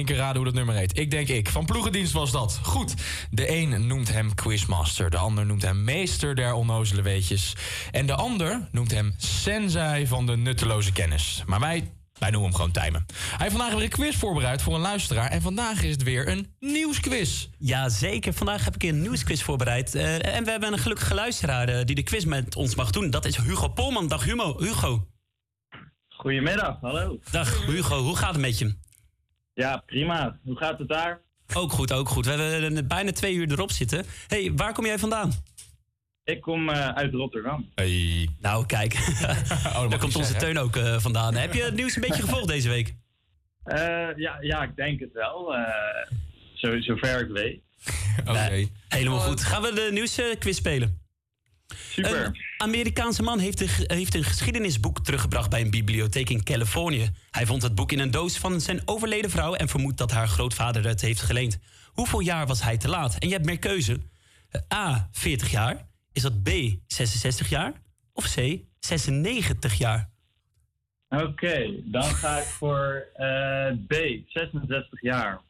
[0.00, 0.98] Één keer raden hoe dat nummer heet.
[0.98, 1.48] Ik denk ik.
[1.48, 2.60] Van ploegendienst was dat.
[2.62, 2.94] Goed.
[3.30, 5.10] De een noemt hem quizmaster.
[5.10, 7.56] De ander noemt hem meester der onnozele weetjes.
[7.90, 11.42] En de ander noemt hem sensei van de nutteloze kennis.
[11.46, 13.06] Maar wij, wij noemen hem gewoon Tijmen.
[13.08, 15.30] Hij heeft vandaag weer een quiz voorbereid voor een luisteraar.
[15.30, 17.48] En vandaag is het weer een nieuwsquiz.
[17.58, 18.32] Ja, zeker.
[18.32, 19.94] Vandaag heb ik een nieuwsquiz voorbereid.
[19.94, 23.10] Eh, en we hebben een gelukkige luisteraar eh, die de quiz met ons mag doen.
[23.10, 24.08] Dat is Hugo Polman.
[24.08, 24.56] Dag Hugo.
[24.58, 25.08] Hugo.
[26.20, 27.18] Goedemiddag, hallo.
[27.30, 28.74] Dag Hugo, hoe gaat het met je?
[29.54, 30.38] Ja, prima.
[30.44, 31.20] Hoe gaat het daar?
[31.54, 32.26] Ook goed, ook goed.
[32.26, 34.04] We hebben bijna twee uur erop zitten.
[34.26, 35.32] hey, waar kom jij vandaan?
[36.24, 37.70] Ik kom eh, uit Rotterdam.
[37.74, 38.28] Hey.
[38.40, 38.94] Nou, kijk.
[39.88, 41.34] Daar komt onze teun ook eh, vandaan.
[41.34, 42.94] Heb je het nieuws een beetje gevolgd deze week?
[43.64, 43.78] Eh,
[44.16, 45.54] ja, ja, ik denk het wel.
[45.54, 46.16] eh,
[46.54, 47.60] zo, zover ik weet.
[48.30, 48.66] Oké.
[48.88, 49.40] helemaal goed.
[49.44, 50.99] Gaan we de nieuwsquiz spelen?
[51.90, 52.26] Super.
[52.26, 57.10] Een Amerikaanse man heeft een, heeft een geschiedenisboek teruggebracht bij een bibliotheek in Californië.
[57.30, 60.28] Hij vond het boek in een doos van zijn overleden vrouw en vermoedt dat haar
[60.28, 61.58] grootvader het heeft geleend.
[61.86, 63.18] Hoeveel jaar was hij te laat?
[63.18, 63.98] En je hebt meer keuze.
[64.48, 65.88] Eh, A, 40 jaar.
[66.12, 66.50] Is dat B,
[66.86, 67.72] 66 jaar?
[68.12, 70.10] Of C, 96 jaar?
[71.08, 73.94] Oké, dan ga ik voor eh, B,
[74.26, 75.40] 66 jaar.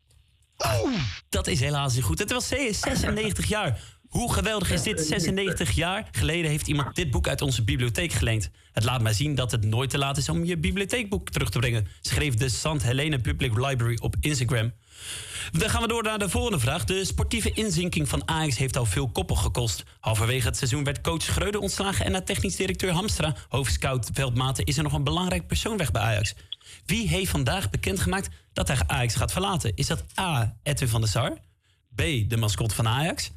[1.29, 2.19] Dat is helaas niet goed.
[2.19, 3.79] Het was C, 96 jaar.
[4.11, 5.01] Hoe geweldig is dit?
[5.01, 8.51] 96 jaar geleden heeft iemand dit boek uit onze bibliotheek geleend.
[8.73, 11.59] Het laat mij zien dat het nooit te laat is om je bibliotheekboek terug te
[11.59, 12.83] brengen, schreef de St.
[12.83, 14.73] Helena Public Library op Instagram.
[15.53, 16.85] Dan gaan we door naar de volgende vraag.
[16.85, 19.85] De sportieve inzinking van Ajax heeft al veel koppen gekost.
[20.01, 24.77] Halverwege het seizoen werd coach Schreuder ontslagen en na technisch directeur Hamstra, hoofdscout Veldmaten, is
[24.77, 26.35] er nog een belangrijk persoon weg bij Ajax.
[26.87, 29.73] Wie heeft vandaag bekendgemaakt dat hij Ajax gaat verlaten?
[29.75, 30.57] Is dat A.
[30.63, 31.39] Edwin van der Sar?
[31.95, 32.03] B.
[32.29, 33.31] De mascot van Ajax?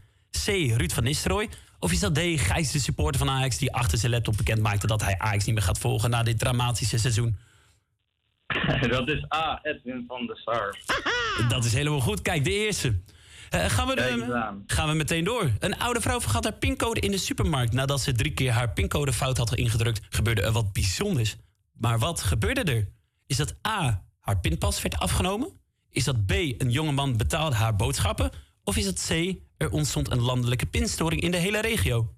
[0.46, 0.48] C.
[0.78, 1.50] Ruud van Nistelrooy?
[1.80, 2.20] Of is dat D.
[2.20, 5.56] Gijs, de supporter van Ajax, die achter zijn laptop bekend maakte dat hij Ajax niet
[5.56, 7.38] meer gaat volgen na dit dramatische seizoen?
[8.90, 10.78] dat is A, Edwin van der Sar.
[11.50, 12.22] Dat is helemaal goed.
[12.22, 13.02] Kijk, de eerste.
[13.50, 14.64] Eh, gaan, we de, aan.
[14.68, 15.52] gaan we meteen door.
[15.60, 17.74] Een oude vrouw vergat haar pincode in de supermarkt.
[17.74, 21.36] Nadat ze drie keer haar pincode fout had ingedrukt, gebeurde er wat bijzonders.
[21.74, 22.88] Maar wat gebeurde er?
[23.28, 24.04] Is dat A.
[24.20, 25.50] Haar pinpas werd afgenomen?
[25.90, 26.32] Is dat B.
[26.32, 28.32] Een jongeman betaalde haar boodschappen?
[28.64, 29.36] Of is het C.
[29.58, 32.16] Er ontstond een landelijke pinstoring in de hele regio?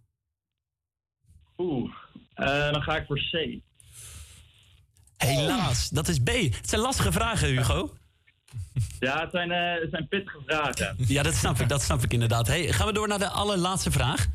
[1.58, 1.92] Oeh,
[2.34, 3.60] eh, dan ga ik voor C.
[5.18, 6.28] Helaas, dat is B.
[6.30, 7.98] Het zijn lastige vragen, Hugo.
[9.00, 10.96] Ja, het zijn, het zijn pittige vragen.
[10.98, 12.48] Ja, dat snap ik, dat snap ik inderdaad.
[12.48, 14.28] Hey, gaan we door naar de allerlaatste vraag.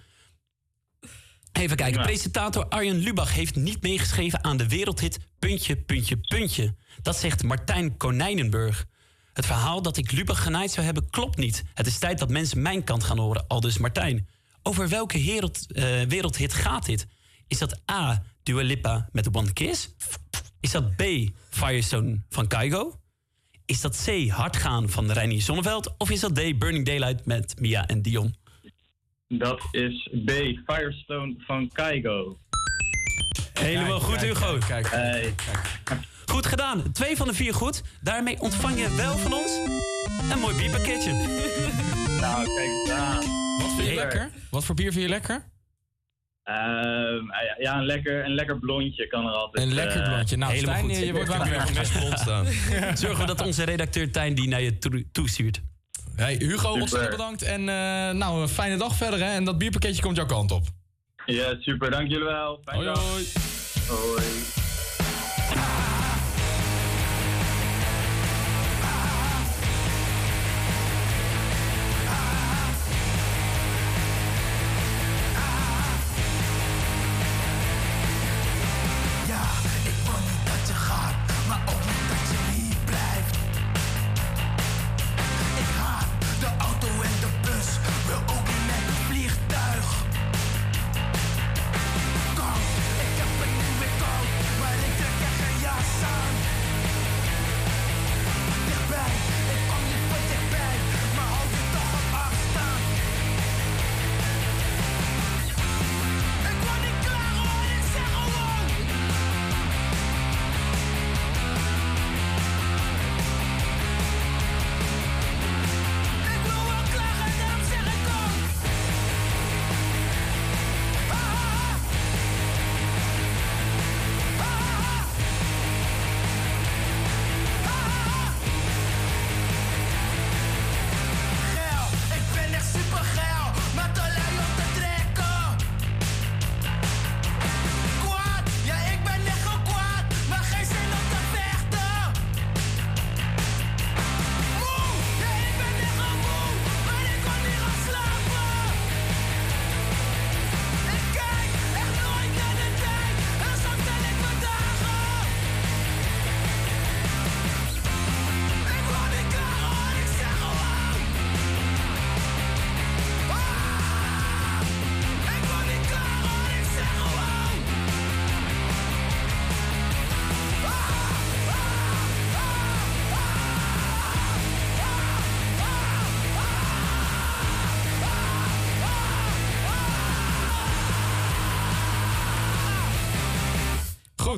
[1.52, 2.02] Even kijken.
[2.02, 6.74] Presentator Arjen Lubach heeft niet meegeschreven aan de wereldhit Puntje, Puntje, Puntje.
[7.02, 8.86] Dat zegt Martijn Konijnenburg.
[9.40, 11.64] Het verhaal dat ik Lubach genaaid zou hebben klopt niet.
[11.74, 14.28] Het is tijd dat mensen mijn kant gaan horen, aldus Martijn.
[14.62, 17.06] Over welke wereld, eh, wereldhit gaat dit?
[17.48, 18.22] Is dat A.
[18.42, 19.94] Dua Lipa met One Kiss?
[20.60, 21.02] Is dat B.
[21.50, 23.00] Firestone van Kaigo?
[23.66, 24.28] Is dat C.
[24.28, 25.94] Hardgaan van Reinier Zonneveld?
[25.98, 26.58] Of is dat D.
[26.58, 28.34] Burning Daylight met Mia en Dion?
[29.28, 30.30] Dat is B,
[30.66, 32.38] Firestone van Kaigo.
[33.52, 34.58] Helemaal goed, Hugo.
[34.66, 34.88] Kijk,
[36.30, 36.92] Goed gedaan.
[36.92, 37.82] Twee van de vier goed.
[38.00, 39.50] Daarmee ontvang je wel van ons
[40.32, 41.12] een mooi bierpakketje.
[42.20, 43.16] Nou, kijk eens aan.
[43.58, 44.30] Wat vind je lekker?
[44.50, 45.44] Wat voor bier vind je lekker?
[46.44, 47.24] Ehm,
[47.58, 49.64] ja, een lekker, een lekker blondje kan er altijd.
[49.66, 50.36] Een lekker eh, blondje.
[50.36, 51.04] Nou, Helemaal Stijn, goed.
[51.06, 52.46] je wordt wel weer blond staan.
[52.96, 55.60] Zorgen we dat onze redacteur Tijn die naar je toe- toestuurt.
[56.16, 57.42] Hey, Hugo, ontzettend bedankt.
[57.42, 59.18] En eh, nou, een fijne dag verder.
[59.18, 59.30] Hè?
[59.34, 60.64] En dat bierpakketje komt jouw kant op.
[61.26, 61.90] Ja, super.
[61.90, 62.60] Dank jullie wel.
[62.64, 63.04] Fijne Hoi, dag.
[63.10, 63.24] hoi.
[63.88, 64.24] Hoi.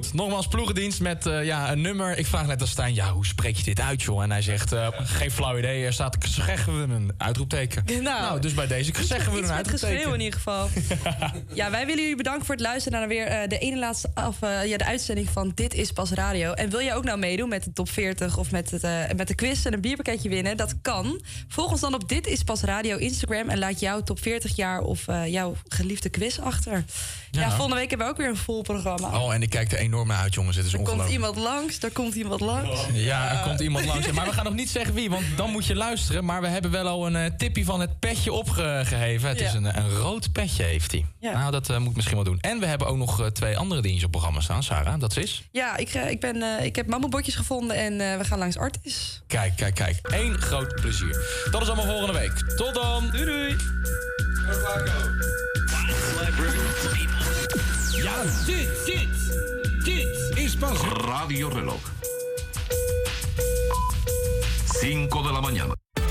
[0.02, 2.18] Goed, nogmaals ploegendienst met eh, ja, een nummer.
[2.18, 4.22] Ik vraag net aan Stijn, ja, hoe spreek je dit uit, joh?
[4.22, 6.18] En hij zegt, eh, geen flauw idee, er staat
[6.76, 8.02] we een uitroepteken.
[8.02, 10.14] Nou, dus bij deze zeggen we een met geschreeuw uitroepteken.
[10.14, 10.68] in ieder geval.
[11.54, 14.42] ja, wij willen jullie bedanken voor het luisteren naar weer eh, de ene laatste af,
[14.42, 16.52] eh, ja, de uitzending van Dit is Pas Radio.
[16.52, 19.28] En wil je ook nou meedoen met de top 40 of met, het, eh, met
[19.28, 20.56] de quiz en een bierpakketje winnen?
[20.56, 21.20] Dat kan.
[21.48, 24.80] Volg ons dan op Dit is Pas Radio Instagram en laat jouw top 40 jaar
[24.80, 26.84] of jouw geliefde quiz achter.
[27.30, 27.40] Ja.
[27.40, 27.50] Ja.
[27.50, 29.20] volgende week hebben we ook weer een vol programma.
[29.20, 30.56] Oh, en ik kijk er enorm naar uit, jongens.
[30.56, 31.20] Het is er komt ongelooflijk.
[31.20, 32.80] iemand langs, daar komt iemand langs.
[32.92, 34.10] Ja, er komt iemand langs.
[34.10, 36.24] Maar we gaan nog niet zeggen wie, want dan moet je luisteren.
[36.24, 39.28] Maar we hebben wel al een tipje van het petje opgegeven.
[39.28, 41.04] Het is een, een rood petje, heeft hij.
[41.20, 41.41] Ja.
[41.42, 42.40] Nou, dat eh, moet ik misschien wel doen.
[42.40, 45.00] En we hebben ook nog eh, twee andere dingetjes op programma staan, Sarah.
[45.00, 45.42] Dat is?
[45.50, 48.58] Ja, ik, eh, ik, ben, eh, ik heb mammelbotjes gevonden en eh, we gaan langs
[48.58, 49.22] Artis.
[49.26, 49.98] Kijk, kijk, kijk.
[50.02, 51.46] Eén groot plezier.
[51.50, 52.56] Dat is allemaal volgende week.
[52.56, 53.10] Tot dan.
[53.10, 53.56] Doei, doei.
[58.02, 59.08] Ja, dit, dit,
[59.84, 61.78] dit is pas Radio Reloj.
[64.64, 65.81] 5 de la mañana.